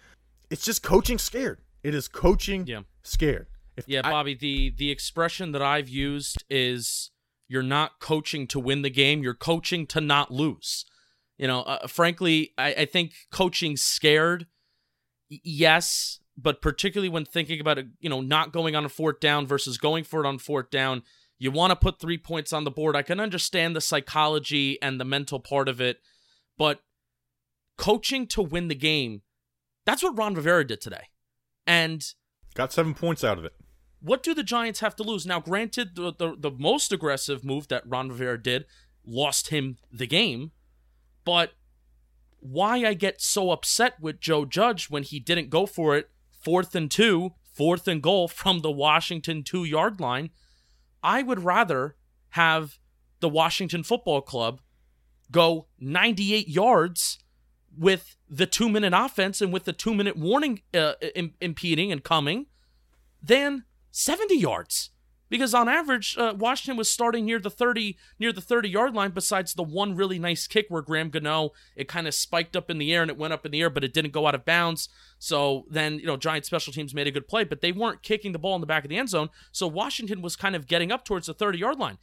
It's 0.50 0.66
just 0.66 0.82
coaching 0.82 1.20
scared. 1.20 1.60
It 1.84 1.94
is 1.94 2.08
coaching 2.08 2.66
Yeah. 2.66 2.82
scared. 3.04 3.46
If 3.78 3.88
Yeah, 3.88 4.02
I- 4.04 4.10
Bobby, 4.10 4.34
the 4.34 4.72
the 4.72 4.90
expression 4.90 5.52
that 5.52 5.62
I've 5.62 5.90
used 5.90 6.44
is 6.50 7.11
you're 7.52 7.62
not 7.62 8.00
coaching 8.00 8.48
to 8.48 8.62
win 8.62 8.82
the 8.82 8.90
game, 8.90 9.22
you're 9.22 9.34
coaching 9.34 9.86
to 9.88 10.00
not 10.00 10.32
lose. 10.32 10.86
You 11.38 11.48
know, 11.48 11.64
uh, 11.64 11.86
frankly, 11.86 12.54
I, 12.58 12.74
I 12.74 12.86
think 12.86 13.12
coaching 13.30 13.76
scared, 13.76 14.48
yes, 15.28 16.20
but 16.38 16.62
particularly 16.62 17.10
when 17.10 17.26
thinking 17.26 17.60
about 17.60 17.78
you 18.00 18.10
know, 18.10 18.22
not 18.22 18.54
going 18.54 18.74
on 18.74 18.86
a 18.86 18.90
fourth 18.90 19.20
down 19.20 19.48
versus 19.48 19.78
going 19.78 20.06
for 20.06 20.24
it 20.24 20.28
on 20.28 20.38
fourth 20.38 20.70
down, 20.70 21.04
you 21.40 21.52
want 21.52 21.72
to 21.72 21.76
put 21.76 22.00
three 22.00 22.18
points 22.18 22.54
on 22.54 22.64
the 22.64 22.72
board. 22.72 22.96
I 22.96 23.02
can 23.02 23.20
understand 23.20 23.76
the 23.76 23.82
psychology 23.82 24.82
and 24.82 24.98
the 24.98 25.06
mental 25.06 25.42
part 25.42 25.68
of 25.68 25.82
it, 25.82 26.00
but 26.58 26.80
coaching 27.78 28.28
to 28.28 28.42
win 28.42 28.70
the 28.70 28.76
game, 28.76 29.24
that's 29.86 30.04
what 30.04 30.18
Ron 30.18 30.36
Rivera 30.36 30.66
did 30.66 30.80
today. 30.80 31.10
And 31.68 32.02
got 32.54 32.72
seven 32.72 32.94
points 32.94 33.26
out 33.26 33.38
of 33.38 33.44
it. 33.44 33.54
What 34.02 34.24
do 34.24 34.34
the 34.34 34.44
Giants 34.44 34.80
have 34.80 34.96
to 34.98 35.04
lose? 35.04 35.26
Now, 35.26 35.40
granted, 35.40 35.96
the, 35.96 36.14
the, 36.14 36.36
the 36.38 36.52
most 36.52 36.92
aggressive 36.92 37.44
move 37.46 37.68
that 37.68 37.88
Ron 37.88 38.10
Rivera 38.10 38.42
did 38.42 38.66
lost 39.06 39.50
him 39.50 39.78
the 39.92 40.08
game, 40.08 40.52
but 41.24 41.54
why 42.40 42.84
I 42.84 42.96
get 42.96 43.22
so 43.22 43.52
upset 43.52 44.02
with 44.02 44.20
Joe 44.20 44.46
Judge 44.46 44.90
when 44.90 45.04
he 45.04 45.20
didn't 45.20 45.50
go 45.50 45.66
for 45.66 45.96
it 45.96 46.10
fourth 46.32 46.74
and 46.74 46.90
two, 46.90 47.34
fourth 47.54 47.88
and 47.88 48.02
goal 48.02 48.28
from 48.28 48.60
the 48.60 48.72
Washington 48.72 49.44
two 49.44 49.64
yard 49.64 50.00
line, 50.00 50.32
I 51.04 51.22
would 51.22 51.44
rather 51.44 51.96
have 52.30 52.80
the 53.20 53.30
Washington 53.30 53.84
Football 53.84 54.22
Club 54.22 54.62
go 55.32 55.68
98 55.80 56.48
yards 56.48 57.20
with 57.78 58.18
the 58.30 58.46
two 58.46 58.70
minute 58.70 58.94
offense 58.96 59.42
and 59.42 59.54
with 59.54 59.66
the 59.66 59.74
two 59.74 59.94
minute 59.94 60.18
warning 60.18 60.62
uh, 60.74 60.94
Im- 61.16 61.36
impeding 61.40 61.92
and 61.92 62.04
coming 62.04 62.48
than 63.22 63.64
70 63.92 64.36
yards. 64.36 64.90
Because 65.30 65.54
on 65.54 65.70
average 65.70 66.18
uh, 66.18 66.34
Washington 66.38 66.76
was 66.76 66.90
starting 66.90 67.26
near 67.26 67.40
the 67.40 67.50
30 67.50 67.98
near 68.20 68.34
the 68.34 68.42
30 68.42 68.68
yard 68.68 68.94
line 68.94 69.12
besides 69.12 69.54
the 69.54 69.64
one 69.64 69.96
really 69.96 70.20
nice 70.20 70.46
kick 70.46 70.66
where 70.68 70.82
Graham 70.82 71.10
Gano 71.10 71.52
it 71.74 71.88
kind 71.88 72.06
of 72.06 72.14
spiked 72.14 72.58
up 72.58 72.70
in 72.70 72.80
the 72.80 72.94
air 72.94 73.02
and 73.02 73.10
it 73.10 73.18
went 73.18 73.32
up 73.32 73.46
in 73.46 73.54
the 73.54 73.62
air 73.62 73.70
but 73.70 73.86
it 73.86 73.94
didn't 73.94 74.12
go 74.12 74.28
out 74.28 74.36
of 74.36 74.44
bounds. 74.44 74.90
So 75.20 75.66
then 75.70 76.00
you 76.00 76.06
know 76.06 76.18
Giant 76.18 76.46
special 76.46 76.74
teams 76.74 76.94
made 76.94 77.08
a 77.08 77.12
good 77.12 77.30
play 77.30 77.46
but 77.46 77.62
they 77.62 77.72
weren't 77.72 78.04
kicking 78.04 78.34
the 78.34 78.40
ball 78.40 78.56
in 78.56 78.62
the 78.62 78.68
back 78.68 78.84
of 78.84 78.90
the 78.90 78.98
end 78.98 79.08
zone. 79.08 79.30
So 79.54 79.68
Washington 79.68 80.22
was 80.22 80.36
kind 80.36 80.54
of 80.54 80.68
getting 80.68 80.92
up 80.92 81.06
towards 81.06 81.28
the 81.28 81.34
30 81.34 81.60
yard 81.60 81.80
line. 81.80 81.98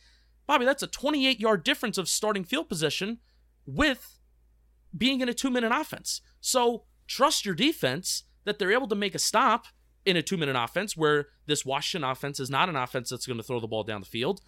Bobby 0.47 0.65
that's 0.65 0.83
a 0.83 0.87
28 0.87 1.39
yard 1.39 1.65
difference 1.65 1.99
of 1.99 2.09
starting 2.09 2.45
field 2.45 2.71
position 2.71 3.19
with 3.67 4.19
being 4.97 5.21
in 5.21 5.29
a 5.29 5.35
two 5.35 5.51
minute 5.51 5.71
offense. 5.71 6.23
So 6.41 6.85
trust 7.07 7.45
your 7.45 7.55
defense 7.55 8.23
that 8.45 8.59
they're 8.59 8.73
able 8.73 8.89
to 8.89 8.95
make 8.95 9.15
a 9.15 9.19
stop 9.19 9.67
in 10.05 10.17
a 10.17 10.23
two 10.23 10.37
minute 10.37 10.57
offense 10.57 10.97
where 10.97 11.29
this 11.47 11.65
Washington 11.65 12.09
offense 12.09 12.41
is 12.41 12.51
not 12.51 12.69
an 12.69 12.77
offense 12.77 13.11
that's 13.11 13.27
going 13.27 13.37
to 13.37 13.43
throw 13.43 13.61
the 13.61 13.67
ball 13.67 13.85
down 13.85 14.01
the 14.01 14.07
field 14.07 14.41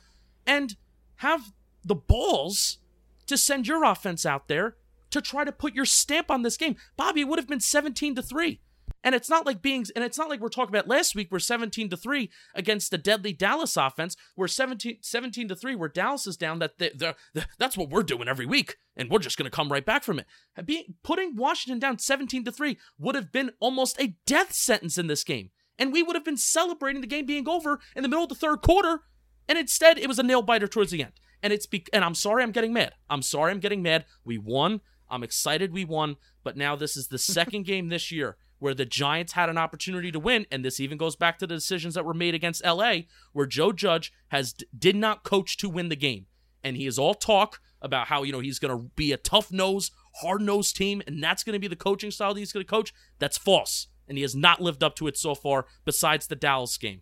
and 0.46 0.76
have 1.16 1.52
the 1.84 1.94
balls 1.94 2.78
to 3.26 3.36
send 3.36 3.66
your 3.66 3.84
offense 3.84 4.24
out 4.24 4.48
there 4.48 4.76
to 5.10 5.20
try 5.20 5.44
to 5.44 5.52
put 5.52 5.74
your 5.74 5.84
stamp 5.84 6.30
on 6.30 6.42
this 6.42 6.56
game. 6.56 6.76
Bobby, 6.96 7.22
it 7.22 7.28
would 7.28 7.38
have 7.38 7.48
been 7.48 7.60
17 7.60 8.14
to 8.14 8.22
3. 8.22 8.60
And 9.02 9.14
it's 9.14 9.30
not 9.30 9.46
like 9.46 9.62
being 9.62 9.86
and 9.94 10.04
it's 10.04 10.18
not 10.18 10.28
like 10.28 10.40
we're 10.40 10.48
talking 10.48 10.74
about 10.74 10.88
last 10.88 11.14
week 11.14 11.30
where 11.30 11.38
17 11.38 11.88
to 11.90 11.96
3 11.96 12.30
against 12.54 12.90
the 12.90 12.98
deadly 12.98 13.32
Dallas 13.32 13.76
offense 13.76 14.16
where 14.34 14.48
17 14.48 14.98
17 15.02 15.48
to 15.48 15.56
3 15.56 15.74
where 15.74 15.88
Dallas 15.88 16.26
is 16.26 16.36
down 16.36 16.58
that 16.58 16.78
they, 16.78 16.90
they're, 16.94 17.14
that's 17.58 17.76
what 17.76 17.90
we're 17.90 18.02
doing 18.02 18.28
every 18.28 18.46
week 18.46 18.76
and 18.96 19.10
we're 19.10 19.18
just 19.18 19.38
going 19.38 19.50
to 19.50 19.56
come 19.56 19.72
right 19.72 19.84
back 19.84 20.04
from 20.04 20.18
it. 20.18 20.26
Uh, 20.56 20.62
being, 20.62 20.94
putting 21.02 21.36
Washington 21.36 21.78
down 21.78 21.98
17 21.98 22.44
to 22.44 22.52
3 22.52 22.78
would 22.98 23.14
have 23.14 23.32
been 23.32 23.52
almost 23.60 24.00
a 24.00 24.16
death 24.26 24.52
sentence 24.52 24.98
in 24.98 25.06
this 25.06 25.24
game. 25.24 25.50
And 25.78 25.92
we 25.92 26.02
would 26.02 26.14
have 26.16 26.24
been 26.24 26.36
celebrating 26.36 27.00
the 27.00 27.06
game 27.06 27.24
being 27.24 27.48
over 27.48 27.80
in 27.96 28.02
the 28.02 28.08
middle 28.08 28.24
of 28.24 28.28
the 28.28 28.34
third 28.34 28.60
quarter 28.60 29.00
and 29.48 29.58
instead 29.58 29.98
it 29.98 30.08
was 30.08 30.18
a 30.18 30.22
nail 30.22 30.42
biter 30.42 30.68
towards 30.68 30.90
the 30.90 31.02
end. 31.02 31.12
And 31.42 31.52
it's 31.52 31.66
be- 31.66 31.86
and 31.92 32.04
I'm 32.04 32.14
sorry 32.14 32.42
I'm 32.42 32.52
getting 32.52 32.74
mad. 32.74 32.92
I'm 33.08 33.22
sorry 33.22 33.50
I'm 33.50 33.60
getting 33.60 33.82
mad. 33.82 34.04
We 34.24 34.36
won. 34.36 34.82
I'm 35.08 35.24
excited 35.24 35.72
we 35.72 35.84
won, 35.84 36.16
but 36.44 36.56
now 36.56 36.76
this 36.76 36.96
is 36.96 37.08
the 37.08 37.18
second 37.18 37.62
game 37.66 37.88
this 37.88 38.12
year 38.12 38.36
where 38.60 38.74
the 38.74 38.84
Giants 38.84 39.32
had 39.32 39.48
an 39.50 39.58
opportunity 39.58 40.12
to 40.12 40.20
win, 40.20 40.46
and 40.52 40.64
this 40.64 40.78
even 40.78 40.96
goes 40.96 41.16
back 41.16 41.38
to 41.40 41.46
the 41.46 41.56
decisions 41.56 41.94
that 41.94 42.04
were 42.04 42.14
made 42.14 42.34
against 42.34 42.64
LA, 42.64 42.98
where 43.32 43.46
Joe 43.46 43.72
Judge 43.72 44.12
has 44.28 44.54
did 44.78 44.94
not 44.94 45.24
coach 45.24 45.56
to 45.56 45.68
win 45.68 45.88
the 45.88 45.96
game, 45.96 46.26
and 46.62 46.76
he 46.76 46.86
is 46.86 46.98
all 46.98 47.14
talk 47.14 47.60
about 47.82 48.06
how 48.06 48.22
you 48.22 48.30
know 48.32 48.40
he's 48.40 48.58
going 48.58 48.76
to 48.76 48.90
be 48.94 49.10
a 49.10 49.16
tough 49.16 49.50
nose, 49.50 49.90
hard 50.22 50.40
nosed 50.42 50.76
team, 50.76 51.02
and 51.06 51.22
that's 51.22 51.42
going 51.42 51.54
to 51.54 51.58
be 51.58 51.66
the 51.66 51.74
coaching 51.74 52.10
style 52.10 52.32
that 52.34 52.40
he's 52.40 52.52
going 52.52 52.64
to 52.64 52.70
coach. 52.70 52.94
That's 53.18 53.36
false. 53.38 53.88
and 54.06 54.18
he 54.18 54.22
has 54.22 54.34
not 54.36 54.60
lived 54.60 54.82
up 54.82 54.94
to 54.96 55.06
it 55.06 55.16
so 55.16 55.34
far. 55.34 55.66
Besides 55.84 56.26
the 56.26 56.36
Dallas 56.36 56.76
game, 56.76 57.00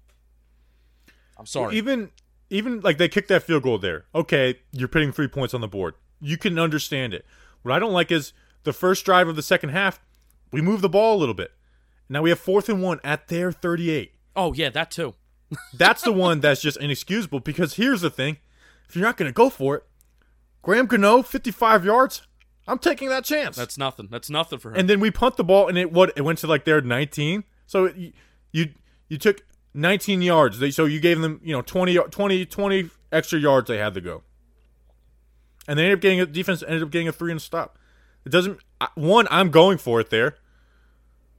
I'm 1.36 1.46
sorry. 1.46 1.76
Even 1.76 2.10
even 2.50 2.80
like 2.80 2.98
they 2.98 3.08
kicked 3.08 3.28
that 3.28 3.42
field 3.42 3.62
goal 3.62 3.78
there. 3.78 4.06
Okay, 4.14 4.60
you're 4.72 4.88
putting 4.88 5.12
three 5.12 5.28
points 5.28 5.54
on 5.54 5.60
the 5.60 5.68
board. 5.68 5.94
You 6.20 6.36
can 6.36 6.58
understand 6.58 7.14
it. 7.14 7.24
What 7.62 7.74
I 7.74 7.78
don't 7.78 7.92
like 7.92 8.10
is 8.10 8.32
the 8.64 8.72
first 8.72 9.04
drive 9.04 9.28
of 9.28 9.36
the 9.36 9.42
second 9.42 9.70
half, 9.70 10.00
we 10.52 10.60
move 10.60 10.80
the 10.80 10.88
ball 10.88 11.16
a 11.16 11.18
little 11.18 11.34
bit. 11.34 11.52
Now 12.08 12.22
we 12.22 12.30
have 12.30 12.38
fourth 12.38 12.68
and 12.68 12.82
one 12.82 13.00
at 13.04 13.28
their 13.28 13.52
38. 13.52 14.12
oh 14.36 14.52
yeah, 14.54 14.70
that 14.70 14.90
too. 14.90 15.14
That's 15.74 16.02
the 16.02 16.12
one 16.12 16.40
that's 16.40 16.60
just 16.60 16.76
inexcusable 16.76 17.40
because 17.40 17.74
here's 17.74 18.02
the 18.02 18.10
thing. 18.10 18.36
If 18.86 18.94
you're 18.94 19.04
not 19.04 19.16
going 19.16 19.30
to 19.30 19.34
go 19.34 19.48
for 19.48 19.76
it, 19.76 19.84
Graham 20.60 20.84
Gano, 20.86 21.22
55 21.22 21.86
yards, 21.86 22.26
I'm 22.66 22.78
taking 22.78 23.08
that 23.08 23.24
chance. 23.24 23.56
That's 23.56 23.78
nothing. 23.78 24.08
That's 24.10 24.28
nothing 24.28 24.58
for 24.58 24.70
him. 24.72 24.80
and 24.80 24.90
then 24.90 25.00
we 25.00 25.10
punt 25.10 25.36
the 25.38 25.44
ball 25.44 25.68
and 25.68 25.78
it 25.78 25.90
what 25.90 26.12
it 26.16 26.22
went 26.22 26.38
to 26.40 26.46
like 26.46 26.64
their 26.66 26.82
19. 26.82 27.44
So 27.66 27.86
it, 27.86 28.12
you 28.52 28.72
you 29.08 29.16
took 29.16 29.42
19 29.72 30.20
yards. 30.20 30.58
They, 30.58 30.70
so 30.70 30.84
you 30.84 31.00
gave 31.00 31.20
them, 31.20 31.40
you 31.42 31.52
know, 31.52 31.62
20 31.62 31.94
20 31.96 32.44
20 32.44 32.90
extra 33.10 33.38
yards 33.38 33.68
they 33.68 33.78
had 33.78 33.94
to 33.94 34.02
go. 34.02 34.22
And 35.66 35.78
they 35.78 35.84
ended 35.84 35.98
up 35.98 36.02
getting 36.02 36.20
a 36.20 36.26
defense 36.26 36.62
ended 36.62 36.82
up 36.82 36.90
getting 36.90 37.08
a 37.08 37.12
3 37.12 37.32
and 37.32 37.40
stop. 37.42 37.77
It 38.28 38.32
doesn't 38.32 38.60
one 38.94 39.26
I'm 39.30 39.50
going 39.50 39.78
for 39.78 40.00
it 40.00 40.10
there. 40.10 40.36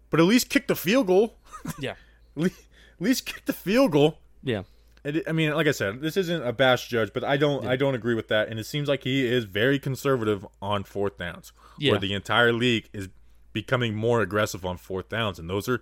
But 0.10 0.20
at 0.20 0.26
least 0.26 0.50
kick 0.50 0.66
the 0.68 0.76
field 0.76 1.06
goal. 1.06 1.36
yeah, 1.80 1.94
At 2.36 2.52
least, 3.00 3.26
kick 3.28 3.46
the 3.46 3.54
field 3.54 3.92
goal. 3.92 4.18
yeah. 4.44 4.64
It, 5.04 5.24
I 5.28 5.32
mean, 5.34 5.54
like 5.54 5.68
I 5.68 5.72
said, 5.72 6.02
this 6.02 6.18
isn't 6.18 6.46
a 6.46 6.52
bash 6.52 6.88
judge, 6.90 7.12
but 7.14 7.24
I 7.24 7.38
don't, 7.38 7.66
I 7.66 7.76
don't 7.78 7.94
agree 7.96 8.16
with 8.16 8.28
that. 8.30 8.50
And 8.50 8.60
it 8.60 8.66
seems 8.66 8.90
like 8.90 9.04
he 9.04 9.26
is 9.26 9.46
very 9.46 9.78
conservative 9.80 10.46
on 10.62 10.84
fourth 10.84 11.18
downs, 11.20 11.54
Yeah. 11.78 11.92
where 11.92 12.00
the 12.02 12.14
entire 12.14 12.52
league 12.52 12.90
is 12.92 13.08
becoming 13.54 13.94
more 13.96 14.22
aggressive 14.22 14.66
on 14.66 14.76
fourth 14.78 15.08
downs. 15.10 15.38
And 15.40 15.50
those 15.50 15.70
are, 15.70 15.82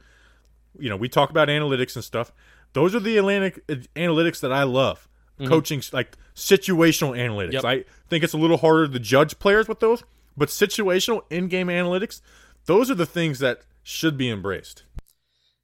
you 0.78 0.88
know, 0.90 0.96
we 0.98 1.08
talk 1.10 1.30
about 1.32 1.48
analytics 1.48 1.96
and 1.96 2.04
stuff. 2.04 2.32
Those 2.74 2.94
are 2.94 3.00
the 3.00 3.18
Atlantic 3.18 3.64
uh, 3.70 3.76
analytics 3.96 4.40
that 4.42 4.52
I 4.52 4.64
love. 4.64 5.08
Coaching 5.46 5.82
like 5.94 6.18
situational 6.36 7.18
analytics. 7.18 7.54
Yep. 7.54 7.66
I 7.66 7.86
think 8.10 8.24
it's 8.24 8.34
a 8.34 8.38
little 8.38 8.58
harder 8.58 8.88
to 8.88 9.00
judge 9.00 9.40
players 9.40 9.68
with 9.68 9.80
those, 9.80 10.04
but 10.38 10.50
situational 10.50 11.24
in-game 11.30 11.68
analytics, 11.68 12.22
those 12.66 12.92
are 12.92 12.96
the 12.96 13.06
things 13.06 13.40
that 13.40 13.62
should 13.82 14.18
be 14.18 14.30
embraced. 14.30 14.84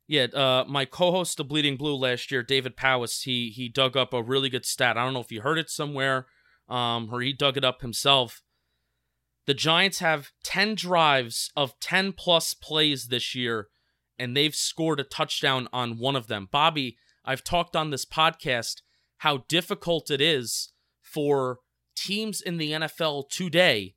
Yeah, 0.07 0.23
uh, 0.33 0.65
my 0.67 0.85
co-host 0.85 1.39
of 1.39 1.47
Bleeding 1.47 1.77
Blue 1.77 1.95
last 1.95 2.31
year, 2.31 2.43
David 2.43 2.75
Powis, 2.75 3.21
he 3.21 3.49
he 3.49 3.69
dug 3.69 3.95
up 3.95 4.13
a 4.13 4.21
really 4.21 4.49
good 4.49 4.65
stat. 4.65 4.97
I 4.97 5.03
don't 5.03 5.13
know 5.13 5.21
if 5.21 5.31
you 5.31 5.41
heard 5.41 5.57
it 5.57 5.69
somewhere, 5.69 6.27
um, 6.67 7.09
or 7.11 7.21
he 7.21 7.31
dug 7.31 7.55
it 7.55 7.63
up 7.63 7.81
himself. 7.81 8.41
The 9.45 9.53
Giants 9.53 9.99
have 9.99 10.31
ten 10.43 10.75
drives 10.75 11.51
of 11.55 11.79
ten 11.79 12.11
plus 12.11 12.53
plays 12.53 13.07
this 13.07 13.33
year, 13.33 13.69
and 14.19 14.35
they've 14.35 14.55
scored 14.55 14.99
a 14.99 15.05
touchdown 15.05 15.69
on 15.71 15.97
one 15.97 16.17
of 16.17 16.27
them. 16.27 16.49
Bobby, 16.51 16.97
I've 17.23 17.43
talked 17.43 17.75
on 17.75 17.89
this 17.89 18.05
podcast 18.05 18.81
how 19.19 19.45
difficult 19.47 20.11
it 20.11 20.19
is 20.19 20.73
for 21.01 21.59
teams 21.95 22.41
in 22.41 22.57
the 22.57 22.71
NFL 22.71 23.29
today 23.29 23.95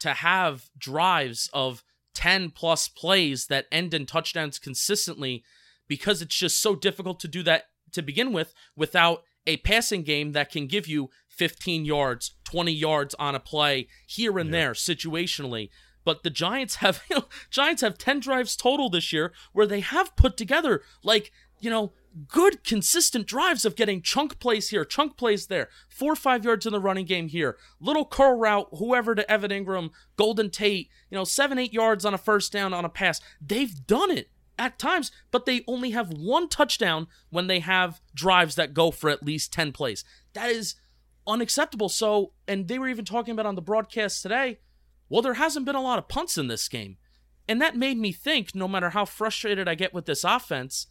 to 0.00 0.10
have 0.10 0.70
drives 0.78 1.50
of 1.52 1.82
10 2.14 2.50
plus 2.50 2.88
plays 2.88 3.46
that 3.46 3.66
end 3.70 3.94
in 3.94 4.06
touchdowns 4.06 4.58
consistently 4.58 5.44
because 5.86 6.20
it's 6.20 6.36
just 6.36 6.60
so 6.60 6.74
difficult 6.74 7.20
to 7.20 7.28
do 7.28 7.42
that 7.42 7.64
to 7.92 8.02
begin 8.02 8.32
with 8.32 8.54
without 8.76 9.22
a 9.46 9.56
passing 9.58 10.02
game 10.02 10.32
that 10.32 10.50
can 10.50 10.66
give 10.66 10.86
you 10.86 11.10
15 11.28 11.84
yards, 11.84 12.34
20 12.44 12.72
yards 12.72 13.14
on 13.14 13.34
a 13.34 13.40
play 13.40 13.88
here 14.06 14.38
and 14.38 14.52
there 14.52 14.72
situationally. 14.72 15.70
But 16.04 16.22
the 16.22 16.30
Giants 16.30 16.76
have 16.76 17.02
you 17.08 17.16
know, 17.18 17.24
Giants 17.50 17.82
have 17.82 17.98
10 17.98 18.20
drives 18.20 18.56
total 18.56 18.90
this 18.90 19.12
year 19.12 19.32
where 19.52 19.66
they 19.66 19.80
have 19.80 20.16
put 20.16 20.36
together 20.36 20.82
like, 21.02 21.32
you 21.60 21.70
know, 21.70 21.92
good 22.26 22.64
consistent 22.64 23.26
drives 23.26 23.64
of 23.64 23.76
getting 23.76 24.02
chunk 24.02 24.38
plays 24.38 24.70
here, 24.70 24.84
chunk 24.84 25.16
plays 25.16 25.46
there, 25.46 25.68
four 25.88 26.12
or 26.12 26.16
five 26.16 26.44
yards 26.44 26.66
in 26.66 26.72
the 26.72 26.80
running 26.80 27.06
game 27.06 27.28
here, 27.28 27.56
little 27.80 28.04
curl 28.04 28.36
route, 28.36 28.68
whoever 28.78 29.14
to 29.14 29.30
Evan 29.30 29.50
Engram, 29.50 29.90
Golden 30.16 30.50
Tate, 30.50 30.88
you 31.10 31.16
know, 31.16 31.24
seven, 31.24 31.58
eight 31.58 31.72
yards 31.72 32.04
on 32.04 32.14
a 32.14 32.18
first 32.18 32.52
down 32.52 32.74
on 32.74 32.84
a 32.84 32.88
pass. 32.88 33.20
They've 33.40 33.86
done 33.86 34.10
it 34.10 34.30
at 34.58 34.78
times, 34.78 35.12
but 35.30 35.46
they 35.46 35.62
only 35.66 35.90
have 35.90 36.12
one 36.12 36.48
touchdown 36.48 37.06
when 37.30 37.46
they 37.46 37.60
have 37.60 38.00
drives 38.14 38.56
that 38.56 38.74
go 38.74 38.90
for 38.90 39.08
at 39.08 39.22
least 39.22 39.52
10 39.52 39.72
plays. 39.72 40.04
That 40.32 40.50
is 40.50 40.74
unacceptable. 41.26 41.88
So, 41.88 42.32
and 42.48 42.66
they 42.66 42.78
were 42.78 42.88
even 42.88 43.04
talking 43.04 43.32
about 43.32 43.46
on 43.46 43.54
the 43.54 43.62
broadcast 43.62 44.22
today, 44.22 44.58
well, 45.08 45.22
there 45.22 45.34
hasn't 45.34 45.66
been 45.66 45.76
a 45.76 45.82
lot 45.82 45.98
of 45.98 46.08
punts 46.08 46.36
in 46.36 46.48
this 46.48 46.68
game. 46.68 46.96
And 47.48 47.62
that 47.62 47.76
made 47.76 47.96
me 47.96 48.12
think 48.12 48.54
no 48.54 48.68
matter 48.68 48.90
how 48.90 49.04
frustrated 49.04 49.68
I 49.68 49.74
get 49.74 49.94
with 49.94 50.04
this 50.04 50.24
offense, 50.24 50.86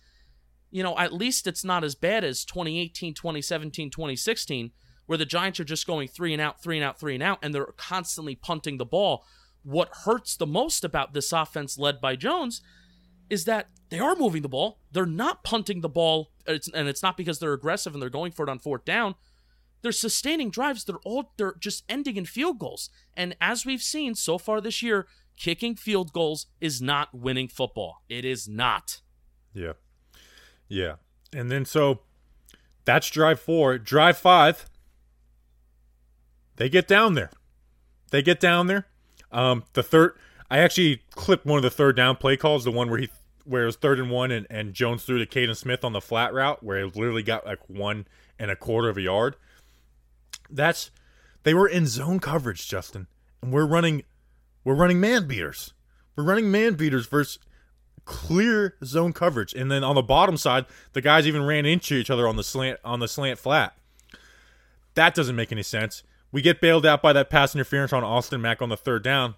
you 0.77 0.83
know, 0.83 0.95
at 0.99 1.11
least 1.11 1.47
it's 1.47 1.63
not 1.63 1.83
as 1.83 1.95
bad 1.95 2.23
as 2.23 2.45
2018, 2.45 3.15
2017, 3.15 3.89
2016, 3.89 4.69
where 5.07 5.17
the 5.17 5.25
Giants 5.25 5.59
are 5.59 5.63
just 5.63 5.87
going 5.87 6.07
three 6.07 6.33
and 6.33 6.41
out, 6.41 6.61
three 6.61 6.77
and 6.77 6.85
out, 6.85 6.99
three 6.99 7.15
and 7.15 7.23
out, 7.23 7.39
and 7.41 7.51
they're 7.51 7.73
constantly 7.77 8.35
punting 8.35 8.77
the 8.77 8.85
ball. 8.85 9.25
What 9.63 9.89
hurts 10.05 10.37
the 10.37 10.45
most 10.45 10.83
about 10.83 11.15
this 11.15 11.31
offense 11.31 11.79
led 11.79 11.99
by 11.99 12.15
Jones 12.15 12.61
is 13.27 13.45
that 13.45 13.69
they 13.89 13.97
are 13.97 14.15
moving 14.15 14.43
the 14.43 14.49
ball. 14.49 14.77
They're 14.91 15.07
not 15.07 15.43
punting 15.43 15.81
the 15.81 15.89
ball, 15.89 16.29
and 16.45 16.87
it's 16.87 17.01
not 17.01 17.17
because 17.17 17.39
they're 17.39 17.53
aggressive 17.53 17.93
and 17.93 18.01
they're 18.01 18.11
going 18.11 18.31
for 18.31 18.43
it 18.43 18.49
on 18.49 18.59
fourth 18.59 18.85
down. 18.85 19.15
They're 19.81 19.91
sustaining 19.91 20.51
drives. 20.51 20.83
They're 20.83 20.97
all 21.03 21.33
they're 21.37 21.55
just 21.59 21.85
ending 21.89 22.17
in 22.17 22.25
field 22.25 22.59
goals. 22.59 22.91
And 23.15 23.35
as 23.41 23.65
we've 23.65 23.81
seen 23.81 24.13
so 24.13 24.37
far 24.37 24.61
this 24.61 24.83
year, 24.83 25.07
kicking 25.37 25.75
field 25.75 26.13
goals 26.13 26.45
is 26.61 26.83
not 26.83 27.15
winning 27.15 27.47
football. 27.47 28.03
It 28.07 28.25
is 28.25 28.47
not. 28.47 29.01
Yeah. 29.55 29.73
Yeah. 30.67 30.95
And 31.33 31.51
then 31.51 31.65
so 31.65 32.01
that's 32.85 33.09
drive 33.09 33.39
four. 33.39 33.77
Drive 33.77 34.17
five. 34.17 34.65
They 36.55 36.69
get 36.69 36.87
down 36.87 37.13
there. 37.13 37.31
They 38.11 38.21
get 38.21 38.39
down 38.39 38.67
there. 38.67 38.87
Um, 39.31 39.63
the 39.73 39.83
third 39.83 40.13
I 40.49 40.59
actually 40.59 41.03
clipped 41.11 41.45
one 41.45 41.57
of 41.57 41.63
the 41.63 41.69
third 41.69 41.95
down 41.95 42.15
play 42.15 42.37
calls, 42.37 42.63
the 42.63 42.71
one 42.71 42.89
where 42.89 42.99
he 42.99 43.09
where 43.43 43.63
it 43.63 43.67
was 43.67 43.75
third 43.77 43.99
and 43.99 44.09
one 44.09 44.31
and, 44.31 44.45
and 44.49 44.73
Jones 44.73 45.03
threw 45.03 45.23
to 45.23 45.25
Kaden 45.25 45.55
Smith 45.55 45.83
on 45.83 45.93
the 45.93 46.01
flat 46.01 46.33
route 46.33 46.63
where 46.63 46.79
it 46.79 46.95
literally 46.95 47.23
got 47.23 47.45
like 47.45 47.59
one 47.67 48.07
and 48.37 48.51
a 48.51 48.55
quarter 48.55 48.89
of 48.89 48.97
a 48.97 49.01
yard. 49.01 49.35
That's 50.49 50.91
they 51.43 51.53
were 51.53 51.67
in 51.67 51.87
zone 51.87 52.19
coverage, 52.19 52.67
Justin. 52.67 53.07
And 53.41 53.51
we're 53.51 53.65
running 53.65 54.03
we're 54.63 54.75
running 54.75 54.99
man 54.99 55.27
beaters. 55.27 55.73
We're 56.15 56.23
running 56.23 56.51
man 56.51 56.73
beaters 56.73 57.07
versus 57.07 57.39
clear 58.07 58.75
zone 58.83 59.13
coverage. 59.13 59.53
And 59.53 59.69
then 59.69 59.83
on 59.83 59.93
the 59.93 60.01
bottom 60.01 60.37
side, 60.37 60.65
the 60.93 61.01
guys 61.01 61.27
even 61.27 61.45
ran 61.45 61.65
into 61.65 61.95
each 61.95 62.09
other 62.09 62.27
on 62.27 62.37
the 62.37 62.43
slant 62.43 62.79
on 62.83 62.99
the 62.99 63.07
slant 63.07 63.37
flat. 63.37 63.77
That 64.95 65.13
doesn't 65.13 65.35
make 65.35 65.51
any 65.51 65.61
sense. 65.61 66.01
We 66.31 66.41
get 66.41 66.59
bailed 66.59 66.85
out 66.85 67.01
by 67.03 67.13
that 67.13 67.29
pass 67.29 67.53
interference 67.53 67.93
on 67.93 68.03
Austin 68.03 68.41
Mack 68.41 68.61
on 68.61 68.69
the 68.69 68.77
third 68.77 69.03
down. 69.03 69.35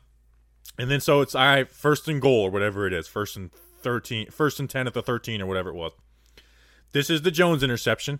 And 0.77 0.89
then 0.89 1.01
so 1.01 1.19
it's 1.19 1.35
right, 1.35 1.69
first 1.69 2.07
and 2.07 2.21
goal 2.21 2.43
or 2.43 2.51
whatever 2.51 2.87
it 2.87 2.93
is, 2.93 3.07
first 3.07 3.35
and 3.35 3.51
13, 3.81 4.29
first 4.29 4.59
and 4.59 4.69
10 4.69 4.87
at 4.87 4.93
the 4.93 5.01
13 5.01 5.41
or 5.41 5.45
whatever 5.45 5.69
it 5.69 5.75
was. 5.75 5.91
This 6.91 7.09
is 7.09 7.23
the 7.23 7.31
Jones 7.31 7.63
interception. 7.63 8.19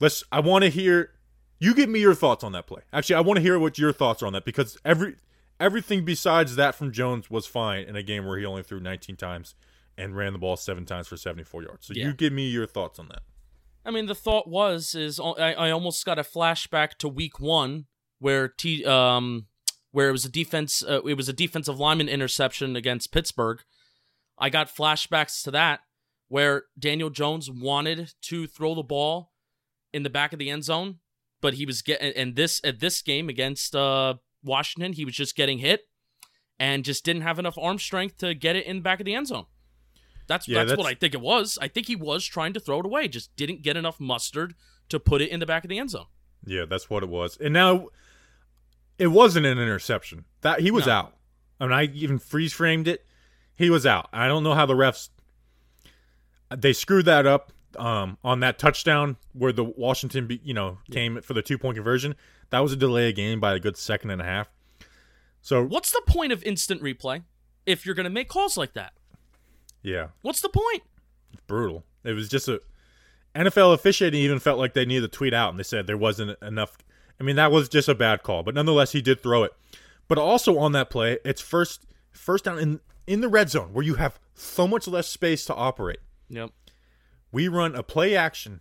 Let's 0.00 0.22
I 0.30 0.40
want 0.40 0.64
to 0.64 0.70
hear 0.70 1.12
you 1.58 1.74
give 1.74 1.88
me 1.88 2.00
your 2.00 2.14
thoughts 2.14 2.44
on 2.44 2.52
that 2.52 2.66
play. 2.66 2.82
Actually, 2.92 3.16
I 3.16 3.20
want 3.20 3.38
to 3.38 3.42
hear 3.42 3.58
what 3.58 3.78
your 3.78 3.92
thoughts 3.92 4.22
are 4.22 4.26
on 4.26 4.32
that 4.34 4.44
because 4.44 4.76
every 4.84 5.16
everything 5.58 6.04
besides 6.04 6.56
that 6.56 6.74
from 6.74 6.92
Jones 6.92 7.30
was 7.30 7.46
fine 7.46 7.84
in 7.84 7.96
a 7.96 8.02
game 8.02 8.26
where 8.26 8.38
he 8.38 8.44
only 8.44 8.62
threw 8.62 8.80
19 8.80 9.16
times 9.16 9.54
and 9.98 10.16
ran 10.16 10.32
the 10.32 10.38
ball 10.38 10.56
7 10.56 10.84
times 10.86 11.08
for 11.08 11.16
74 11.16 11.62
yards. 11.64 11.86
So 11.86 11.92
Yeah. 11.94 12.06
you 12.06 12.12
give 12.14 12.32
me 12.32 12.48
your 12.48 12.66
thoughts 12.66 12.98
on 12.98 13.08
that. 13.08 13.22
I 13.84 13.90
mean, 13.90 14.06
the 14.06 14.14
thought 14.14 14.48
was 14.48 14.94
is 14.94 15.18
I, 15.20 15.52
I 15.52 15.70
almost 15.70 16.04
got 16.04 16.18
a 16.18 16.22
flashback 16.22 16.94
to 16.98 17.08
week 17.08 17.40
one 17.40 17.86
where 18.18 18.48
T 18.48 18.84
um 18.84 19.46
where 19.90 20.08
it 20.08 20.12
was 20.12 20.24
a 20.24 20.28
defense 20.30 20.82
uh, 20.82 21.00
it 21.06 21.14
was 21.14 21.28
a 21.28 21.32
defensive 21.32 21.78
lineman 21.78 22.08
interception 22.08 22.76
against 22.76 23.12
Pittsburgh. 23.12 23.62
I 24.38 24.50
got 24.50 24.68
flashbacks 24.74 25.42
to 25.44 25.50
that 25.52 25.80
where 26.28 26.64
Daniel 26.78 27.08
Jones 27.10 27.50
wanted 27.50 28.12
to 28.22 28.46
throw 28.46 28.74
the 28.74 28.82
ball 28.82 29.32
in 29.92 30.02
the 30.02 30.10
back 30.10 30.32
of 30.34 30.38
the 30.38 30.50
end 30.50 30.64
zone, 30.64 30.98
but 31.40 31.54
he 31.54 31.64
was 31.64 31.80
getting 31.80 32.12
and 32.12 32.36
this 32.36 32.60
at 32.62 32.80
this 32.80 33.00
game 33.02 33.28
against 33.30 33.74
uh 33.74 34.14
Washington, 34.44 34.92
he 34.92 35.04
was 35.06 35.14
just 35.14 35.34
getting 35.34 35.58
hit 35.58 35.88
and 36.58 36.84
just 36.84 37.04
didn't 37.04 37.22
have 37.22 37.38
enough 37.38 37.56
arm 37.56 37.78
strength 37.78 38.18
to 38.18 38.34
get 38.34 38.54
it 38.56 38.66
in 38.66 38.76
the 38.76 38.82
back 38.82 39.00
of 39.00 39.06
the 39.06 39.14
end 39.14 39.28
zone. 39.28 39.46
That's 40.28 40.46
Yeah, 40.46 40.58
that's, 40.58 40.70
that's- 40.70 40.84
what 40.84 40.88
I 40.90 40.94
think 40.94 41.14
it 41.14 41.20
was. 41.20 41.58
I 41.60 41.66
think 41.68 41.88
he 41.88 41.96
was 41.96 42.24
trying 42.24 42.52
to 42.52 42.60
throw 42.60 42.78
it 42.80 42.84
away, 42.86 43.08
just 43.08 43.34
didn't 43.34 43.62
get 43.62 43.76
enough 43.76 43.98
mustard 43.98 44.54
to 44.90 45.00
put 45.00 45.20
it 45.20 45.30
in 45.30 45.40
the 45.40 45.46
back 45.46 45.64
of 45.64 45.68
the 45.70 45.78
end 45.78 45.90
zone. 45.90 46.06
Yeah, 46.46 46.64
that's 46.64 46.88
what 46.88 47.02
it 47.02 47.08
was. 47.08 47.36
And 47.38 47.52
now 47.52 47.88
it 48.98 49.08
wasn't 49.08 49.46
an 49.46 49.58
interception. 49.58 50.24
That 50.42 50.60
he 50.60 50.70
was 50.70 50.86
No. 50.86 50.92
out. 50.92 51.16
I 51.60 51.64
mean, 51.64 51.72
I 51.72 51.82
even 51.94 52.18
freeze 52.18 52.52
framed 52.52 52.86
it. 52.86 53.04
He 53.56 53.70
was 53.70 53.84
out. 53.84 54.08
I 54.12 54.28
don't 54.28 54.44
know 54.44 54.54
how 54.54 54.66
the 54.66 54.74
refs 54.74 55.08
they 56.56 56.72
screwed 56.72 57.04
that 57.06 57.26
up 57.26 57.52
um, 57.76 58.16
on 58.24 58.40
that 58.40 58.58
touchdown 58.58 59.16
where 59.32 59.52
the 59.52 59.64
Washington, 59.64 60.26
be, 60.26 60.40
you 60.42 60.54
know, 60.54 60.78
came 60.90 61.20
for 61.20 61.34
the 61.34 61.42
two 61.42 61.58
point 61.58 61.76
conversion. 61.76 62.14
That 62.50 62.60
was 62.60 62.72
a 62.72 62.76
delay 62.76 63.10
of 63.10 63.16
game 63.16 63.40
by 63.40 63.54
a 63.54 63.58
good 63.58 63.76
second 63.76 64.10
and 64.10 64.22
a 64.22 64.24
half. 64.24 64.48
So 65.42 65.62
What's 65.64 65.90
the 65.92 66.02
point 66.06 66.32
of 66.32 66.42
instant 66.44 66.82
replay 66.82 67.22
if 67.66 67.84
you're 67.84 67.94
going 67.94 68.04
to 68.04 68.10
make 68.10 68.28
calls 68.28 68.56
like 68.56 68.72
that? 68.74 68.92
Yeah, 69.82 70.08
What's 70.22 70.40
the 70.40 70.48
point? 70.48 70.82
brutal. 71.46 71.84
It 72.04 72.12
was 72.12 72.28
just 72.28 72.48
a 72.48 72.60
NFL 73.34 73.74
officiating 73.74 74.20
even 74.20 74.38
felt 74.38 74.58
like 74.58 74.74
they 74.74 74.84
needed 74.84 75.10
to 75.12 75.16
tweet 75.16 75.32
out, 75.34 75.50
and 75.50 75.58
they 75.58 75.62
said 75.64 75.86
there 75.86 75.96
wasn't 75.96 76.40
enough. 76.42 76.78
I 77.20 77.24
mean, 77.24 77.36
that 77.36 77.52
was 77.52 77.68
just 77.68 77.88
a 77.88 77.94
bad 77.94 78.22
call, 78.22 78.42
but 78.42 78.54
nonetheless, 78.54 78.92
he 78.92 79.02
did 79.02 79.22
throw 79.22 79.42
it. 79.44 79.52
But 80.08 80.18
also 80.18 80.58
on 80.58 80.72
that 80.72 80.90
play, 80.90 81.18
it's 81.24 81.40
first 81.40 81.84
first 82.10 82.44
down 82.44 82.58
in 82.58 82.80
in 83.06 83.20
the 83.20 83.28
red 83.28 83.50
zone 83.50 83.72
where 83.72 83.84
you 83.84 83.94
have 83.94 84.18
so 84.34 84.66
much 84.66 84.86
less 84.88 85.08
space 85.08 85.44
to 85.46 85.54
operate. 85.54 86.00
Yep. 86.28 86.50
We 87.32 87.48
run 87.48 87.74
a 87.74 87.82
play 87.82 88.16
action, 88.16 88.60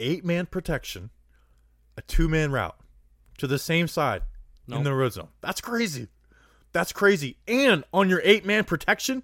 eight 0.00 0.24
man 0.24 0.46
protection, 0.46 1.10
a 1.96 2.02
two 2.02 2.28
man 2.28 2.50
route 2.52 2.76
to 3.38 3.46
the 3.46 3.58
same 3.58 3.88
side 3.88 4.22
in 4.70 4.82
the 4.82 4.94
red 4.94 5.12
zone. 5.12 5.28
That's 5.40 5.60
crazy. 5.60 6.08
That's 6.72 6.92
crazy. 6.92 7.38
And 7.46 7.84
on 7.92 8.08
your 8.10 8.20
eight 8.24 8.44
man 8.44 8.64
protection, 8.64 9.22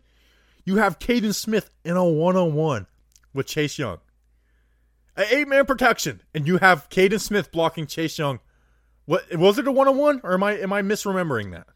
you 0.64 0.76
have 0.76 0.98
Kaden 0.98 1.34
Smith 1.34 1.70
in 1.84 1.96
a 1.96 2.04
one 2.04 2.36
on 2.36 2.54
one 2.54 2.86
with 3.32 3.46
Chase 3.46 3.78
Young. 3.78 3.98
An 5.16 5.26
eight 5.30 5.48
man 5.48 5.66
protection, 5.66 6.22
and 6.34 6.46
you 6.46 6.58
have 6.58 6.88
Kaden 6.88 7.20
Smith 7.20 7.52
blocking 7.52 7.86
Chase 7.86 8.18
Young. 8.18 8.40
What 9.04 9.24
was 9.36 9.58
it 9.58 9.68
a 9.68 9.72
one 9.72 9.88
on 9.88 9.96
one, 9.96 10.20
or 10.24 10.34
am 10.34 10.42
I 10.42 10.58
am 10.58 10.72
I 10.72 10.82
misremembering 10.82 11.52
that? 11.52 11.66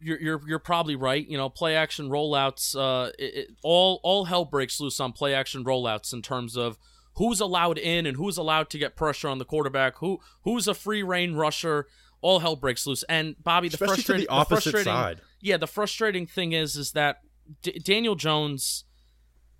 You're, 0.00 0.20
you're 0.20 0.40
you're 0.46 0.58
probably 0.58 0.96
right. 0.96 1.26
You 1.26 1.36
know, 1.36 1.48
play 1.48 1.74
action 1.74 2.08
rollouts. 2.08 2.76
Uh, 2.76 3.10
it, 3.18 3.34
it, 3.34 3.48
all 3.62 4.00
all 4.02 4.26
hell 4.26 4.44
breaks 4.44 4.80
loose 4.80 5.00
on 5.00 5.12
play 5.12 5.34
action 5.34 5.64
rollouts 5.64 6.12
in 6.12 6.22
terms 6.22 6.56
of 6.56 6.78
who's 7.14 7.40
allowed 7.40 7.78
in 7.78 8.06
and 8.06 8.16
who's 8.16 8.36
allowed 8.36 8.70
to 8.70 8.78
get 8.78 8.94
pressure 8.94 9.28
on 9.28 9.38
the 9.38 9.44
quarterback. 9.44 9.98
Who 9.98 10.20
who's 10.42 10.68
a 10.68 10.74
free 10.74 11.02
reign 11.02 11.34
rusher. 11.34 11.86
All 12.20 12.40
hell 12.40 12.56
breaks 12.56 12.84
loose. 12.84 13.04
And 13.04 13.36
Bobby, 13.42 13.68
the 13.68 13.74
Especially 13.74 13.94
frustrating 13.94 14.26
the 14.26 14.32
opposite 14.32 14.72
frustrating, 14.72 14.92
side. 14.92 15.20
Yeah, 15.40 15.56
the 15.56 15.68
frustrating 15.68 16.26
thing 16.26 16.52
is 16.52 16.74
is 16.74 16.92
that 16.92 17.20
D- 17.62 17.78
Daniel 17.82 18.14
Jones 18.14 18.84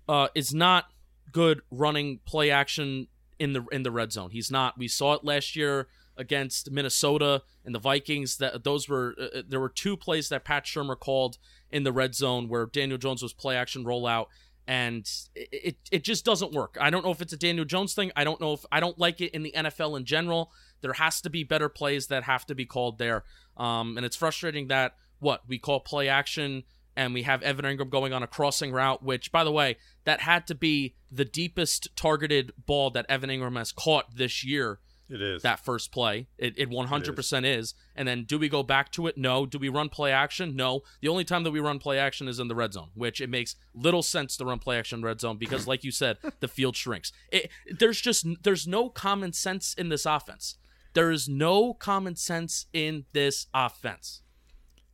uh, 0.07 0.27
is 0.35 0.53
not 0.53 0.85
good 1.31 1.61
running 1.71 2.19
play 2.25 2.49
action 2.51 3.07
in 3.37 3.53
the 3.53 3.65
in 3.71 3.83
the 3.83 3.91
red 3.91 4.11
zone. 4.11 4.31
He's 4.31 4.51
not. 4.51 4.77
We 4.77 4.87
saw 4.87 5.13
it 5.13 5.23
last 5.23 5.55
year 5.55 5.87
against 6.17 6.69
Minnesota 6.71 7.43
and 7.65 7.73
the 7.73 7.79
Vikings. 7.79 8.37
That 8.37 8.63
those 8.63 8.89
were 8.89 9.15
uh, 9.19 9.41
there 9.47 9.59
were 9.59 9.69
two 9.69 9.95
plays 9.95 10.29
that 10.29 10.43
Pat 10.43 10.65
Shurmur 10.65 10.99
called 10.99 11.37
in 11.71 11.83
the 11.83 11.91
red 11.91 12.15
zone 12.15 12.49
where 12.49 12.65
Daniel 12.65 12.97
Jones 12.97 13.23
was 13.23 13.33
play 13.33 13.55
action 13.55 13.85
rollout. 13.85 14.27
And 14.67 15.09
it, 15.33 15.49
it 15.51 15.77
it 15.91 16.03
just 16.03 16.25
doesn't 16.25 16.51
work. 16.51 16.77
I 16.79 16.89
don't 16.91 17.03
know 17.03 17.11
if 17.11 17.21
it's 17.21 17.33
a 17.33 17.37
Daniel 17.37 17.65
Jones 17.65 17.95
thing. 17.95 18.11
I 18.15 18.23
don't 18.23 18.39
know 18.39 18.53
if 18.53 18.65
I 18.71 18.79
don't 18.79 18.99
like 18.99 19.21
it 19.21 19.33
in 19.33 19.41
the 19.41 19.53
NFL 19.55 19.97
in 19.97 20.05
general. 20.05 20.51
There 20.81 20.93
has 20.93 21.21
to 21.21 21.29
be 21.29 21.43
better 21.43 21.69
plays 21.69 22.07
that 22.07 22.23
have 22.23 22.45
to 22.47 22.55
be 22.55 22.65
called 22.65 22.99
there. 22.99 23.23
Um, 23.57 23.97
and 23.97 24.05
it's 24.05 24.15
frustrating 24.15 24.67
that 24.67 24.95
what 25.19 25.41
we 25.47 25.57
call 25.57 25.79
play 25.79 26.07
action 26.07 26.63
and 26.95 27.13
we 27.13 27.23
have 27.23 27.41
Evan 27.43 27.65
Engram 27.65 27.89
going 27.89 28.13
on 28.13 28.23
a 28.23 28.27
crossing 28.27 28.71
route, 28.71 29.03
which, 29.03 29.31
by 29.31 29.43
the 29.43 29.51
way, 29.51 29.77
that 30.05 30.21
had 30.21 30.47
to 30.47 30.55
be 30.55 30.95
the 31.11 31.25
deepest 31.25 31.95
targeted 31.95 32.51
ball 32.65 32.89
that 32.91 33.05
Evan 33.09 33.29
Engram 33.29 33.57
has 33.57 33.71
caught 33.71 34.15
this 34.15 34.43
year. 34.43 34.79
It 35.09 35.23
is. 35.23 35.41
That 35.41 35.65
first 35.65 35.91
play, 35.91 36.27
it, 36.37 36.53
it 36.55 36.69
100% 36.69 37.45
is. 37.45 37.73
And 37.95 38.07
then, 38.07 38.25
do 38.25 38.37
we 38.37 38.47
go 38.47 38.61
back 38.61 38.91
to 38.91 39.07
it? 39.07 39.17
No. 39.17 39.47
Do 39.47 39.57
we 39.57 39.67
run 39.67 39.89
play 39.89 40.11
action? 40.11 40.55
No. 40.55 40.81
The 41.01 41.07
only 41.07 41.23
time 41.23 41.43
that 41.43 41.51
we 41.51 41.59
run 41.59 41.79
play 41.79 41.97
action 41.97 42.27
is 42.27 42.39
in 42.39 42.47
the 42.47 42.53
red 42.53 42.73
zone, 42.73 42.89
which 42.93 43.19
it 43.19 43.29
makes 43.29 43.55
little 43.73 44.03
sense 44.03 44.37
to 44.37 44.45
run 44.45 44.59
play 44.59 44.77
action 44.77 45.01
red 45.01 45.19
zone 45.19 45.37
because, 45.37 45.67
like 45.67 45.83
you 45.83 45.91
said, 45.91 46.17
the 46.41 46.47
field 46.49 46.75
shrinks. 46.75 47.11
It, 47.31 47.49
there's 47.79 47.99
just 47.99 48.27
there's 48.43 48.67
no 48.67 48.89
common 48.89 49.33
sense 49.33 49.73
in 49.73 49.89
this 49.89 50.05
offense. 50.05 50.57
There 50.93 51.09
is 51.09 51.27
no 51.27 51.73
common 51.73 52.15
sense 52.15 52.67
in 52.71 53.05
this 53.13 53.47
offense. 53.51 54.21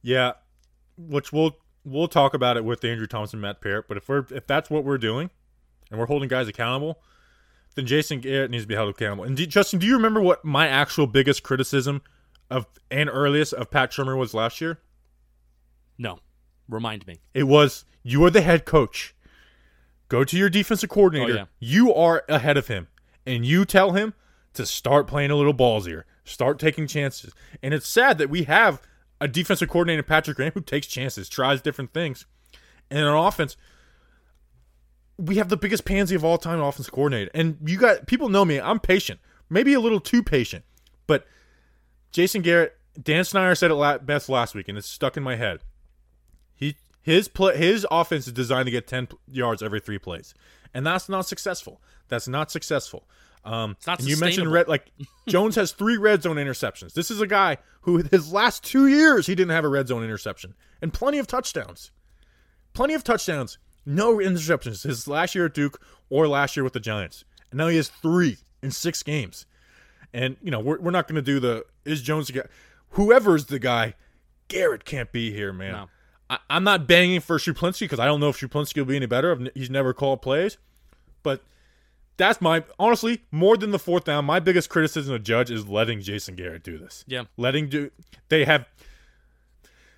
Yeah, 0.02 0.34
which 0.98 1.34
we'll 1.34 1.58
we'll 1.86 2.08
talk 2.08 2.34
about 2.34 2.58
it 2.58 2.66
with 2.66 2.84
Andrew 2.84 3.08
Thomas, 3.08 3.34
Matt 3.34 3.62
Peart. 3.62 3.88
But 3.88 3.98
if 3.98 4.10
we're 4.10 4.26
if 4.32 4.46
that's 4.48 4.70
what 4.70 4.84
we're 4.84 4.98
doing, 4.98 5.30
and 5.90 6.00
we're 6.00 6.08
holding 6.08 6.28
guys 6.28 6.48
accountable, 6.48 7.00
then 7.76 7.86
Jason 7.86 8.20
Garrett 8.20 8.52
needs 8.52 8.64
to 8.64 8.68
be 8.68 8.76
held 8.76 8.90
accountable. 8.90 9.24
And 9.24 9.38
do, 9.38 9.46
Justin, 9.46 9.80
do 9.80 9.88
you 9.88 9.96
remember 9.96 10.22
what 10.22 10.44
my 10.44 10.68
actual 10.68 11.08
biggest 11.08 11.44
criticism 11.44 12.02
of 12.50 12.66
and 12.92 13.10
earliest 13.10 13.54
of 13.54 13.70
Pat 13.70 13.92
Shurmur 13.92 14.18
was 14.18 14.34
last 14.34 14.60
year? 14.60 14.80
No. 15.98 16.20
Remind 16.68 17.06
me. 17.06 17.20
It 17.34 17.44
was 17.44 17.86
you 18.04 18.24
are 18.26 18.30
the 18.30 18.42
head 18.42 18.66
coach. 18.66 19.16
Go 20.08 20.24
to 20.24 20.38
your 20.38 20.50
defensive 20.50 20.90
coordinator. 20.90 21.34
Oh, 21.34 21.36
yeah. 21.36 21.46
You 21.60 21.94
are 21.94 22.24
ahead 22.30 22.58
of 22.58 22.68
him, 22.68 22.88
and 23.26 23.46
you 23.46 23.66
tell 23.66 23.92
him 23.92 24.14
to 24.54 24.66
start 24.66 25.08
playing 25.08 25.32
a 25.32 25.36
little 25.36 25.54
ballsier, 25.54 26.04
start 26.24 26.60
taking 26.60 26.88
chances. 26.88 27.34
And 27.62 27.74
it's 27.74 27.88
sad 27.88 28.18
that 28.20 28.30
we 28.30 28.44
have 28.44 28.82
a 29.22 29.28
defensive 29.28 29.70
coordinator, 29.70 30.04
Patrick 30.04 30.38
Graham, 30.38 30.52
who 30.54 30.62
takes 30.62 30.88
chances, 30.88 31.30
tries 31.30 31.62
different 31.62 31.94
things. 31.94 32.26
And 32.90 33.06
on 33.06 33.28
offense, 33.28 33.56
we 35.18 35.38
have 35.38 35.50
the 35.50 35.58
biggest 35.58 35.86
pansy 35.86 36.16
of 36.16 36.26
all 36.26 36.38
time 36.38 36.60
offensive 36.60 36.94
coordinator. 36.94 37.32
And 37.34 37.58
you 37.66 37.78
got 37.78 38.08
people 38.08 38.30
know 38.30 38.46
me. 38.46 38.60
I'm 38.60 38.80
patient, 38.80 39.20
maybe 39.50 39.74
a 39.74 39.80
little 39.80 40.00
too 40.00 40.22
patient, 40.22 40.66
but 41.08 41.26
Jason 42.12 42.42
Garrett, 42.42 42.78
Dan 43.02 43.24
Snyder 43.24 43.56
said 43.56 43.72
it 43.72 44.06
best 44.06 44.30
last 44.30 44.56
week, 44.56 44.68
and 44.68 44.78
it's 44.78 44.88
stuck 44.88 45.18
in 45.18 45.24
my 45.24 45.36
head. 45.36 45.60
He 46.54 46.78
his 47.02 47.28
play 47.28 47.58
his 47.58 47.86
offense 47.92 48.28
is 48.28 48.34
designed 48.34 48.68
to 48.68 48.72
get 48.72 48.88
ten 48.88 49.08
yards 49.30 49.62
every 49.62 49.80
three 49.80 50.00
plays, 50.00 50.34
and 50.74 50.86
that's 50.86 51.10
not 51.10 51.28
successful. 51.28 51.82
That's 52.08 52.28
not 52.28 52.52
successful. 52.52 53.08
Um, 53.46 53.72
It's 53.78 53.88
not 53.88 54.00
and 54.00 54.08
you 54.08 54.18
mentioned 54.18 54.52
red 54.52 54.68
like 54.68 54.92
Jones 55.28 55.56
has 55.56 55.72
three 55.72 55.98
red 55.98 56.24
zone 56.24 56.38
interceptions. 56.38 56.94
This 56.94 57.12
is 57.12 57.22
a 57.22 57.28
guy 57.28 57.58
who 57.82 57.98
his 57.98 58.34
last 58.34 58.64
two 58.64 58.88
years 58.88 59.28
he 59.28 59.36
didn't 59.36 59.52
have 59.52 59.64
a 59.64 59.70
red 59.70 59.88
zone 59.88 60.04
interception 60.04 60.56
and 60.82 60.92
plenty 60.92 61.20
of 61.20 61.28
touchdowns, 61.28 61.92
plenty 62.74 62.96
of 62.96 63.04
touchdowns, 63.04 63.60
no 63.86 64.16
interceptions. 64.18 64.84
His 64.84 65.08
last 65.08 65.36
year 65.36 65.46
at 65.46 65.54
Duke 65.54 65.80
or 66.10 66.28
last 66.28 66.58
year 66.58 66.64
with 66.64 66.74
the 66.74 66.80
Giants, 66.80 67.24
and 67.52 67.60
now 67.60 67.68
he 67.68 67.78
has 67.78 67.88
three 67.88 68.38
in 68.64 68.72
six 68.72 69.04
games. 69.04 69.46
And 70.14 70.38
you 70.42 70.50
know 70.50 70.60
we're 70.60 70.80
we're 70.80 70.92
not 70.92 71.08
going 71.08 71.16
to 71.16 71.22
do 71.22 71.40
the 71.40 71.66
is 71.86 72.02
Jones 72.02 72.28
the 72.28 72.34
guy, 72.34 72.48
whoever's 72.92 73.46
the 73.46 73.60
guy. 73.60 73.94
Garrett 74.48 74.86
can't 74.86 75.12
be 75.12 75.32
here, 75.32 75.52
man. 75.52 75.72
No. 75.72 75.90
I, 76.30 76.38
I'm 76.50 76.64
not 76.64 76.88
banging 76.88 77.20
for 77.20 77.38
Schuplinski 77.38 77.82
because 77.82 78.00
I 78.00 78.06
don't 78.06 78.20
know 78.20 78.30
if 78.30 78.40
Schuplinski 78.40 78.78
will 78.78 78.86
be 78.86 78.96
any 78.96 79.06
better. 79.08 79.38
He's 79.56 79.70
never 79.70 79.94
called 79.94 80.22
plays, 80.22 80.58
but 81.24 81.42
that's 82.18 82.42
my 82.42 82.64
honestly 82.80 83.22
more 83.32 83.58
than 83.58 83.72
the 83.72 83.80
fourth 83.80 84.06
down. 84.06 84.26
My 84.26 84.40
biggest 84.40 84.70
criticism 84.70 85.14
of 85.16 85.24
Judge 85.24 85.52
is 85.52 85.68
letting 85.68 86.02
Jason 86.02 86.36
Garrett 86.36 86.64
do 86.64 86.78
this. 86.78 87.04
Yeah. 87.08 87.24
letting 87.38 87.70
do. 87.70 87.92
They 88.30 88.46
have 88.46 88.66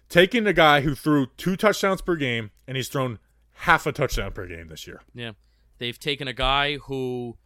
taken 0.09 0.47
a 0.47 0.53
guy 0.53 0.81
who 0.81 0.95
threw 0.95 1.27
two 1.37 1.55
touchdowns 1.55 2.01
per 2.01 2.15
game, 2.15 2.51
and 2.67 2.77
he's 2.77 2.87
thrown 2.87 3.19
half 3.51 3.85
a 3.85 3.91
touchdown 3.91 4.31
per 4.31 4.47
game 4.47 4.67
this 4.67 4.87
year. 4.87 5.01
Yeah. 5.13 5.31
They've 5.79 5.99
taken 5.99 6.27
a 6.27 6.33
guy 6.33 6.77
who 6.77 7.37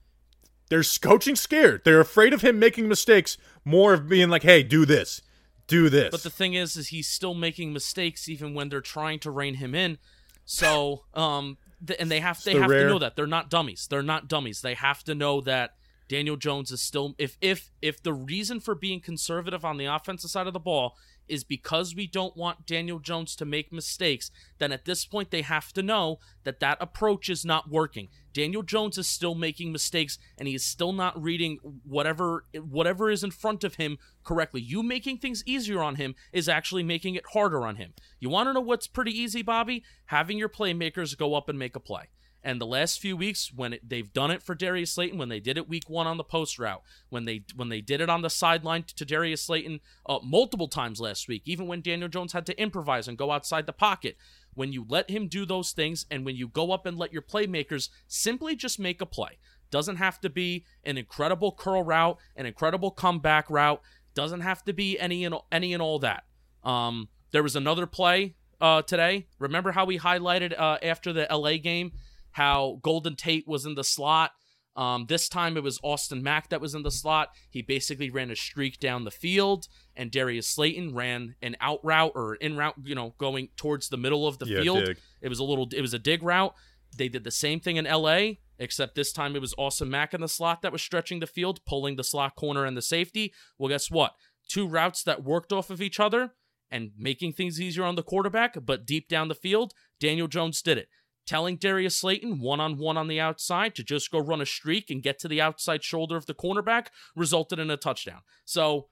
They're 0.69 0.83
coaching 1.01 1.35
scared. 1.35 1.81
They're 1.83 1.99
afraid 1.99 2.33
of 2.33 2.41
him 2.41 2.59
making 2.59 2.87
mistakes. 2.87 3.37
More 3.65 3.93
of 3.93 4.07
being 4.07 4.29
like, 4.29 4.43
"Hey, 4.43 4.63
do 4.63 4.85
this, 4.85 5.21
do 5.67 5.89
this." 5.89 6.11
But 6.11 6.23
the 6.23 6.29
thing 6.29 6.53
is, 6.53 6.77
is 6.77 6.87
he's 6.89 7.09
still 7.09 7.33
making 7.33 7.73
mistakes 7.73 8.29
even 8.29 8.53
when 8.53 8.69
they're 8.69 8.79
trying 8.81 9.19
to 9.19 9.31
rein 9.31 9.55
him 9.55 9.75
in. 9.75 9.97
So, 10.45 11.03
um, 11.13 11.57
and 11.99 12.11
they 12.11 12.19
have 12.19 12.43
they 12.43 12.53
the 12.53 12.61
have 12.61 12.69
rare- 12.69 12.83
to 12.83 12.89
know 12.89 12.99
that 12.99 13.15
they're 13.15 13.27
not 13.27 13.49
dummies. 13.49 13.87
They're 13.89 14.03
not 14.03 14.27
dummies. 14.27 14.61
They 14.61 14.75
have 14.75 15.03
to 15.05 15.15
know 15.15 15.41
that 15.41 15.75
Daniel 16.07 16.35
Jones 16.35 16.71
is 16.71 16.81
still 16.81 17.15
if 17.17 17.37
if 17.41 17.71
if 17.81 18.01
the 18.03 18.13
reason 18.13 18.59
for 18.59 18.75
being 18.75 18.99
conservative 18.99 19.63
on 19.63 19.77
the 19.77 19.85
offensive 19.85 20.29
side 20.29 20.47
of 20.47 20.53
the 20.53 20.59
ball 20.59 20.95
is 21.31 21.45
because 21.45 21.95
we 21.95 22.05
don't 22.05 22.35
want 22.35 22.67
Daniel 22.67 22.99
Jones 22.99 23.35
to 23.37 23.45
make 23.45 23.71
mistakes, 23.71 24.29
then 24.59 24.71
at 24.71 24.83
this 24.85 25.05
point 25.05 25.31
they 25.31 25.41
have 25.41 25.71
to 25.73 25.81
know 25.81 26.19
that 26.43 26.59
that 26.59 26.77
approach 26.81 27.29
is 27.29 27.45
not 27.45 27.71
working. 27.71 28.09
Daniel 28.33 28.63
Jones 28.63 28.97
is 28.97 29.07
still 29.07 29.33
making 29.33 29.71
mistakes 29.71 30.19
and 30.37 30.47
he 30.47 30.55
is 30.55 30.65
still 30.65 30.91
not 30.91 31.21
reading 31.21 31.57
whatever 31.83 32.45
whatever 32.53 33.09
is 33.09 33.23
in 33.23 33.31
front 33.31 33.63
of 33.63 33.75
him 33.75 33.97
correctly. 34.23 34.61
You 34.61 34.83
making 34.83 35.17
things 35.19 35.43
easier 35.45 35.81
on 35.81 35.95
him 35.95 36.15
is 36.33 36.49
actually 36.49 36.83
making 36.83 37.15
it 37.15 37.23
harder 37.33 37.65
on 37.65 37.77
him. 37.77 37.93
You 38.19 38.29
want 38.29 38.47
to 38.49 38.53
know 38.53 38.61
what's 38.61 38.87
pretty 38.87 39.17
easy, 39.17 39.41
Bobby? 39.41 39.83
Having 40.07 40.37
your 40.37 40.49
playmakers 40.49 41.17
go 41.17 41.35
up 41.35 41.47
and 41.47 41.57
make 41.57 41.75
a 41.75 41.79
play. 41.79 42.09
And 42.43 42.59
the 42.59 42.65
last 42.65 42.99
few 42.99 43.15
weeks, 43.15 43.51
when 43.53 43.73
it, 43.73 43.87
they've 43.87 44.11
done 44.11 44.31
it 44.31 44.41
for 44.41 44.55
Darius 44.55 44.91
Slayton, 44.91 45.19
when 45.19 45.29
they 45.29 45.39
did 45.39 45.57
it 45.57 45.69
week 45.69 45.89
one 45.89 46.07
on 46.07 46.17
the 46.17 46.23
post 46.23 46.57
route, 46.57 46.81
when 47.09 47.25
they 47.25 47.43
when 47.55 47.69
they 47.69 47.81
did 47.81 48.01
it 48.01 48.09
on 48.09 48.23
the 48.23 48.29
sideline 48.29 48.83
to 48.95 49.05
Darius 49.05 49.43
Slayton 49.43 49.79
uh, 50.07 50.19
multiple 50.23 50.67
times 50.67 50.99
last 50.99 51.27
week, 51.27 51.43
even 51.45 51.67
when 51.67 51.81
Daniel 51.81 52.09
Jones 52.09 52.33
had 52.33 52.47
to 52.47 52.59
improvise 52.59 53.07
and 53.07 53.17
go 53.17 53.31
outside 53.31 53.67
the 53.67 53.73
pocket, 53.73 54.17
when 54.55 54.73
you 54.73 54.85
let 54.89 55.09
him 55.09 55.27
do 55.27 55.45
those 55.45 55.71
things, 55.71 56.05
and 56.09 56.25
when 56.25 56.35
you 56.35 56.47
go 56.47 56.71
up 56.71 56.85
and 56.85 56.97
let 56.97 57.13
your 57.13 57.21
playmakers 57.21 57.89
simply 58.07 58.55
just 58.55 58.79
make 58.79 59.01
a 59.01 59.05
play, 59.05 59.37
doesn't 59.69 59.97
have 59.97 60.19
to 60.21 60.29
be 60.29 60.65
an 60.83 60.97
incredible 60.97 61.51
curl 61.51 61.83
route, 61.83 62.17
an 62.35 62.47
incredible 62.47 62.89
comeback 62.89 63.49
route, 63.49 63.81
doesn't 64.15 64.41
have 64.41 64.63
to 64.63 64.73
be 64.73 64.99
any 64.99 65.23
and 65.25 65.35
any 65.51 65.73
and 65.73 65.81
all 65.81 65.99
that. 65.99 66.23
Um, 66.63 67.09
there 67.31 67.43
was 67.43 67.55
another 67.55 67.85
play 67.85 68.35
uh, 68.59 68.81
today. 68.81 69.27
Remember 69.39 69.71
how 69.71 69.85
we 69.85 69.99
highlighted 69.99 70.59
uh, 70.59 70.77
after 70.83 71.13
the 71.13 71.27
LA 71.31 71.57
game 71.57 71.91
how 72.31 72.79
Golden 72.81 73.15
Tate 73.15 73.47
was 73.47 73.65
in 73.65 73.75
the 73.75 73.83
slot 73.83 74.31
Um, 74.73 75.05
this 75.09 75.27
time 75.27 75.57
it 75.57 75.63
was 75.63 75.79
Austin 75.83 76.23
Mack 76.23 76.47
that 76.47 76.61
was 76.61 76.73
in 76.73 76.83
the 76.83 76.91
slot. 76.91 77.27
He 77.49 77.61
basically 77.61 78.09
ran 78.09 78.31
a 78.31 78.37
streak 78.37 78.79
down 78.79 79.03
the 79.03 79.11
field, 79.11 79.67
and 79.97 80.09
Darius 80.09 80.47
Slayton 80.47 80.95
ran 80.95 81.35
an 81.41 81.57
out 81.59 81.83
route 81.83 82.13
or 82.15 82.35
in 82.35 82.55
route, 82.55 82.75
you 82.85 82.95
know, 82.95 83.13
going 83.17 83.49
towards 83.57 83.89
the 83.89 83.97
middle 83.97 84.25
of 84.25 84.37
the 84.39 84.45
Yeah, 84.47 84.61
field. 84.61 84.85
dig. 84.85 84.97
It 85.19 85.27
was 85.27 85.39
a 85.39 85.43
little, 85.43 85.67
it 85.75 85.81
was 85.81 85.93
a 85.93 85.99
dig 85.99 86.23
route. 86.23 86.55
They 86.95 87.09
did 87.09 87.25
the 87.25 87.31
same 87.31 87.59
thing 87.59 87.75
in 87.75 87.83
LA, 87.83 88.35
except 88.59 88.95
this 88.95 89.11
time 89.11 89.35
it 89.35 89.41
was 89.41 89.53
Austin 89.57 89.89
Mack 89.89 90.13
in 90.13 90.21
the 90.21 90.29
slot 90.29 90.61
that 90.61 90.71
was 90.71 90.81
stretching 90.81 91.19
the 91.19 91.27
field, 91.27 91.59
pulling 91.65 91.97
the 91.97 92.03
slot 92.05 92.37
corner 92.37 92.63
and 92.63 92.77
the 92.77 92.81
safety. 92.81 93.33
Well, 93.57 93.67
guess 93.67 93.91
what? 93.91 94.13
Two 94.47 94.67
routes 94.69 95.03
that 95.03 95.21
worked 95.21 95.51
off 95.51 95.69
of 95.69 95.81
each 95.81 95.99
other 95.99 96.31
and 96.69 96.91
making 96.97 97.33
things 97.33 97.59
easier 97.59 97.83
on 97.83 97.95
the 97.95 98.03
quarterback, 98.03 98.55
but 98.65 98.85
deep 98.85 99.09
down 99.09 99.27
the 99.27 99.35
field, 99.35 99.73
Daniel 99.99 100.29
Jones 100.29 100.61
did 100.61 100.77
it. 100.77 100.87
Telling 101.25 101.57
Darius 101.57 101.95
Slayton 101.97 102.39
one 102.39 102.59
on 102.59 102.77
one 102.77 102.97
on 102.97 103.07
the 103.07 103.19
outside 103.19 103.75
to 103.75 103.83
just 103.83 104.11
go 104.11 104.19
run 104.19 104.41
a 104.41 104.45
streak 104.45 104.89
and 104.89 105.03
get 105.03 105.19
to 105.19 105.27
the 105.27 105.41
outside 105.41 105.83
shoulder 105.83 106.17
of 106.17 106.25
the 106.25 106.33
cornerback 106.33 106.87
resulted 107.15 107.59
in 107.59 107.69
a 107.69 107.77
touchdown. 107.77 108.21
So 108.43 108.87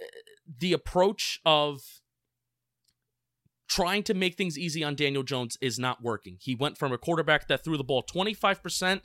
eh, 0.00 0.04
the 0.58 0.72
approach 0.72 1.40
of 1.44 1.80
trying 3.68 4.04
to 4.04 4.14
make 4.14 4.36
things 4.36 4.56
easy 4.56 4.84
on 4.84 4.94
Daniel 4.94 5.22
Jones 5.22 5.58
is 5.60 5.78
not 5.78 6.02
working. 6.02 6.38
He 6.40 6.54
went 6.54 6.78
from 6.78 6.92
a 6.92 6.98
quarterback 6.98 7.48
that 7.48 7.64
threw 7.64 7.76
the 7.76 7.84
ball 7.84 8.04
25% 8.04 9.00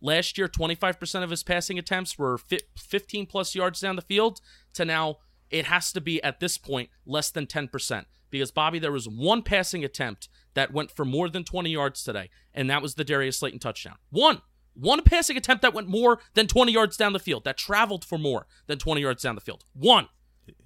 last 0.00 0.38
year, 0.38 0.48
25% 0.48 1.22
of 1.22 1.30
his 1.30 1.42
passing 1.42 1.78
attempts 1.78 2.18
were 2.18 2.38
15 2.38 3.26
plus 3.26 3.54
yards 3.54 3.80
down 3.80 3.96
the 3.96 4.02
field 4.02 4.40
to 4.74 4.84
now 4.84 5.16
it 5.50 5.66
has 5.66 5.92
to 5.92 6.00
be 6.00 6.22
at 6.22 6.40
this 6.40 6.58
point 6.58 6.90
less 7.04 7.30
than 7.30 7.46
10%. 7.46 8.04
Because 8.36 8.50
Bobby, 8.50 8.78
there 8.78 8.92
was 8.92 9.08
one 9.08 9.42
passing 9.42 9.84
attempt 9.84 10.28
that 10.54 10.72
went 10.72 10.90
for 10.90 11.04
more 11.04 11.28
than 11.28 11.44
20 11.44 11.70
yards 11.70 12.02
today, 12.02 12.30
and 12.54 12.68
that 12.70 12.82
was 12.82 12.94
the 12.94 13.04
Darius 13.04 13.38
Slayton 13.38 13.60
touchdown. 13.60 13.96
One. 14.10 14.42
One 14.74 15.02
passing 15.02 15.38
attempt 15.38 15.62
that 15.62 15.72
went 15.72 15.88
more 15.88 16.20
than 16.34 16.46
20 16.46 16.70
yards 16.70 16.98
down 16.98 17.14
the 17.14 17.18
field, 17.18 17.44
that 17.44 17.56
traveled 17.56 18.04
for 18.04 18.18
more 18.18 18.46
than 18.66 18.78
20 18.78 19.00
yards 19.00 19.22
down 19.22 19.34
the 19.34 19.40
field. 19.40 19.64
One. 19.72 20.08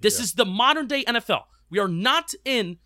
This 0.00 0.18
is 0.18 0.32
the 0.32 0.44
modern 0.44 0.88
day 0.88 1.04
NFL. 1.04 1.42
We 1.70 1.78
are 1.78 1.88
not 1.88 2.34
in 2.44 2.78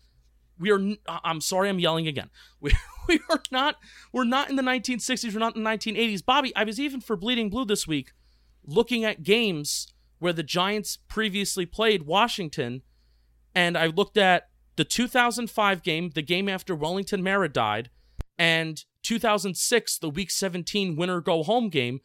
we 0.57 0.71
are 0.71 0.79
I'm 1.07 1.41
sorry 1.41 1.69
i'm 1.69 1.79
yelling 1.79 2.07
again 2.07 2.29
we, 2.61 2.73
we 3.07 3.19
are 3.29 3.41
not 3.51 3.75
we're 4.11 4.23
not 4.23 4.49
in 4.49 4.55
the 4.55 4.63
1960s 4.63 5.33
we're 5.33 5.39
not 5.39 5.55
in 5.55 5.63
the 5.63 5.69
1980s 5.69 6.23
bobby 6.25 6.55
i 6.55 6.63
was 6.63 6.79
even 6.79 7.01
for 7.01 7.15
bleeding 7.15 7.49
blue 7.49 7.65
this 7.65 7.87
week 7.87 8.11
looking 8.65 9.03
at 9.03 9.23
games 9.23 9.87
where 10.19 10.33
the 10.33 10.43
giants 10.43 10.97
previously 11.07 11.65
played 11.65 12.03
washington 12.03 12.81
and 13.53 13.77
i 13.77 13.85
looked 13.85 14.17
at 14.17 14.49
the 14.75 14.85
2005 14.85 15.83
game 15.83 16.11
the 16.15 16.21
game 16.21 16.49
after 16.49 16.75
wellington 16.75 17.23
mara 17.23 17.49
died 17.49 17.89
and 18.37 18.83
2006 19.03 19.97
the 19.99 20.09
week 20.09 20.31
17 20.31 20.95
winner 20.95 21.21
go 21.21 21.43
home 21.43 21.69
game 21.69 21.99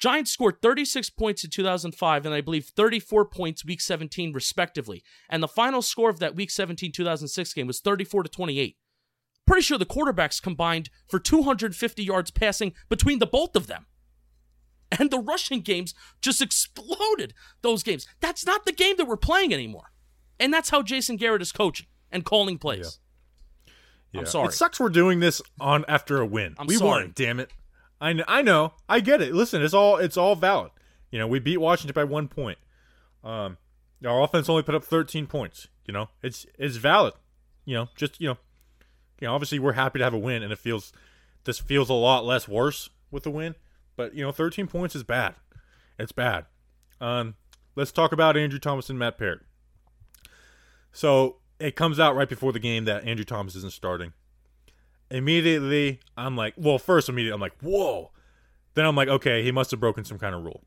Giants 0.00 0.30
scored 0.30 0.62
36 0.62 1.10
points 1.10 1.44
in 1.44 1.50
2005 1.50 2.24
and 2.24 2.34
I 2.34 2.40
believe 2.40 2.72
34 2.74 3.26
points 3.26 3.66
week 3.66 3.82
17 3.82 4.32
respectively. 4.32 5.04
And 5.28 5.42
the 5.42 5.48
final 5.48 5.82
score 5.82 6.08
of 6.08 6.18
that 6.20 6.34
week 6.34 6.50
17 6.50 6.90
2006 6.90 7.52
game 7.52 7.66
was 7.66 7.80
34 7.80 8.22
to 8.22 8.30
28. 8.30 8.76
Pretty 9.46 9.62
sure 9.62 9.76
the 9.76 9.84
quarterbacks 9.84 10.42
combined 10.42 10.88
for 11.06 11.18
250 11.18 12.02
yards 12.02 12.30
passing 12.30 12.72
between 12.88 13.18
the 13.18 13.26
both 13.26 13.54
of 13.54 13.66
them. 13.66 13.86
And 14.90 15.10
the 15.10 15.20
rushing 15.20 15.60
games 15.60 15.92
just 16.22 16.40
exploded 16.42 17.34
those 17.60 17.82
games. 17.82 18.06
That's 18.20 18.46
not 18.46 18.64
the 18.64 18.72
game 18.72 18.96
that 18.96 19.06
we're 19.06 19.18
playing 19.18 19.52
anymore. 19.52 19.92
And 20.40 20.52
that's 20.52 20.70
how 20.70 20.82
Jason 20.82 21.16
Garrett 21.16 21.42
is 21.42 21.52
coaching 21.52 21.86
and 22.10 22.24
calling 22.24 22.58
plays. 22.58 22.98
Yeah. 24.12 24.20
I'm 24.20 24.26
sorry. 24.26 24.48
It 24.48 24.54
sucks 24.54 24.80
we're 24.80 24.88
doing 24.88 25.20
this 25.20 25.40
on 25.60 25.84
after 25.86 26.20
a 26.20 26.26
win. 26.26 26.56
I'm 26.58 26.66
we 26.66 26.76
sorry. 26.76 27.04
won, 27.04 27.12
damn 27.14 27.38
it. 27.38 27.50
I 28.00 28.12
know, 28.14 28.24
I 28.26 28.42
know. 28.42 28.72
I 28.88 28.98
get 29.00 29.22
it. 29.22 29.34
Listen, 29.34 29.62
it's 29.62 29.74
all 29.74 29.98
it's 29.98 30.16
all 30.16 30.34
valid. 30.34 30.72
You 31.12 31.18
know, 31.18 31.28
we 31.28 31.38
beat 31.38 31.58
Washington 31.58 31.94
by 31.94 32.04
one 32.04 32.26
point. 32.26 32.58
Um, 33.22 33.58
our 34.04 34.22
offense 34.22 34.48
only 34.48 34.62
put 34.62 34.74
up 34.74 34.82
13 34.82 35.26
points. 35.26 35.68
You 35.86 35.92
know, 35.92 36.08
it's 36.22 36.46
it's 36.58 36.76
valid. 36.76 37.14
You 37.64 37.74
know, 37.76 37.88
just 37.94 38.20
you 38.20 38.28
know, 38.28 38.38
you 39.20 39.28
know. 39.28 39.34
Obviously, 39.34 39.58
we're 39.58 39.72
happy 39.72 39.98
to 39.98 40.04
have 40.04 40.14
a 40.14 40.18
win, 40.18 40.42
and 40.42 40.52
it 40.52 40.58
feels 40.58 40.92
this 41.44 41.58
feels 41.58 41.90
a 41.90 41.94
lot 41.94 42.24
less 42.24 42.48
worse 42.48 42.88
with 43.10 43.24
the 43.24 43.30
win. 43.30 43.54
But 43.96 44.14
you 44.14 44.24
know, 44.24 44.32
13 44.32 44.66
points 44.66 44.96
is 44.96 45.04
bad. 45.04 45.34
It's 45.98 46.12
bad. 46.12 46.46
Um, 47.00 47.34
let's 47.76 47.92
talk 47.92 48.12
about 48.12 48.36
Andrew 48.36 48.58
Thomas 48.58 48.88
and 48.88 48.98
Matt 48.98 49.18
Peart. 49.18 49.44
So 50.92 51.36
it 51.58 51.76
comes 51.76 52.00
out 52.00 52.16
right 52.16 52.28
before 52.28 52.52
the 52.52 52.58
game 52.58 52.84
that 52.86 53.04
Andrew 53.04 53.24
Thomas 53.24 53.54
isn't 53.56 53.72
starting 53.72 54.12
immediately 55.10 56.00
I'm 56.16 56.36
like, 56.36 56.54
well, 56.56 56.78
first 56.78 57.08
immediately 57.08 57.34
I'm 57.34 57.40
like, 57.40 57.58
whoa. 57.60 58.10
Then 58.74 58.86
I'm 58.86 58.96
like, 58.96 59.08
okay, 59.08 59.42
he 59.42 59.50
must 59.50 59.70
have 59.72 59.80
broken 59.80 60.04
some 60.04 60.18
kind 60.18 60.34
of 60.34 60.44
rule. 60.44 60.62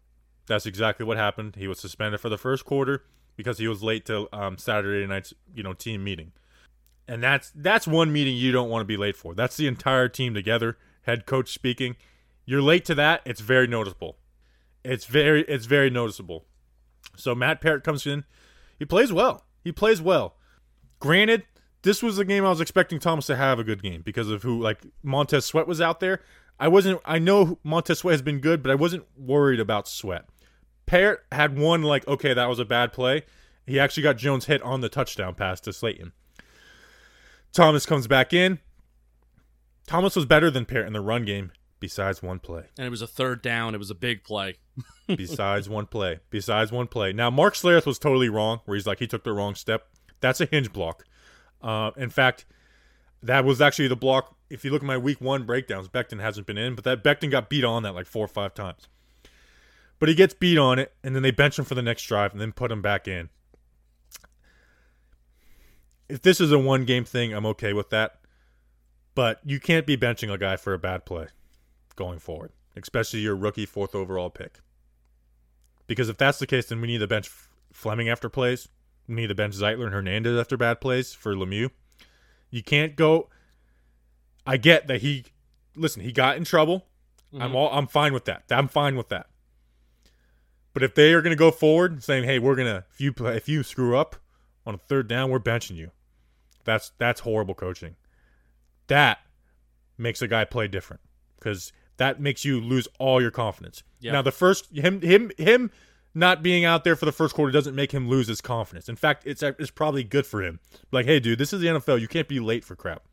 That's 0.46 0.66
exactly 0.66 1.06
what 1.06 1.18
happened. 1.18 1.56
He 1.56 1.68
was 1.68 1.80
suspended 1.80 2.20
for 2.20 2.30
the 2.30 2.38
first 2.38 2.66
quarter 2.66 3.04
because 3.38 3.58
he 3.58 3.68
was 3.68 3.82
late 3.82 4.06
to 4.08 4.28
um, 4.34 4.58
Saturday 4.58 5.08
night's 5.08 5.34
you 5.56 5.64
know 5.64 5.72
team 5.72 6.04
meeting, 6.04 6.34
and 7.08 7.24
that's 7.24 7.52
that's 7.56 7.88
one 7.88 8.12
meeting 8.12 8.36
you 8.36 8.52
don't 8.52 8.70
want 8.70 8.82
to 8.82 8.86
be 8.86 8.98
late 8.98 9.16
for. 9.16 9.34
That's 9.34 9.56
the 9.56 9.68
entire 9.68 10.10
team 10.10 10.34
together, 10.34 10.78
head 11.04 11.26
coach 11.26 11.54
speaking. 11.54 11.96
You're 12.46 12.62
late 12.62 12.84
to 12.86 12.96
that. 12.96 13.22
It's 13.24 13.40
very 13.40 13.68
noticeable. 13.68 14.18
It's 14.84 15.06
very 15.06 15.44
it's 15.44 15.66
very 15.66 15.90
noticeable. 15.90 16.44
So 17.16 17.34
Matt 17.34 17.62
Peart 17.62 17.86
comes 17.86 18.06
in. 18.06 18.26
He 18.78 18.84
plays 18.84 19.14
well. 19.14 19.46
He 19.64 19.72
plays 19.72 20.02
well. 20.02 20.36
Granted, 21.00 21.44
this 21.84 22.02
was 22.02 22.18
the 22.18 22.26
game 22.26 22.46
I 22.46 22.50
was 22.50 22.62
expecting 22.62 23.00
Thomas 23.00 23.26
to 23.28 23.36
have 23.36 23.60
a 23.60 23.64
good 23.64 23.82
game 23.82 24.02
because 24.02 24.30
of 24.30 24.44
who 24.44 24.62
like 24.62 24.86
Montez 25.04 25.46
Sweat 25.46 25.68
was 25.68 25.82
out 25.82 26.00
there. 26.00 26.22
I 26.60 26.68
wasn't 26.68 27.02
I 27.06 27.20
know 27.20 27.60
Montez 27.64 28.00
Sweat 28.00 28.14
has 28.14 28.22
been 28.22 28.40
good, 28.40 28.64
but 28.64 28.72
I 28.72 28.76
wasn't 28.76 29.06
worried 29.18 29.60
about 29.60 29.88
Sweat. 29.88 30.26
Peart 30.86 31.26
had 31.32 31.58
one 31.58 31.84
like 31.84 32.08
okay, 32.08 32.34
that 32.34 32.50
was 32.50 32.60
a 32.60 32.66
bad 32.66 32.94
play. 32.94 33.24
He 33.66 33.80
actually 33.80 34.04
got 34.04 34.18
Jones 34.18 34.46
hit 34.46 34.62
on 34.62 34.82
the 34.82 34.90
touchdown 34.90 35.36
pass 35.36 35.60
to 35.62 35.74
Slayton. 35.74 36.12
Thomas 37.54 37.86
comes 37.86 38.08
back 38.08 38.34
in. 38.34 38.60
Thomas 39.88 40.16
was 40.16 40.26
better 40.26 40.50
than 40.50 40.66
Peart 40.66 40.88
in 40.88 40.94
the 40.94 41.02
run 41.02 41.26
game 41.26 41.52
besides 41.84 42.24
one 42.24 42.40
play. 42.40 42.64
And 42.78 42.88
it 42.88 42.90
was 42.90 43.02
a 43.02 43.08
third 43.08 43.42
down. 43.42 43.76
It 43.76 43.78
was 43.78 43.90
a 43.90 43.96
big 43.96 44.24
play. 44.24 44.56
besides 45.08 45.68
one 45.68 45.86
play. 45.86 46.22
Besides 46.30 46.72
one 46.72 46.88
play. 46.88 47.12
Now, 47.12 47.30
Mark 47.30 47.56
Schlereth 47.56 47.86
was 47.86 48.00
totally 48.00 48.30
wrong, 48.30 48.62
where 48.64 48.76
he's 48.76 48.88
like, 48.88 49.00
he 49.00 49.08
took 49.08 49.26
the 49.26 49.34
wrong 49.34 49.54
step. 49.54 49.88
That's 50.22 50.40
a 50.40 50.46
hinge 50.46 50.72
block. 50.72 51.04
Uh, 51.62 51.92
in 51.98 52.10
fact, 52.10 52.46
that 53.22 53.44
was 53.44 53.60
actually 53.60 53.90
the 53.90 53.98
block. 53.98 54.34
If 54.50 54.64
you 54.64 54.72
look 54.72 54.82
at 54.82 54.86
my 54.86 54.98
week 54.98 55.20
one 55.20 55.46
breakdowns, 55.46 55.90
Becton 55.90 56.22
hasn't 56.22 56.48
been 56.48 56.58
in, 56.58 56.74
but 56.74 56.86
that 56.86 57.04
Becton 57.04 57.30
got 57.30 57.50
beat 57.50 57.66
on 57.66 57.84
that 57.84 57.96
like 57.96 58.06
four 58.06 58.24
or 58.24 58.30
five 58.30 58.54
times. 58.54 58.88
But 60.00 60.08
he 60.08 60.16
gets 60.16 60.34
beat 60.34 60.58
on 60.58 60.80
it, 60.80 60.94
and 61.04 61.14
then 61.14 61.22
they 61.22 61.32
bench 61.32 61.60
him 61.60 61.66
for 61.66 61.76
the 61.76 61.82
next 61.82 62.04
drive 62.04 62.32
and 62.32 62.40
then 62.40 62.54
put 62.54 62.72
him 62.72 62.82
back 62.82 63.10
in. 63.10 63.28
If 66.08 66.22
this 66.22 66.40
is 66.40 66.54
a 66.54 66.60
one 66.60 66.86
game 66.86 67.04
thing, 67.04 67.34
I'm 67.34 67.46
okay 67.48 67.74
with 67.74 67.90
that. 67.90 68.22
But 69.16 69.42
you 69.44 69.60
can't 69.60 69.86
be 69.86 69.98
benching 69.98 70.32
a 70.32 70.38
guy 70.38 70.56
for 70.56 70.74
a 70.74 70.80
bad 70.80 71.06
play 71.06 71.28
going 71.96 72.20
forward, 72.20 72.52
especially 72.76 73.20
your 73.20 73.36
rookie 73.36 73.66
fourth 73.66 73.96
overall 73.96 74.30
pick. 74.30 74.60
Because 75.88 76.10
if 76.10 76.18
that's 76.18 76.40
the 76.40 76.48
case, 76.48 76.68
then 76.68 76.82
we 76.82 76.88
need 76.88 77.00
to 77.00 77.08
bench 77.08 77.30
Fleming 77.72 78.10
after 78.10 78.30
plays. 78.30 78.70
We 79.08 79.16
need 79.16 79.28
to 79.28 79.36
bench 79.36 79.56
Zeitler 79.56 79.86
and 79.86 79.94
Hernandez 79.94 80.40
after 80.40 80.58
bad 80.58 80.80
plays 80.80 81.14
for 81.14 81.36
Lemieux. 81.36 81.72
You 82.50 82.64
can't 82.64 82.96
go. 82.96 83.30
I 84.46 84.58
get 84.58 84.88
that 84.88 85.02
he, 85.02 85.26
listen, 85.76 86.04
he 86.04 86.12
got 86.12 86.38
in 86.38 86.46
trouble. 86.46 86.86
I'm 87.34 87.40
mm-hmm. 87.40 87.56
all. 87.56 87.70
I'm 87.72 87.88
fine 87.88 88.14
with 88.14 88.26
that. 88.26 88.44
I'm 88.52 88.68
fine 88.68 88.96
with 88.96 89.10
that. 89.10 89.28
But 90.74 90.84
if 90.84 90.96
they 90.96 91.14
are 91.14 91.22
going 91.22 91.32
to 91.32 91.40
go 91.40 91.52
forward 91.52 92.04
saying, 92.04 92.26
"Hey, 92.26 92.40
we're 92.40 92.56
gonna 92.56 92.86
if 92.92 93.02
you 93.02 93.12
play, 93.12 93.36
if 93.36 93.50
you 93.50 93.64
screw 93.64 93.98
up 93.98 94.16
on 94.66 94.76
a 94.76 94.78
third 94.78 95.08
down, 95.08 95.32
we're 95.32 95.40
benching 95.40 95.76
you," 95.76 95.92
that's 96.64 96.92
that's 96.98 97.22
horrible 97.22 97.56
coaching. 97.56 97.96
That 98.88 99.20
makes 99.98 100.22
a 100.22 100.28
guy 100.28 100.46
play 100.46 100.68
different 100.68 101.02
because 101.38 101.72
that 102.04 102.20
makes 102.20 102.44
you 102.44 102.60
lose 102.60 102.88
all 103.00 103.22
your 103.22 103.32
confidence. 103.32 103.82
Yeah. 104.02 104.12
Now 104.12 104.22
the 104.22 104.32
first 104.32 104.76
him 104.76 105.02
him 105.02 105.32
him 105.38 105.72
not 106.14 106.44
being 106.44 106.66
out 106.66 106.84
there 106.84 106.98
for 106.98 107.06
the 107.06 107.14
first 107.14 107.34
quarter 107.34 107.52
doesn't 107.52 107.76
make 107.76 107.94
him 107.94 108.10
lose 108.10 108.28
his 108.28 108.42
confidence. 108.42 108.90
In 108.90 108.98
fact, 108.98 109.24
it's 109.26 109.42
it's 109.42 109.72
probably 109.72 110.04
good 110.04 110.28
for 110.28 110.44
him. 110.44 110.60
Like, 110.92 111.06
hey, 111.06 111.22
dude, 111.22 111.40
this 111.40 111.54
is 111.54 111.62
the 111.62 111.68
NFL. 111.68 112.02
You 112.02 112.10
can't 112.10 112.28
be 112.28 112.42
late 112.42 112.66
for 112.66 112.76
crap. 112.76 113.04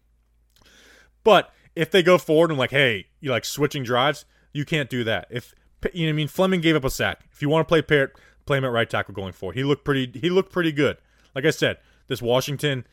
But 1.22 1.54
if 1.76 1.92
they 1.92 2.02
go 2.02 2.18
forward 2.18 2.50
and 2.50 2.58
like, 2.58 2.72
hey, 2.72 3.06
you 3.20 3.30
like 3.30 3.44
switching 3.44 3.84
drives, 3.84 4.24
you 4.52 4.64
can't 4.64 4.90
do 4.90 5.04
that. 5.04 5.28
If 5.30 5.54
you 5.92 6.06
know, 6.06 6.10
what 6.10 6.14
I 6.14 6.16
mean, 6.16 6.28
Fleming 6.28 6.60
gave 6.60 6.74
up 6.74 6.84
a 6.84 6.90
sack. 6.90 7.20
If 7.32 7.40
you 7.40 7.48
want 7.48 7.66
to 7.66 7.68
play 7.68 7.82
Peart, 7.82 8.18
play 8.44 8.58
him 8.58 8.64
at 8.64 8.72
right 8.72 8.90
tackle 8.90 9.14
going 9.14 9.32
forward. 9.32 9.56
He 9.56 9.62
looked 9.62 9.84
pretty. 9.84 10.18
He 10.18 10.30
looked 10.30 10.52
pretty 10.52 10.72
good. 10.72 10.96
Like 11.34 11.44
I 11.44 11.50
said, 11.50 11.78
this 12.08 12.20
Washington 12.20 12.84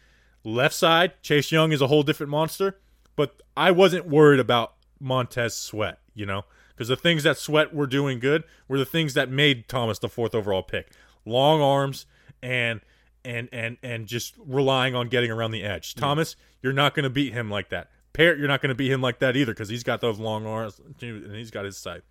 left 0.44 0.76
side, 0.76 1.14
Chase 1.24 1.52
Young 1.52 1.72
is 1.72 1.82
a 1.82 1.88
whole 1.88 2.04
different 2.04 2.30
monster. 2.30 2.80
But 3.16 3.42
I 3.58 3.72
wasn't 3.72 4.06
worried 4.06 4.40
about 4.40 4.76
Montez 5.00 5.56
Sweat. 5.56 6.00
You 6.14 6.26
know, 6.26 6.46
because 6.76 6.88
the 6.88 6.96
things 6.96 7.24
that 7.24 7.38
Sweat 7.38 7.74
were 7.74 7.88
doing 7.88 8.20
good 8.20 8.44
were 8.68 8.78
the 8.78 8.86
things 8.86 9.14
that 9.14 9.30
made 9.30 9.68
Thomas 9.68 10.00
the 10.00 10.10
fourth 10.10 10.34
overall 10.34 10.64
pick. 10.64 10.92
Long 11.26 11.62
arms 11.62 12.06
and 12.42 12.82
and 13.26 13.50
and 13.52 13.78
and 13.84 14.08
just 14.08 14.36
relying 14.38 14.96
on 14.96 15.08
getting 15.08 15.32
around 15.32 15.52
the 15.52 15.64
edge. 15.64 15.96
Thomas, 15.96 16.36
you're 16.62 16.74
not 16.74 16.94
going 16.94 17.04
to 17.04 17.10
beat 17.10 17.34
him 17.34 17.50
like 17.50 17.70
that. 17.70 17.90
Peart, 18.14 18.40
you're 18.40 18.48
not 18.48 18.62
going 18.62 18.70
to 18.70 18.76
beat 18.76 18.92
him 18.92 19.02
like 19.02 19.20
that 19.20 19.36
either 19.36 19.54
because 19.54 19.70
he's 19.70 19.84
got 19.84 20.02
those 20.02 20.20
long 20.20 20.46
arms 20.46 20.82
and 21.02 21.36
he's 21.36 21.52
got 21.52 21.66
his 21.66 21.78
sight. 21.78 22.02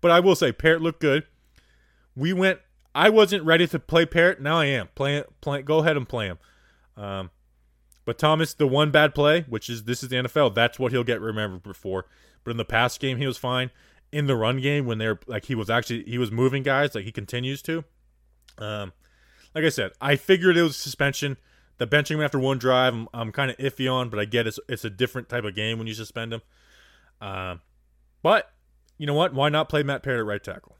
But 0.00 0.10
I 0.10 0.20
will 0.20 0.34
say, 0.34 0.52
Peart 0.52 0.82
looked 0.82 1.00
good. 1.00 1.24
We 2.14 2.32
went. 2.32 2.60
I 2.94 3.10
wasn't 3.10 3.44
ready 3.44 3.66
to 3.68 3.78
play 3.78 4.06
Peart. 4.06 4.40
Now 4.40 4.58
I 4.58 4.66
am. 4.66 4.88
Play, 4.94 5.22
play. 5.40 5.62
Go 5.62 5.78
ahead 5.78 5.96
and 5.96 6.08
play 6.08 6.26
him. 6.26 6.38
Um, 6.96 7.30
but 8.04 8.18
Thomas, 8.18 8.54
the 8.54 8.66
one 8.66 8.90
bad 8.90 9.14
play, 9.14 9.44
which 9.48 9.68
is 9.68 9.84
this 9.84 10.02
is 10.02 10.08
the 10.08 10.16
NFL, 10.16 10.54
that's 10.54 10.78
what 10.78 10.92
he'll 10.92 11.04
get 11.04 11.20
remembered 11.20 11.76
for. 11.76 12.06
But 12.46 12.52
in 12.52 12.58
the 12.58 12.64
past 12.64 13.00
game, 13.00 13.18
he 13.18 13.26
was 13.26 13.36
fine. 13.36 13.72
In 14.12 14.28
the 14.28 14.36
run 14.36 14.60
game, 14.60 14.86
when 14.86 14.98
they're 14.98 15.18
like 15.26 15.46
he 15.46 15.56
was 15.56 15.68
actually 15.68 16.04
he 16.04 16.16
was 16.16 16.30
moving 16.30 16.62
guys, 16.62 16.94
like 16.94 17.04
he 17.04 17.10
continues 17.10 17.60
to. 17.62 17.82
Um, 18.56 18.92
like 19.52 19.64
I 19.64 19.68
said, 19.68 19.90
I 20.00 20.14
figured 20.14 20.56
it 20.56 20.62
was 20.62 20.76
suspension. 20.76 21.38
The 21.78 21.88
benching 21.88 22.12
him 22.12 22.22
after 22.22 22.38
one 22.38 22.58
drive, 22.58 22.94
I'm, 22.94 23.08
I'm 23.12 23.32
kind 23.32 23.50
of 23.50 23.56
iffy 23.56 23.92
on, 23.92 24.10
but 24.10 24.20
I 24.20 24.26
get 24.26 24.46
it's 24.46 24.60
it's 24.68 24.84
a 24.84 24.90
different 24.90 25.28
type 25.28 25.42
of 25.42 25.56
game 25.56 25.76
when 25.78 25.88
you 25.88 25.94
suspend 25.94 26.34
him. 26.34 26.42
Um, 27.20 27.62
but 28.22 28.52
you 28.96 29.08
know 29.08 29.14
what? 29.14 29.34
Why 29.34 29.48
not 29.48 29.68
play 29.68 29.82
Matt 29.82 30.04
Peart 30.04 30.20
at 30.20 30.24
right 30.24 30.42
tackle? 30.42 30.76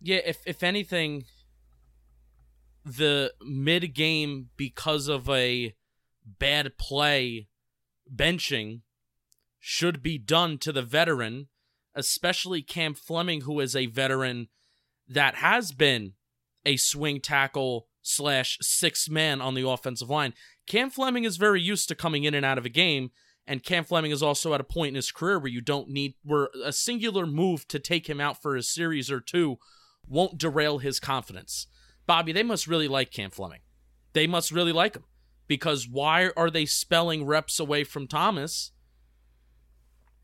Yeah, 0.00 0.20
if 0.24 0.38
if 0.46 0.62
anything, 0.62 1.24
the 2.82 3.34
mid 3.42 3.92
game 3.92 4.48
because 4.56 5.08
of 5.08 5.28
a 5.28 5.74
bad 6.24 6.78
play 6.78 7.48
benching 8.10 8.80
should 9.58 10.02
be 10.02 10.18
done 10.18 10.58
to 10.58 10.72
the 10.72 10.82
veteran, 10.82 11.48
especially 11.94 12.62
Cam 12.62 12.94
Fleming, 12.94 13.42
who 13.42 13.60
is 13.60 13.74
a 13.74 13.86
veteran 13.86 14.48
that 15.08 15.36
has 15.36 15.72
been 15.72 16.12
a 16.64 16.76
swing 16.76 17.20
tackle 17.20 17.88
slash 18.02 18.58
six 18.60 19.08
man 19.08 19.40
on 19.40 19.54
the 19.54 19.66
offensive 19.66 20.10
line. 20.10 20.34
Cam 20.66 20.90
Fleming 20.90 21.24
is 21.24 21.36
very 21.36 21.60
used 21.60 21.88
to 21.88 21.94
coming 21.94 22.24
in 22.24 22.34
and 22.34 22.44
out 22.44 22.58
of 22.58 22.64
a 22.64 22.70
game, 22.70 23.10
and 23.46 23.62
Cam 23.62 23.84
Fleming 23.84 24.10
is 24.10 24.22
also 24.22 24.54
at 24.54 24.60
a 24.60 24.64
point 24.64 24.88
in 24.88 24.94
his 24.94 25.12
career 25.12 25.38
where 25.38 25.50
you 25.50 25.60
don't 25.60 25.88
need 25.88 26.14
where 26.22 26.48
a 26.64 26.72
singular 26.72 27.26
move 27.26 27.66
to 27.68 27.78
take 27.78 28.08
him 28.08 28.20
out 28.20 28.40
for 28.40 28.56
a 28.56 28.62
series 28.62 29.10
or 29.10 29.20
two 29.20 29.58
won't 30.08 30.38
derail 30.38 30.78
his 30.78 31.00
confidence. 31.00 31.66
Bobby, 32.06 32.32
they 32.32 32.42
must 32.42 32.66
really 32.66 32.88
like 32.88 33.10
Cam 33.10 33.30
Fleming. 33.30 33.60
They 34.12 34.26
must 34.26 34.52
really 34.52 34.72
like 34.72 34.94
him 34.94 35.04
because 35.48 35.88
why 35.88 36.30
are 36.36 36.50
they 36.50 36.66
spelling 36.66 37.26
reps 37.26 37.60
away 37.60 37.84
from 37.84 38.06
Thomas 38.06 38.72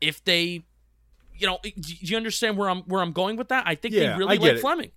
if 0.03 0.23
they 0.23 0.63
you 1.35 1.47
know 1.47 1.59
do 1.63 1.71
you 1.73 2.17
understand 2.17 2.57
where 2.57 2.69
I'm 2.69 2.81
where 2.83 3.01
I'm 3.01 3.13
going 3.13 3.37
with 3.37 3.49
that? 3.49 3.63
I 3.65 3.75
think 3.75 3.93
Yeah, 3.93 4.13
they 4.13 4.19
really 4.19 4.37
like 4.37 4.55
it. 4.55 4.59
Fleming. 4.59 4.91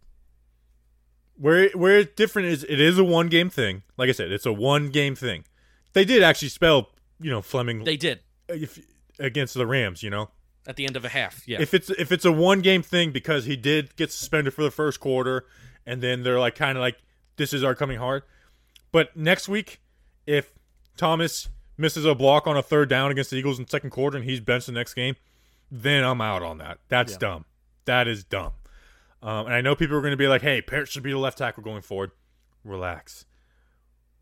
Where 1.38 1.70
where 1.70 1.98
it's 1.98 2.14
different 2.14 2.48
is 2.48 2.64
it 2.64 2.80
is 2.80 2.98
a 2.98 3.04
one 3.04 3.28
game 3.28 3.50
thing. 3.50 3.82
Like 3.96 4.08
I 4.08 4.12
said, 4.12 4.32
it's 4.32 4.46
a 4.46 4.52
one 4.52 4.90
game 4.90 5.14
thing. 5.14 5.44
They 5.92 6.04
did 6.04 6.22
actually 6.22 6.48
spell 6.48 6.90
you 7.20 7.30
know 7.30 7.40
Fleming 7.40 7.84
They 7.84 7.96
did 7.96 8.20
if, 8.48 8.78
against 9.18 9.54
the 9.54 9.66
Rams. 9.66 10.02
You 10.02 10.10
know, 10.10 10.30
at 10.66 10.76
the 10.76 10.84
end 10.84 10.96
of 10.96 11.04
a 11.04 11.08
half. 11.08 11.46
Yeah. 11.46 11.60
if 11.60 11.72
it's 11.72 11.90
if 11.90 12.10
it's 12.10 12.24
a 12.24 12.32
one 12.32 12.60
game 12.60 12.82
thing 12.82 13.12
because 13.12 13.44
he 13.44 13.56
did 13.56 13.94
get 13.96 14.12
suspended 14.12 14.54
for 14.54 14.62
the 14.62 14.70
first 14.70 15.00
quarter, 15.00 15.46
and 15.86 16.02
then 16.02 16.22
they're 16.22 16.40
like 16.40 16.56
kind 16.56 16.76
of 16.76 16.82
like 16.82 16.98
this 17.36 17.52
is 17.52 17.62
our 17.62 17.74
coming 17.74 17.98
hard. 17.98 18.22
But 18.92 19.16
next 19.16 19.48
week, 19.48 19.80
if 20.26 20.52
Thomas 20.96 21.48
misses 21.78 22.04
a 22.04 22.14
block 22.14 22.46
on 22.46 22.56
a 22.56 22.62
third 22.62 22.88
down 22.88 23.10
against 23.10 23.30
the 23.30 23.36
Eagles 23.36 23.58
in 23.58 23.64
the 23.64 23.70
second 23.70 23.90
quarter 23.90 24.16
and 24.16 24.24
he's 24.24 24.40
benched 24.40 24.66
the 24.66 24.72
next 24.72 24.94
game, 24.94 25.16
then 25.70 26.04
I'm 26.04 26.20
out 26.20 26.42
on 26.42 26.58
that. 26.58 26.78
That's 26.88 27.12
Yeah. 27.12 27.18
dumb. 27.18 27.44
That 27.84 28.08
is 28.08 28.24
dumb. 28.24 28.52
Um, 29.22 29.46
and 29.46 29.54
I 29.54 29.60
know 29.60 29.74
people 29.74 29.96
are 29.96 30.00
going 30.00 30.10
to 30.12 30.16
be 30.16 30.28
like, 30.28 30.42
"Hey, 30.42 30.60
Peart 30.60 30.88
should 30.88 31.02
be 31.02 31.10
the 31.12 31.18
left 31.18 31.38
tackle 31.38 31.62
going 31.62 31.82
forward." 31.82 32.10
Relax, 32.64 33.24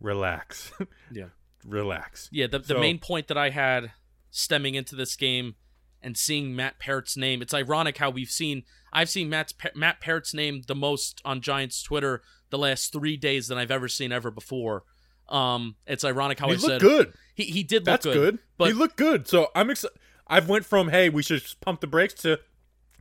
relax, 0.00 0.72
Yeah. 1.12 1.28
relax. 1.66 2.28
Yeah, 2.32 2.46
the, 2.46 2.58
the 2.58 2.66
So- 2.74 2.80
main 2.80 2.98
point 2.98 3.28
that 3.28 3.38
I 3.38 3.50
had 3.50 3.92
stemming 4.30 4.74
into 4.74 4.96
this 4.96 5.16
game 5.16 5.54
and 6.02 6.16
seeing 6.16 6.54
Matt 6.54 6.78
Peart's 6.78 7.16
name, 7.16 7.40
it's 7.42 7.54
ironic 7.54 7.98
how 7.98 8.10
we've 8.10 8.30
seen 8.30 8.64
I've 8.92 9.10
seen 9.10 9.28
Matt's, 9.28 9.52
Matt 9.74 10.00
Peart's 10.00 10.32
name 10.34 10.62
the 10.68 10.74
most 10.74 11.20
on 11.24 11.40
Giants 11.40 11.82
Twitter 11.82 12.22
the 12.50 12.58
last 12.58 12.92
three 12.92 13.16
days 13.16 13.48
than 13.48 13.58
I've 13.58 13.72
ever 13.72 13.88
seen 13.88 14.12
ever 14.12 14.30
before. 14.30 14.84
Um, 15.28 15.76
it's 15.86 16.04
ironic 16.04 16.38
how 16.38 16.46
he 16.48 16.52
I 16.54 16.56
looked 16.56 16.64
said 16.66 16.80
good. 16.80 17.12
he 17.34 17.44
he 17.44 17.62
did 17.62 17.78
look 17.86 18.02
That's 18.02 18.06
good. 18.06 18.38
but 18.58 18.68
he 18.68 18.74
looked 18.74 18.96
good. 18.96 19.26
So 19.28 19.50
I'm 19.54 19.70
excited. 19.70 19.96
I've 20.26 20.48
went 20.48 20.64
from 20.66 20.88
hey, 20.88 21.08
we 21.08 21.22
should 21.22 21.40
just 21.42 21.60
pump 21.60 21.80
the 21.80 21.86
brakes 21.86 22.14
to 22.22 22.40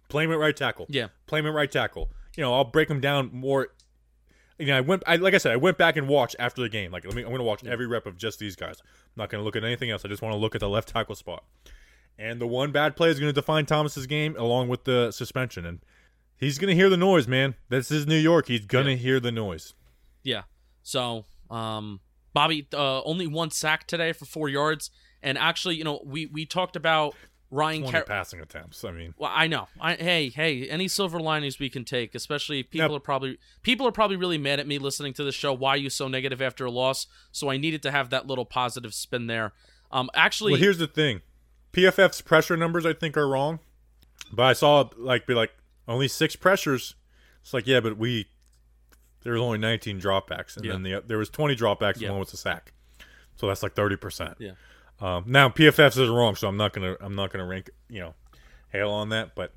play 0.09 0.23
him 0.25 0.31
at 0.31 0.37
right 0.39 0.55
tackle. 0.55 0.85
yeah 0.89 1.07
play 1.27 1.39
him 1.39 1.47
at 1.47 1.53
right 1.53 1.71
tackle. 1.71 2.11
You 2.37 2.43
know, 2.43 2.53
I'll 2.53 2.63
break 2.65 2.89
him 2.89 2.99
down 3.01 3.29
more. 3.33 3.69
You 4.59 4.67
know, 4.67 4.77
I 4.77 4.81
went. 4.81 5.03
I 5.05 5.15
like 5.17 5.33
I 5.33 5.37
said, 5.37 5.51
I 5.51 5.57
went 5.57 5.77
back 5.77 5.97
and 5.97 6.07
watched 6.07 6.35
after 6.39 6.61
the 6.61 6.69
game. 6.69 6.91
Like, 6.91 7.05
let 7.05 7.13
me. 7.15 7.21
I'm 7.23 7.27
going 7.29 7.39
to 7.39 7.43
watch 7.43 7.63
every 7.65 7.87
rep 7.87 8.05
of 8.05 8.17
just 8.17 8.39
these 8.39 8.55
guys. 8.55 8.75
I'm 8.81 8.87
not 9.17 9.29
going 9.29 9.41
to 9.41 9.45
look 9.45 9.55
at 9.55 9.63
anything 9.63 9.89
else. 9.89 10.05
I 10.05 10.07
just 10.07 10.21
want 10.21 10.33
to 10.33 10.37
look 10.39 10.55
at 10.55 10.61
the 10.61 10.69
left 10.69 10.89
tackle 10.89 11.15
spot. 11.15 11.43
And 12.19 12.39
the 12.39 12.45
one 12.47 12.71
bad 12.71 12.95
play 12.95 13.09
is 13.09 13.19
going 13.19 13.29
to 13.29 13.33
define 13.33 13.65
Thomas's 13.65 14.05
game, 14.07 14.35
along 14.37 14.69
with 14.69 14.83
the 14.83 15.11
suspension. 15.11 15.65
And 15.65 15.79
he's 16.37 16.59
going 16.59 16.69
to 16.69 16.75
hear 16.75 16.89
the 16.89 16.97
noise, 16.97 17.27
man. 17.27 17.55
This 17.69 17.89
is 17.91 18.05
New 18.05 18.15
York. 18.17 18.47
He's 18.47 18.65
going 18.65 18.85
to 18.85 18.91
Yeah. 18.91 18.97
hear 18.97 19.19
the 19.19 19.31
noise. 19.31 19.73
yeah. 20.23 20.43
So 20.83 21.25
um, 21.49 21.99
Bobby 22.33 22.67
uh, 22.73 23.01
only 23.03 23.27
one 23.27 23.51
sack 23.51 23.87
today 23.87 24.11
for 24.13 24.25
four 24.25 24.49
yards, 24.49 24.89
and 25.21 25.37
actually 25.37 25.75
you 25.75 25.83
know 25.83 26.01
we 26.05 26.25
we 26.25 26.45
talked 26.45 26.75
about 26.75 27.15
Ryan 27.51 27.81
20 27.81 27.91
Car- 27.91 28.03
passing 28.05 28.39
attempts. 28.39 28.83
I 28.83 28.91
mean, 28.91 29.13
Well, 29.17 29.31
I 29.33 29.45
know. 29.45 29.67
I, 29.79 29.93
hey, 29.93 30.29
hey, 30.29 30.67
any 30.67 30.87
silver 30.87 31.19
linings 31.19 31.59
we 31.59 31.69
can 31.69 31.85
take, 31.85 32.15
especially 32.15 32.61
if 32.61 32.71
people 32.71 32.89
Yep. 32.91 32.97
are 32.97 32.99
probably 32.99 33.37
people 33.61 33.87
are 33.87 33.91
probably 33.91 34.15
really 34.17 34.39
mad 34.39 34.59
at 34.59 34.65
me 34.67 34.79
listening 34.79 35.13
to 35.13 35.23
the 35.23 35.31
show. 35.31 35.53
Why 35.53 35.71
are 35.71 35.77
you 35.77 35.91
so 35.91 36.07
negative 36.07 36.41
after 36.41 36.65
a 36.65 36.71
loss? 36.71 37.05
So 37.31 37.49
I 37.51 37.57
needed 37.57 37.83
to 37.83 37.91
have 37.91 38.09
that 38.09 38.25
little 38.25 38.45
positive 38.45 38.93
spin 38.95 39.27
there. 39.27 39.53
Um, 39.91 40.09
actually, 40.15 40.53
well, 40.53 40.61
here's 40.61 40.79
the 40.79 40.87
thing. 40.87 41.21
PFF's 41.71 42.21
pressure 42.21 42.57
numbers, 42.57 42.85
I 42.85 42.93
think, 42.93 43.15
are 43.17 43.27
wrong. 43.27 43.59
But 44.31 44.43
I 44.43 44.53
saw 44.53 44.89
like 44.97 45.27
be 45.27 45.35
like 45.35 45.51
only 45.87 46.07
six 46.07 46.35
pressures. 46.35 46.95
It's 47.43 47.53
like 47.53 47.67
yeah, 47.67 47.79
but 47.81 47.97
we 47.97 48.27
there 49.23 49.33
was 49.33 49.41
only 49.41 49.57
19 49.57 49.99
dropbacks, 49.99 50.55
and 50.57 50.65
Yeah. 50.65 50.71
then 50.73 50.83
the, 50.83 51.03
there 51.05 51.17
was 51.17 51.29
20 51.29 51.55
dropbacks, 51.55 51.99
Yeah. 51.99 52.07
and 52.07 52.15
one 52.15 52.19
was 52.21 52.33
a 52.33 52.37
sack. 52.37 52.73
So 53.35 53.47
that's 53.47 53.63
like 53.63 53.73
30 53.73 53.95
percent. 53.97 54.35
Yeah. 54.39 54.51
Um, 55.01 55.23
now 55.27 55.49
PFF 55.49 55.97
is 55.97 56.09
wrong, 56.09 56.35
so 56.35 56.47
I'm 56.47 56.57
not 56.57 56.71
gonna 56.73 56.95
I'm 57.01 57.15
not 57.15 57.31
gonna 57.31 57.45
rank 57.45 57.69
you 57.89 57.99
know 57.99 58.13
hail 58.69 58.89
on 58.91 59.09
that, 59.09 59.35
but 59.35 59.53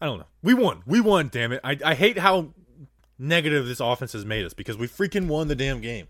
I 0.00 0.06
don't 0.06 0.18
know. 0.18 0.26
We 0.42 0.54
won. 0.54 0.82
We 0.86 1.00
won. 1.00 1.28
Damn 1.32 1.52
it. 1.52 1.60
I 1.64 1.78
I 1.84 1.94
hate 1.94 2.18
how 2.18 2.52
negative 3.18 3.66
this 3.66 3.80
offense 3.80 4.12
has 4.12 4.24
made 4.24 4.44
us 4.44 4.52
because 4.52 4.76
we 4.76 4.86
freaking 4.86 5.28
won 5.28 5.48
the 5.48 5.54
damn 5.54 5.80
game. 5.80 6.08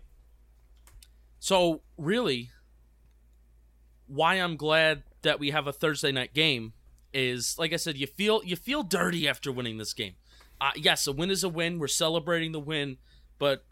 so 1.39 1.81
really, 1.97 2.49
why 4.07 4.35
I'm 4.35 4.57
glad 4.57 5.03
that 5.21 5.39
we 5.39 5.51
have 5.51 5.67
a 5.67 5.73
Thursday 5.73 6.11
night 6.11 6.33
game 6.33 6.73
is, 7.13 7.57
like 7.57 7.73
I 7.73 7.77
said, 7.77 7.97
you 7.97 8.07
feel 8.07 8.41
you 8.43 8.55
feel 8.55 8.83
dirty 8.83 9.27
after 9.27 9.51
winning 9.51 9.77
this 9.77 9.93
game. 9.93 10.15
Uh, 10.59 10.71
yes, 10.75 11.07
a 11.07 11.11
win 11.11 11.29
is 11.29 11.43
a 11.43 11.49
win. 11.49 11.79
We're 11.79 11.87
celebrating 11.87 12.51
the 12.51 12.59
win, 12.59 12.97
but 13.37 13.65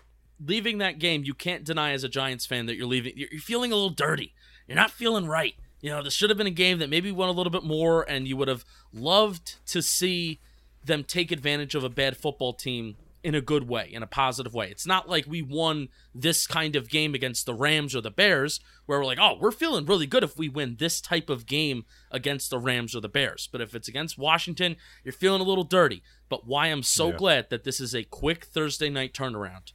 leaving 0.44 0.80
that 0.80 1.00
game, 1.00 1.24
you 1.24 1.34
can't 1.34 1.64
deny 1.64 1.92
as 1.92 2.04
a 2.04 2.10
Giants 2.10 2.46
fan 2.46 2.66
that 2.66 2.76
you're 2.76 2.88
leaving. 2.88 3.14
You're, 3.16 3.30
you're 3.32 3.42
feeling 3.42 3.72
a 3.72 3.76
little 3.76 3.90
dirty. 3.90 4.34
You're 4.68 4.76
not 4.76 4.92
feeling 4.92 5.28
right. 5.28 5.56
You 5.82 5.90
know, 5.90 6.02
this 6.02 6.14
should 6.14 6.30
have 6.30 6.38
been 6.38 6.48
a 6.48 6.52
game 6.52 6.80
that 6.80 6.90
maybe 6.90 7.12
won 7.12 7.30
a 7.30 7.34
little 7.34 7.52
bit 7.52 7.64
more, 7.64 8.04
and 8.10 8.28
you 8.28 8.38
would 8.38 8.48
have 8.48 8.64
loved 8.94 9.56
to 9.68 9.82
see 9.82 10.40
them 10.84 11.04
take 11.04 11.32
advantage 11.32 11.76
of 11.76 11.84
a 11.84 11.90
bad 11.90 12.18
football 12.18 12.54
team 12.54 12.96
in 13.24 13.34
a 13.36 13.42
good 13.42 13.70
way, 13.70 13.90
in 13.92 14.04
a 14.04 14.08
positive 14.08 14.54
way. 14.54 14.70
It's 14.70 14.86
not 14.86 15.08
like 15.10 15.26
we 15.26 15.42
won 15.42 15.88
this 16.14 16.46
kind 16.46 16.76
of 16.76 16.90
game 16.90 17.16
against 17.16 17.46
the 17.46 17.54
Rams 17.54 17.96
or 17.96 18.02
the 18.02 18.12
Bears, 18.12 18.60
where 18.86 19.00
we're 19.00 19.06
like, 19.06 19.18
oh, 19.22 19.38
we're 19.40 19.52
feeling 19.52 19.86
really 19.86 20.06
good 20.06 20.24
if 20.24 20.38
we 20.38 20.50
win 20.50 20.76
this 20.78 21.00
type 21.00 21.30
of 21.30 21.46
game 21.46 21.86
against 22.12 22.50
the 22.50 22.60
Rams 22.60 22.94
or 22.96 23.00
the 23.00 23.08
Bears. 23.10 23.48
But 23.52 23.62
if 23.62 23.74
it's 23.74 23.88
against 23.88 24.18
Washington, 24.18 24.76
you're 25.06 25.14
feeling 25.14 25.40
a 25.42 25.46
little 25.46 25.64
dirty. 25.64 26.04
But 26.28 26.46
why 26.46 26.68
I'm 26.68 26.84
so 26.84 27.12
Yeah. 27.12 27.16
glad 27.18 27.50
that 27.50 27.64
this 27.64 27.80
is 27.80 27.96
a 27.96 28.04
quick 28.04 28.44
Thursday 28.46 28.90
night 28.90 29.14
turnaround. 29.14 29.72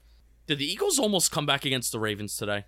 Did 0.47 0.59
the 0.59 0.71
Eagles 0.71 0.99
almost 0.99 1.31
come 1.33 1.47
back 1.47 1.65
against 1.65 1.91
the 1.93 1.99
Ravens 2.01 2.37
today? 2.37 2.65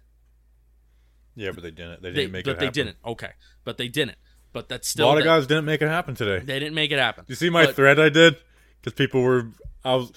Yeah, 1.36 1.52
but 1.52 1.62
they 1.62 1.70
didn't. 1.70 2.02
They 2.02 2.10
They, 2.10 2.16
didn't 2.16 2.32
make 2.32 2.44
but 2.44 2.52
it 2.52 2.58
they 2.58 2.64
happen. 2.66 2.86
didn't. 2.86 2.96
Okay, 3.04 3.30
but 3.64 3.78
they 3.78 3.88
didn't. 3.88 4.18
But 4.52 4.68
that's 4.68 4.88
still 4.88 5.06
A 5.06 5.08
lot 5.08 5.18
of 5.18 5.24
they- 5.24 5.28
guys 5.28 5.46
didn't 5.46 5.64
make 5.64 5.80
it 5.80 5.88
happen 5.88 6.14
today. 6.14 6.44
They 6.44 6.58
didn't 6.58 6.74
make 6.74 6.90
it 6.90 6.98
happen. 6.98 7.24
You 7.28 7.34
see 7.36 7.50
my 7.50 7.66
But- 7.66 7.76
thread 7.76 8.00
I 8.00 8.08
did? 8.08 8.36
Because 8.80 8.94
people 8.94 9.22
were, 9.22 9.50
I 9.84 9.94
was, 9.94 10.12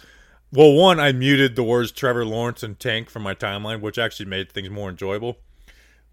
well, 0.53 0.71
one, 0.73 0.99
I 0.99 1.11
muted 1.11 1.55
the 1.55 1.63
words 1.63 1.91
Trevor 1.91 2.25
Lawrence 2.25 2.63
and 2.63 2.79
Tank 2.79 3.09
from 3.09 3.23
my 3.23 3.33
timeline, 3.35 3.81
which 3.81 3.97
actually 3.97 4.27
made 4.27 4.51
things 4.51 4.69
more 4.69 4.89
enjoyable. 4.89 5.37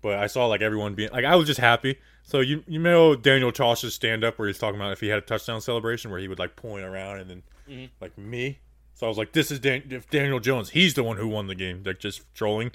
But 0.03 0.19
I 0.19 0.27
saw 0.27 0.47
like 0.47 0.63
everyone 0.63 0.95
being 0.95 1.11
like, 1.13 1.25
I 1.27 1.37
was 1.37 1.47
just 1.47 1.61
happy. 1.61 1.99
So 2.23 2.41
you 2.41 2.65
you 2.67 2.79
know 2.79 3.15
Daniel 3.15 3.53
Tosh's 3.53 3.95
stand 3.95 4.25
up 4.25 4.39
where 4.39 4.49
he's 4.49 4.59
talking 4.59 4.81
about 4.81 4.93
if 4.93 5.01
he 5.01 5.09
had 5.09 5.19
a 5.19 5.23
touchdown 5.23 5.61
celebration 5.61 6.11
where 6.11 6.21
he 6.21 6.27
would 6.29 6.39
like 6.39 6.57
point 6.57 6.85
around 6.85 7.19
and 7.21 7.31
then 7.31 7.43
Mm-hmm. 7.69 7.85
like 8.01 8.19
me. 8.19 8.59
So 8.95 9.07
I 9.07 9.09
was 9.09 9.17
like, 9.17 9.31
this 9.33 9.51
is 9.53 9.61
Dan- 9.61 9.85
if 9.91 10.11
Daniel 10.11 10.41
Jones. 10.41 10.71
He's 10.71 10.95
the 10.95 11.05
one 11.05 11.19
who 11.19 11.29
won 11.29 11.47
the 11.47 11.55
game, 11.55 11.83
like 11.87 12.01
just 12.01 12.23
trolling. 12.35 12.73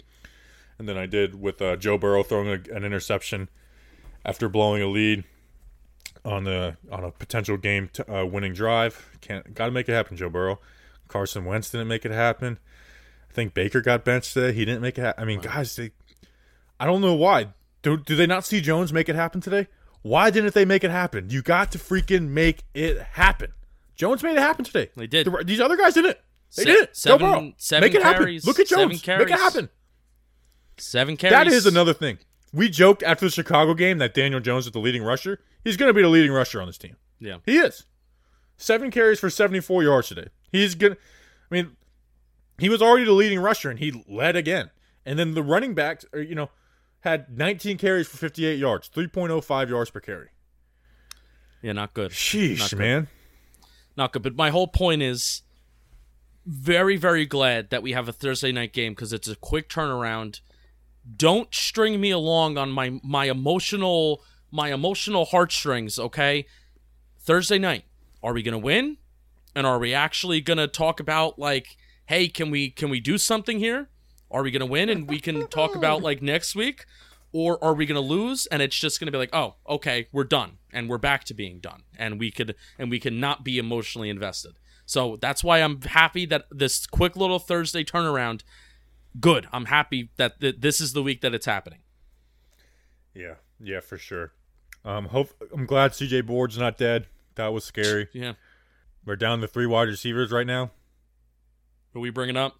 And 0.79 0.87
then 0.87 0.97
I 0.97 1.05
did 1.05 1.39
with 1.41 1.61
uh, 1.61 1.75
Joe 1.75 1.97
Burrow 1.97 2.23
throwing 2.23 2.47
a, 2.47 2.73
an 2.75 2.83
interception 2.85 3.49
after 4.23 4.47
blowing 4.47 4.81
a 4.81 4.87
lead 4.87 5.23
on 6.23 6.43
the 6.45 6.77
on 6.91 7.03
a 7.03 7.11
potential 7.11 7.57
game 7.57 7.89
t- 7.91 8.03
uh, 8.03 8.25
winning 8.25 8.53
drive. 8.53 9.17
Can't 9.21 9.53
got 9.53 9.65
to 9.65 9.71
make 9.71 9.89
it 9.89 9.93
happen, 9.93 10.15
Joe 10.17 10.29
Burrow. 10.29 10.59
Carson 11.07 11.45
Wentz 11.45 11.69
didn't 11.69 11.87
make 11.87 12.05
it 12.05 12.11
happen. 12.11 12.59
I 13.29 13.33
think 13.33 13.53
Baker 13.53 13.81
got 13.81 14.05
benched 14.05 14.33
today. 14.33 14.53
He 14.53 14.65
didn't 14.65 14.81
make 14.81 14.97
it. 14.97 15.03
Ha- 15.03 15.13
I 15.17 15.25
mean, 15.25 15.39
guys, 15.41 15.75
they, 15.75 15.91
I 16.79 16.85
don't 16.85 17.01
know 17.01 17.13
why 17.13 17.47
Do, 17.83 17.97
do 17.97 18.15
they 18.15 18.25
not 18.27 18.45
see 18.45 18.61
Jones 18.61 18.91
make 18.93 19.09
it 19.09 19.15
happen 19.15 19.41
today? 19.41 19.67
Why 20.01 20.29
didn't 20.29 20.53
they 20.53 20.65
make 20.65 20.83
it 20.83 20.91
happen? 20.91 21.29
You 21.29 21.41
got 21.41 21.71
to 21.73 21.77
freaking 21.77 22.29
make 22.29 22.63
it 22.73 23.01
happen. 23.01 23.53
Jones 23.95 24.21
made 24.23 24.33
it 24.37 24.39
happen 24.39 24.63
today. 24.65 24.89
They 24.95 25.07
did. 25.07 25.25
The- 25.27 25.43
these 25.45 25.59
other 25.61 25.77
guys 25.77 25.93
didn't. 25.95 26.17
They 26.55 26.63
Se- 26.63 26.65
did 26.71 26.83
it. 26.83 26.95
seven- 26.95 27.19
Go 27.19 27.33
Burrow. 27.33 27.53
seven 27.57 27.87
make 27.89 27.95
it 27.95 28.01
carries, 28.03 28.43
happen. 28.43 28.47
Look 28.49 28.59
at 28.59 28.67
seven 28.67 28.89
Jones. 28.91 29.07
Make 29.07 29.29
it 29.29 29.39
happen. 29.39 29.69
Seven 30.77 31.17
carries. 31.17 31.31
That 31.33 31.47
is 31.47 31.65
another 31.65 31.93
thing. 31.93 32.19
We 32.53 32.69
joked 32.69 33.03
after 33.03 33.25
the 33.25 33.31
Chicago 33.31 33.73
game 33.73 33.97
that 33.97 34.13
Daniel 34.13 34.39
Jones 34.39 34.65
is 34.65 34.71
the 34.71 34.79
leading 34.79 35.03
rusher. 35.03 35.39
He's 35.63 35.75
going 35.77 35.89
to 35.89 35.93
be 35.93 36.01
the 36.01 36.07
leading 36.09 36.31
rusher 36.31 36.61
on 36.61 36.67
this 36.67 36.77
team. 36.77 36.95
Yeah. 37.19 37.37
He 37.45 37.57
is. 37.57 37.85
Seven 38.57 38.91
carries 38.91 39.19
for 39.19 39.29
74 39.29 39.83
yards 39.83 40.07
today. 40.09 40.27
He's 40.51 40.75
to, 40.75 40.91
I 40.91 40.95
mean, 41.49 41.75
he 42.57 42.69
was 42.69 42.81
already 42.81 43.05
the 43.05 43.11
leading 43.11 43.39
rusher 43.39 43.69
and 43.69 43.79
he 43.79 44.03
led 44.07 44.35
again. 44.35 44.71
And 45.05 45.19
then 45.19 45.33
the 45.33 45.43
running 45.43 45.73
backs, 45.75 46.05
are, 46.13 46.21
you 46.21 46.35
know, 46.35 46.49
had 47.01 47.37
19 47.37 47.77
carries 47.77 48.07
for 48.07 48.17
58 48.17 48.57
yards, 48.57 48.89
3.05 48.89 49.69
yards 49.69 49.91
per 49.91 49.99
carry. 49.99 50.29
Yeah, 51.61 51.73
not 51.73 51.93
good. 51.93 52.11
Sheesh, 52.11 52.59
Not 52.59 52.69
good. 52.71 52.79
man. 52.79 53.07
Not 53.97 54.13
good. 54.13 54.23
But 54.23 54.35
my 54.35 54.49
whole 54.49 54.67
point 54.67 55.01
is 55.01 55.41
very, 56.45 56.95
very 56.97 57.25
glad 57.25 57.69
that 57.69 57.81
we 57.83 57.93
have 57.93 58.07
a 58.07 58.13
Thursday 58.13 58.51
night 58.51 58.73
game 58.73 58.93
because 58.93 59.13
it's 59.13 59.27
a 59.27 59.35
quick 59.35 59.69
turnaround. 59.69 60.41
Don't 61.15 61.53
string 61.53 61.99
me 62.01 62.11
along 62.11 62.57
on 62.57 62.71
my 62.71 62.99
my 63.03 63.25
emotional 63.25 64.23
my 64.51 64.71
emotional 64.73 65.25
heartstrings, 65.25 65.97
okay? 65.99 66.45
Thursday 67.19 67.57
night. 67.59 67.85
Are 68.23 68.33
we 68.33 68.41
gonna 68.43 68.57
win? 68.59 68.97
And 69.55 69.65
are 69.65 69.79
we 69.79 69.93
actually 69.93 70.41
gonna 70.41 70.67
talk 70.67 70.99
about 70.99 71.39
like, 71.39 71.77
hey, 72.05 72.27
can 72.27 72.51
we 72.51 72.69
can 72.69 72.89
we 72.89 72.99
do 72.99 73.17
something 73.17 73.59
here? 73.59 73.89
Are 74.29 74.43
we 74.43 74.51
gonna 74.51 74.65
win 74.65 74.89
and 74.89 75.09
we 75.09 75.19
can 75.19 75.47
talk 75.47 75.75
about 75.75 76.01
like 76.01 76.21
next 76.21 76.55
week? 76.55 76.85
Or 77.31 77.61
are 77.63 77.73
we 77.73 77.85
gonna 77.85 77.99
lose 78.01 78.45
and 78.47 78.61
it's 78.61 78.77
just 78.77 78.99
gonna 78.99 79.11
be 79.11 79.17
like, 79.17 79.33
oh, 79.33 79.55
okay, 79.67 80.07
we're 80.11 80.23
done 80.25 80.57
and 80.71 80.89
we're 80.89 80.97
back 80.97 81.23
to 81.25 81.33
being 81.33 81.59
done 81.59 81.83
and 81.97 82.19
we 82.19 82.31
could 82.31 82.55
and 82.77 82.91
we 82.91 82.99
can 82.99 83.19
not 83.19 83.43
be 83.43 83.57
emotionally 83.57 84.09
invested. 84.09 84.55
So 84.85 85.17
that's 85.19 85.43
why 85.43 85.59
I'm 85.59 85.81
happy 85.81 86.25
that 86.27 86.45
this 86.51 86.85
quick 86.85 87.15
little 87.15 87.39
Thursday 87.39 87.83
turnaround. 87.83 88.43
Good. 89.19 89.47
I'm 89.51 89.65
happy 89.65 90.09
that 90.17 90.39
th- 90.41 90.57
this 90.59 90.81
is 90.81 90.93
the 90.93 91.01
week 91.01 91.21
that 91.21 91.33
it's 91.33 91.45
happening. 91.45 91.79
Yeah, 93.13 93.35
yeah, 93.59 93.79
for 93.79 93.97
sure. 93.97 94.33
Um, 94.83 95.05
hope 95.05 95.29
I'm 95.53 95.65
glad 95.65 95.91
CJ 95.91 96.25
Board's 96.25 96.57
not 96.57 96.77
dead. 96.77 97.07
That 97.35 97.47
was 97.47 97.63
scary. 97.63 98.09
Yeah. 98.13 98.33
We're 99.05 99.15
down 99.15 99.41
to 99.41 99.47
three 99.47 99.67
wide 99.67 99.87
receivers 99.87 100.31
right 100.31 100.47
now. 100.47 100.71
Are 101.93 102.01
we 102.01 102.09
bringing 102.09 102.37
up? 102.37 102.55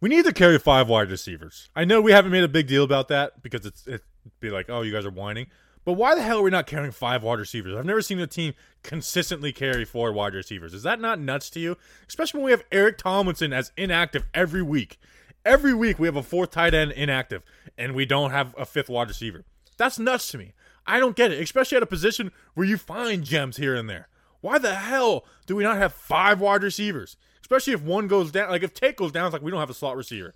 We 0.00 0.08
need 0.08 0.24
to 0.26 0.32
carry 0.32 0.58
five 0.58 0.88
wide 0.88 1.10
receivers. 1.10 1.70
I 1.74 1.84
know 1.84 2.00
we 2.00 2.12
haven't 2.12 2.30
made 2.30 2.44
a 2.44 2.48
big 2.48 2.66
deal 2.66 2.84
about 2.84 3.08
that 3.08 3.42
because 3.42 3.66
it's 3.66 3.86
it'd 3.86 4.02
be 4.40 4.50
like, 4.50 4.68
oh, 4.68 4.82
you 4.82 4.92
guys 4.92 5.06
are 5.06 5.10
whining. 5.10 5.46
But 5.84 5.94
why 5.94 6.14
the 6.14 6.22
hell 6.22 6.38
are 6.38 6.42
we 6.42 6.50
not 6.50 6.66
carrying 6.66 6.92
five 6.92 7.22
wide 7.22 7.38
receivers? 7.38 7.74
I've 7.74 7.84
never 7.84 8.00
seen 8.00 8.18
a 8.18 8.26
team 8.26 8.54
consistently 8.82 9.52
carry 9.52 9.84
four 9.84 10.12
wide 10.12 10.34
receivers. 10.34 10.72
Is 10.72 10.82
that 10.84 11.00
not 11.00 11.18
nuts 11.18 11.50
to 11.50 11.60
you? 11.60 11.76
Especially 12.08 12.38
when 12.38 12.46
we 12.46 12.50
have 12.52 12.64
Eric 12.72 12.98
Tomlinson 12.98 13.52
as 13.52 13.72
inactive 13.76 14.24
every 14.32 14.62
week. 14.62 14.98
Every 15.44 15.74
week 15.74 15.98
we 15.98 16.06
have 16.06 16.16
a 16.16 16.22
fourth 16.22 16.52
tight 16.52 16.72
end 16.72 16.92
inactive, 16.92 17.42
and 17.76 17.94
we 17.94 18.06
don't 18.06 18.30
have 18.30 18.54
a 18.56 18.64
fifth 18.64 18.88
wide 18.88 19.08
receiver. 19.08 19.44
That's 19.76 19.98
nuts 19.98 20.30
to 20.30 20.38
me. 20.38 20.52
I 20.86 20.98
don't 20.98 21.16
get 21.16 21.32
it, 21.32 21.42
especially 21.42 21.76
at 21.76 21.82
a 21.82 21.86
position 21.86 22.30
where 22.54 22.66
you 22.66 22.78
find 22.78 23.24
gems 23.24 23.58
here 23.58 23.74
and 23.74 23.88
there. 23.88 24.08
Why 24.44 24.58
the 24.58 24.74
hell 24.74 25.24
do 25.46 25.56
we 25.56 25.62
not 25.62 25.78
have 25.78 25.94
five 25.94 26.38
wide 26.38 26.62
receivers? 26.62 27.16
Especially 27.40 27.72
if 27.72 27.80
one 27.82 28.08
goes 28.08 28.30
down. 28.30 28.50
Like 28.50 28.62
if 28.62 28.74
Tate 28.74 28.94
goes 28.94 29.10
down, 29.10 29.24
it's 29.24 29.32
like 29.32 29.40
we 29.40 29.50
don't 29.50 29.58
have 29.58 29.70
a 29.70 29.74
slot 29.74 29.96
receiver. 29.96 30.34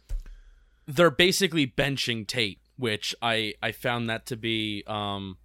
they're 0.86 1.10
basically 1.10 1.66
benching 1.66 2.26
Tate, 2.26 2.60
which 2.78 3.14
I 3.20 3.52
I 3.62 3.70
found 3.72 4.08
that 4.08 4.24
to 4.24 4.36
be 4.36 4.82
um 4.86 5.36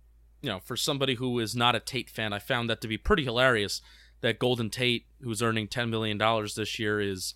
you 0.41 0.49
know, 0.49 0.61
for 0.61 0.77
somebody 0.77 1.15
who 1.15 1.39
is 1.39 1.57
not 1.57 1.75
a 1.75 1.81
Tate 1.81 2.09
fan, 2.09 2.31
I 2.31 2.39
found 2.39 2.69
that 2.69 2.79
to 2.79 2.87
be 2.87 2.97
pretty 2.97 3.25
hilarious 3.25 3.81
that 4.21 4.39
Golden 4.39 4.69
Tate, 4.69 5.07
who's 5.21 5.41
earning 5.43 5.67
10 5.67 5.89
million 5.89 6.17
dollars 6.17 6.55
this 6.55 6.79
year 6.79 7.01
is 7.01 7.33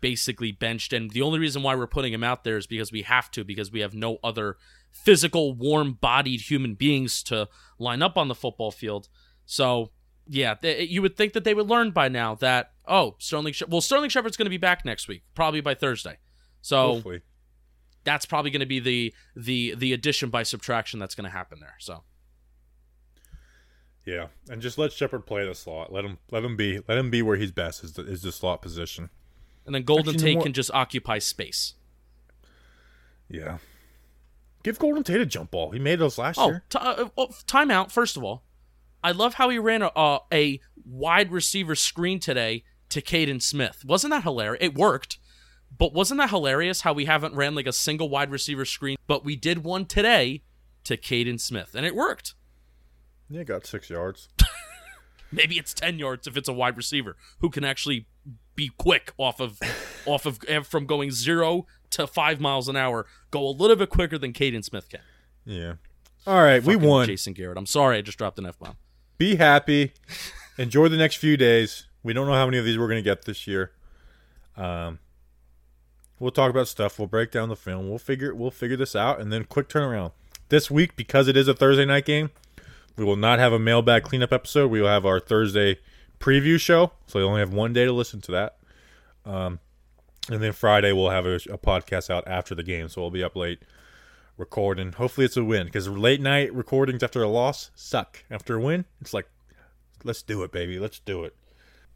basically 0.00 0.50
benched 0.50 0.92
and 0.92 1.12
the 1.12 1.22
only 1.22 1.38
reason 1.38 1.62
why 1.62 1.76
we're 1.76 1.86
putting 1.86 2.12
him 2.12 2.24
out 2.24 2.42
there 2.42 2.56
is 2.56 2.66
because 2.66 2.90
we 2.90 3.02
have 3.02 3.30
to 3.30 3.44
because 3.44 3.70
we 3.70 3.80
have 3.80 3.94
no 3.94 4.18
other 4.24 4.56
physical 4.90 5.54
warm-bodied 5.54 6.40
human 6.40 6.74
beings 6.74 7.22
to 7.22 7.48
line 7.78 8.02
up 8.02 8.16
on 8.18 8.26
the 8.26 8.34
football 8.34 8.72
field. 8.72 9.08
So, 9.44 9.92
yeah, 10.28 10.54
th- 10.54 10.88
you 10.90 11.02
would 11.02 11.16
think 11.16 11.32
that 11.34 11.44
they 11.44 11.54
would 11.54 11.68
learn 11.68 11.90
by 11.90 12.08
now 12.08 12.34
that 12.36 12.72
oh, 12.86 13.16
Sterling 13.18 13.52
Shep- 13.52 13.68
well 13.68 13.80
Sterling 13.80 14.10
Shepard's 14.10 14.36
going 14.36 14.46
to 14.46 14.50
be 14.50 14.56
back 14.58 14.84
next 14.84 15.08
week, 15.08 15.22
probably 15.34 15.60
by 15.60 15.74
Thursday. 15.74 16.18
So, 16.62 16.94
Hopefully. 16.94 17.20
that's 18.04 18.26
probably 18.26 18.50
going 18.50 18.60
to 18.60 18.66
be 18.66 18.80
the 18.80 19.14
the 19.36 19.74
the 19.76 19.92
addition 19.92 20.30
by 20.30 20.42
subtraction 20.42 20.98
that's 20.98 21.14
going 21.14 21.24
to 21.24 21.30
happen 21.30 21.60
there. 21.60 21.76
So 21.78 22.02
Yeah, 24.04 24.26
and 24.48 24.60
just 24.62 24.78
let 24.78 24.92
Shepard 24.92 25.26
play 25.26 25.46
the 25.46 25.54
slot. 25.54 25.92
Let 25.92 26.04
him 26.04 26.18
let 26.30 26.44
him 26.44 26.56
be 26.56 26.80
let 26.88 26.98
him 26.98 27.10
be 27.10 27.22
where 27.22 27.36
he's 27.36 27.52
best 27.52 27.82
is 27.84 27.92
the, 27.94 28.02
is 28.02 28.22
the 28.22 28.32
slot 28.32 28.62
position. 28.62 29.10
and 29.64 29.74
then 29.74 29.82
Golden 29.82 30.14
Actually, 30.14 30.30
you 30.30 30.34
know 30.36 30.40
Tate 30.40 30.44
can 30.46 30.52
just 30.52 30.70
occupy 30.72 31.18
space. 31.18 31.74
Yeah. 33.28 33.58
Give 34.62 34.78
Golden 34.78 35.02
Tate 35.04 35.20
a 35.20 35.26
jump 35.26 35.50
ball. 35.52 35.70
He 35.70 35.78
made 35.78 35.98
those 35.98 36.18
last 36.18 36.38
Oh, 36.38 36.48
year. 36.48 36.64
t- 36.68 36.78
uh, 36.80 37.08
oh, 37.16 37.28
timeout. 37.46 37.90
First 37.92 38.16
of 38.16 38.24
all, 38.24 38.42
I 39.06 39.12
love 39.12 39.34
how 39.34 39.50
he 39.50 39.58
ran 39.60 39.82
a, 39.82 39.90
a, 39.94 40.18
a 40.32 40.60
wide 40.84 41.30
receiver 41.30 41.76
screen 41.76 42.18
today 42.18 42.64
to 42.88 43.00
Kaden 43.00 43.40
Smith. 43.40 43.84
Wasn't 43.84 44.10
that 44.10 44.24
hilarious? 44.24 44.58
It 44.60 44.74
worked, 44.74 45.18
but 45.78 45.92
wasn't 45.92 46.18
that 46.18 46.30
hilarious 46.30 46.80
how 46.80 46.92
we 46.92 47.04
haven't 47.04 47.36
ran 47.36 47.54
like 47.54 47.68
a 47.68 47.72
single 47.72 48.08
wide 48.08 48.32
receiver 48.32 48.64
screen, 48.64 48.96
but 49.06 49.24
we 49.24 49.36
did 49.36 49.62
one 49.62 49.86
today 49.86 50.42
to 50.82 50.96
Kaden 50.96 51.40
Smith, 51.40 51.76
and 51.76 51.86
it 51.86 51.94
worked. 51.94 52.34
Yeah, 53.30 53.44
got 53.44 53.64
six 53.64 53.88
yards. 53.90 54.28
Maybe 55.30 55.56
it's 55.56 55.72
ten 55.72 56.00
yards 56.00 56.26
if 56.26 56.36
it's 56.36 56.48
a 56.48 56.52
wide 56.52 56.76
receiver 56.76 57.16
who 57.38 57.48
can 57.48 57.62
actually 57.62 58.08
be 58.56 58.72
quick 58.76 59.12
off 59.18 59.38
of 59.38 59.60
off 60.06 60.26
of 60.26 60.40
eh, 60.48 60.62
from 60.62 60.84
going 60.84 61.12
zero 61.12 61.68
to 61.90 62.08
five 62.08 62.40
miles 62.40 62.68
an 62.68 62.74
hour. 62.74 63.06
Go 63.30 63.46
a 63.46 63.54
little 63.54 63.76
bit 63.76 63.88
quicker 63.88 64.18
than 64.18 64.32
Kaden 64.32 64.64
Smith 64.64 64.88
can. 64.88 65.00
Yeah. 65.44 65.74
All 66.26 66.42
right, 66.42 66.60
we 66.60 66.74
won. 66.74 67.06
Jason 67.06 67.34
Garrett. 67.34 67.56
I'm 67.56 67.66
sorry, 67.66 67.98
I 67.98 68.00
just 68.00 68.18
dropped 68.18 68.40
an 68.40 68.46
f 68.46 68.58
bomb. 68.58 68.76
Be 69.18 69.36
happy. 69.36 69.92
Enjoy 70.58 70.88
the 70.88 70.96
next 70.96 71.16
few 71.16 71.36
days. 71.36 71.86
We 72.02 72.12
don't 72.12 72.26
know 72.26 72.34
how 72.34 72.46
many 72.46 72.58
of 72.58 72.64
these 72.64 72.78
we're 72.78 72.88
going 72.88 73.02
to 73.02 73.02
get 73.02 73.24
this 73.24 73.46
year. 73.46 73.72
Um, 74.56 74.98
we'll 76.18 76.30
talk 76.30 76.50
about 76.50 76.68
stuff. 76.68 76.98
We'll 76.98 77.08
break 77.08 77.30
down 77.30 77.48
the 77.48 77.56
film. 77.56 77.88
We'll 77.88 77.98
figure 77.98 78.34
we'll 78.34 78.50
figure 78.50 78.76
this 78.76 78.94
out, 78.94 79.20
and 79.20 79.32
then 79.32 79.44
quick 79.44 79.68
turnaround 79.68 80.12
this 80.48 80.70
week 80.70 80.96
because 80.96 81.28
it 81.28 81.36
is 81.36 81.48
a 81.48 81.54
Thursday 81.54 81.84
night 81.84 82.04
game. 82.04 82.30
We 82.96 83.04
will 83.04 83.16
not 83.16 83.38
have 83.38 83.52
a 83.52 83.58
mailbag 83.58 84.04
cleanup 84.04 84.32
episode. 84.32 84.70
We 84.70 84.80
will 84.80 84.88
have 84.88 85.04
our 85.04 85.20
Thursday 85.20 85.78
preview 86.18 86.58
show, 86.58 86.92
so 87.06 87.18
you 87.18 87.26
only 87.26 87.40
have 87.40 87.52
one 87.52 87.72
day 87.72 87.84
to 87.84 87.92
listen 87.92 88.20
to 88.22 88.32
that. 88.32 88.56
Um, 89.24 89.60
and 90.30 90.42
then 90.42 90.52
Friday 90.52 90.92
we'll 90.92 91.10
have 91.10 91.26
a, 91.26 91.34
a 91.34 91.58
podcast 91.58 92.08
out 92.10 92.26
after 92.26 92.54
the 92.54 92.62
game, 92.62 92.88
so 92.88 93.02
we'll 93.02 93.10
be 93.10 93.22
up 93.22 93.36
late 93.36 93.60
recording. 94.36 94.92
Hopefully 94.92 95.24
it's 95.24 95.36
a 95.36 95.44
win 95.44 95.66
because 95.66 95.88
late 95.88 96.20
night 96.20 96.54
recordings 96.54 97.02
after 97.02 97.22
a 97.22 97.28
loss 97.28 97.70
suck. 97.74 98.24
After 98.30 98.56
a 98.56 98.60
win, 98.60 98.84
it's 99.00 99.14
like 99.14 99.28
let's 100.04 100.22
do 100.22 100.42
it, 100.42 100.52
baby. 100.52 100.78
Let's 100.78 100.98
do 100.98 101.24
it. 101.24 101.34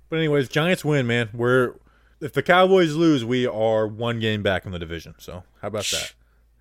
But 0.08 0.16
anyways, 0.16 0.48
Giants 0.48 0.84
win, 0.84 1.06
man. 1.06 1.30
We're 1.32 1.74
if 2.20 2.32
the 2.32 2.42
Cowboys 2.42 2.94
lose, 2.94 3.24
we 3.24 3.46
are 3.46 3.86
one 3.86 4.20
game 4.20 4.42
back 4.42 4.66
in 4.66 4.72
the 4.72 4.78
division. 4.78 5.14
So 5.18 5.44
how 5.60 5.68
about 5.68 5.86
that? 5.90 6.14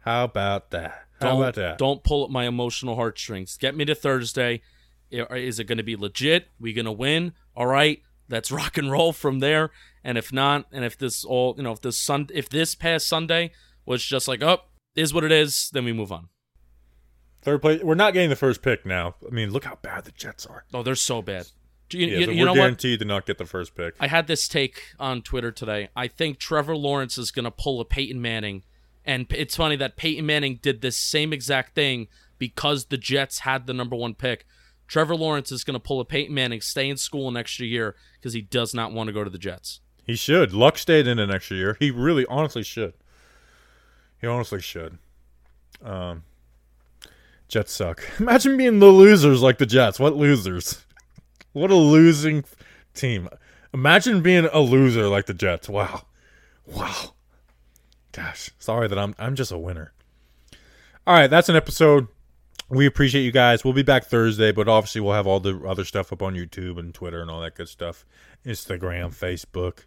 How 0.05 0.23
about 0.23 0.71
that? 0.71 1.05
How 1.19 1.27
Don't 1.27 1.41
about 1.41 1.55
that? 1.55 1.77
don't 1.77 2.03
pull 2.03 2.23
at 2.23 2.29
my 2.31 2.45
emotional 2.45 2.95
heartstrings. 2.95 3.57
Get 3.57 3.75
me 3.75 3.83
to 3.85 3.95
Thursday. 3.95 4.61
Is 5.11 5.59
it 5.59 5.65
going 5.65 5.79
to 5.79 5.83
be 5.83 5.95
legit? 5.97 6.47
We 6.59 6.71
going 6.71 6.85
to 6.85 6.91
win? 6.91 7.33
All 7.55 7.65
right, 7.65 8.01
let's 8.29 8.51
rock 8.51 8.77
and 8.77 8.91
roll 8.91 9.11
from 9.11 9.39
there. 9.39 9.71
And 10.03 10.17
if 10.17 10.31
not, 10.31 10.65
and 10.71 10.85
if 10.85 10.97
this 10.97 11.25
all 11.25 11.55
you 11.57 11.63
know, 11.63 11.73
if 11.73 11.81
this 11.81 11.97
sun, 11.97 12.27
if 12.33 12.47
this 12.47 12.75
past 12.75 13.07
Sunday 13.07 13.51
was 13.85 14.03
just 14.03 14.27
like, 14.27 14.41
oh, 14.41 14.61
is 14.95 15.13
what 15.13 15.23
it 15.23 15.31
is, 15.31 15.69
then 15.73 15.85
we 15.85 15.93
move 15.93 16.11
on. 16.11 16.29
Third 17.41 17.61
place. 17.61 17.81
We're 17.81 17.95
not 17.95 18.13
getting 18.13 18.29
the 18.29 18.35
first 18.35 18.61
pick 18.61 18.85
now. 18.85 19.15
I 19.25 19.31
mean, 19.33 19.51
look 19.51 19.63
how 19.63 19.77
bad 19.81 20.03
the 20.05 20.11
Jets 20.11 20.45
are. 20.45 20.65
Oh, 20.73 20.83
they're 20.83 20.95
so 20.95 21.21
bad. 21.21 21.47
You, 21.91 22.05
Yeah, 22.07 22.17
you- 22.19 22.25
so 22.25 22.31
you 22.31 22.39
we're 22.39 22.45
know 22.45 22.51
what? 22.51 22.57
guaranteed 22.57 22.99
to 22.99 23.05
not 23.05 23.25
get 23.25 23.37
the 23.37 23.45
first 23.45 23.75
pick. 23.75 23.95
I 23.99 24.07
had 24.07 24.27
this 24.27 24.47
take 24.47 24.81
on 24.99 25.21
Twitter 25.21 25.51
today. 25.51 25.89
I 25.95 26.07
think 26.07 26.37
Trevor 26.37 26.75
Lawrence 26.75 27.17
is 27.17 27.31
going 27.31 27.45
to 27.45 27.51
pull 27.51 27.79
a 27.79 27.85
Peyton 27.85 28.21
Manning. 28.21 28.63
And 29.05 29.25
it's 29.31 29.55
funny 29.55 29.75
that 29.77 29.95
Peyton 29.95 30.25
Manning 30.25 30.59
did 30.61 30.81
this 30.81 30.97
same 30.97 31.31
exact 31.33 31.73
thing 31.73 32.07
because 32.37 32.85
the 32.85 32.97
Jets 32.97 33.39
had 33.39 33.65
the 33.65 33.73
number 33.73 33.95
one 33.95 34.13
pick. 34.13 34.45
Trevor 34.87 35.15
Lawrence 35.15 35.51
is 35.51 35.63
going 35.63 35.75
to 35.75 35.79
pull 35.79 35.99
a 35.99 36.05
Peyton 36.05 36.33
Manning, 36.35 36.61
stay 36.61 36.89
in 36.89 36.97
school 36.97 37.27
an 37.29 37.37
extra 37.37 37.65
year 37.65 37.95
because 38.19 38.33
he 38.33 38.41
does 38.41 38.73
not 38.73 38.91
want 38.91 39.07
to 39.07 39.13
go 39.13 39.23
to 39.23 39.29
the 39.29 39.37
Jets. 39.37 39.79
He 40.03 40.15
should. 40.15 40.53
Luck 40.53 40.77
stayed 40.77 41.07
in 41.07 41.17
an 41.19 41.31
extra 41.31 41.55
year. 41.57 41.77
He 41.79 41.89
really, 41.89 42.25
honestly 42.27 42.63
should. 42.63 42.93
He 44.19 44.27
honestly 44.27 44.61
should. 44.61 44.97
Um, 45.83 46.23
Jets 47.47 47.73
suck. 47.73 48.03
Imagine 48.19 48.57
being 48.57 48.79
the 48.79 48.87
losers 48.87 49.41
like 49.41 49.57
the 49.57 49.65
Jets. 49.65 49.99
What 49.99 50.15
losers? 50.15 50.85
What 51.53 51.71
a 51.71 51.75
losing 51.75 52.43
team. 52.93 53.29
Imagine 53.73 54.21
being 54.21 54.45
a 54.51 54.59
loser 54.59 55.07
like 55.07 55.25
the 55.25 55.33
Jets. 55.33 55.69
Wow. 55.69 56.03
Wow. 56.65 57.13
Gosh, 58.11 58.51
sorry 58.59 58.87
that 58.87 58.97
I'm 58.97 59.15
I'm 59.17 59.35
just 59.35 59.51
a 59.51 59.57
winner. 59.57 59.93
All 61.05 61.13
right, 61.15 61.29
that's 61.29 61.49
an 61.49 61.55
episode. 61.55 62.07
We 62.69 62.85
appreciate 62.85 63.23
you 63.23 63.31
guys. 63.31 63.63
We'll 63.63 63.73
be 63.73 63.83
back 63.83 64.05
Thursday, 64.05 64.51
but 64.51 64.67
obviously 64.67 65.01
we'll 65.01 65.13
have 65.13 65.25
all 65.25 65.39
the 65.39 65.59
other 65.67 65.85
stuff 65.85 66.13
up 66.13 66.21
on 66.21 66.35
YouTube 66.35 66.77
and 66.77 66.93
Twitter 66.93 67.21
and 67.21 67.31
all 67.31 67.41
that 67.41 67.55
good 67.55 67.69
stuff. 67.69 68.05
Instagram, 68.45 69.09
Facebook. 69.09 69.85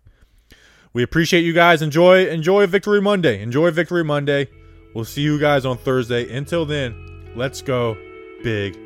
We 0.94 1.02
appreciate 1.02 1.42
you 1.44 1.52
guys. 1.52 1.82
Enjoy 1.82 2.26
enjoy 2.28 2.66
Victory 2.66 3.00
Monday. 3.00 3.42
Enjoy 3.42 3.70
Victory 3.70 4.04
Monday. 4.04 4.48
We'll 4.94 5.04
see 5.04 5.22
you 5.22 5.38
guys 5.38 5.64
on 5.64 5.78
Thursday. 5.78 6.34
Until 6.34 6.66
then, 6.66 7.32
let's 7.34 7.62
go 7.62 7.96
Big 8.42 8.76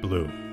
Blue. 0.00 0.45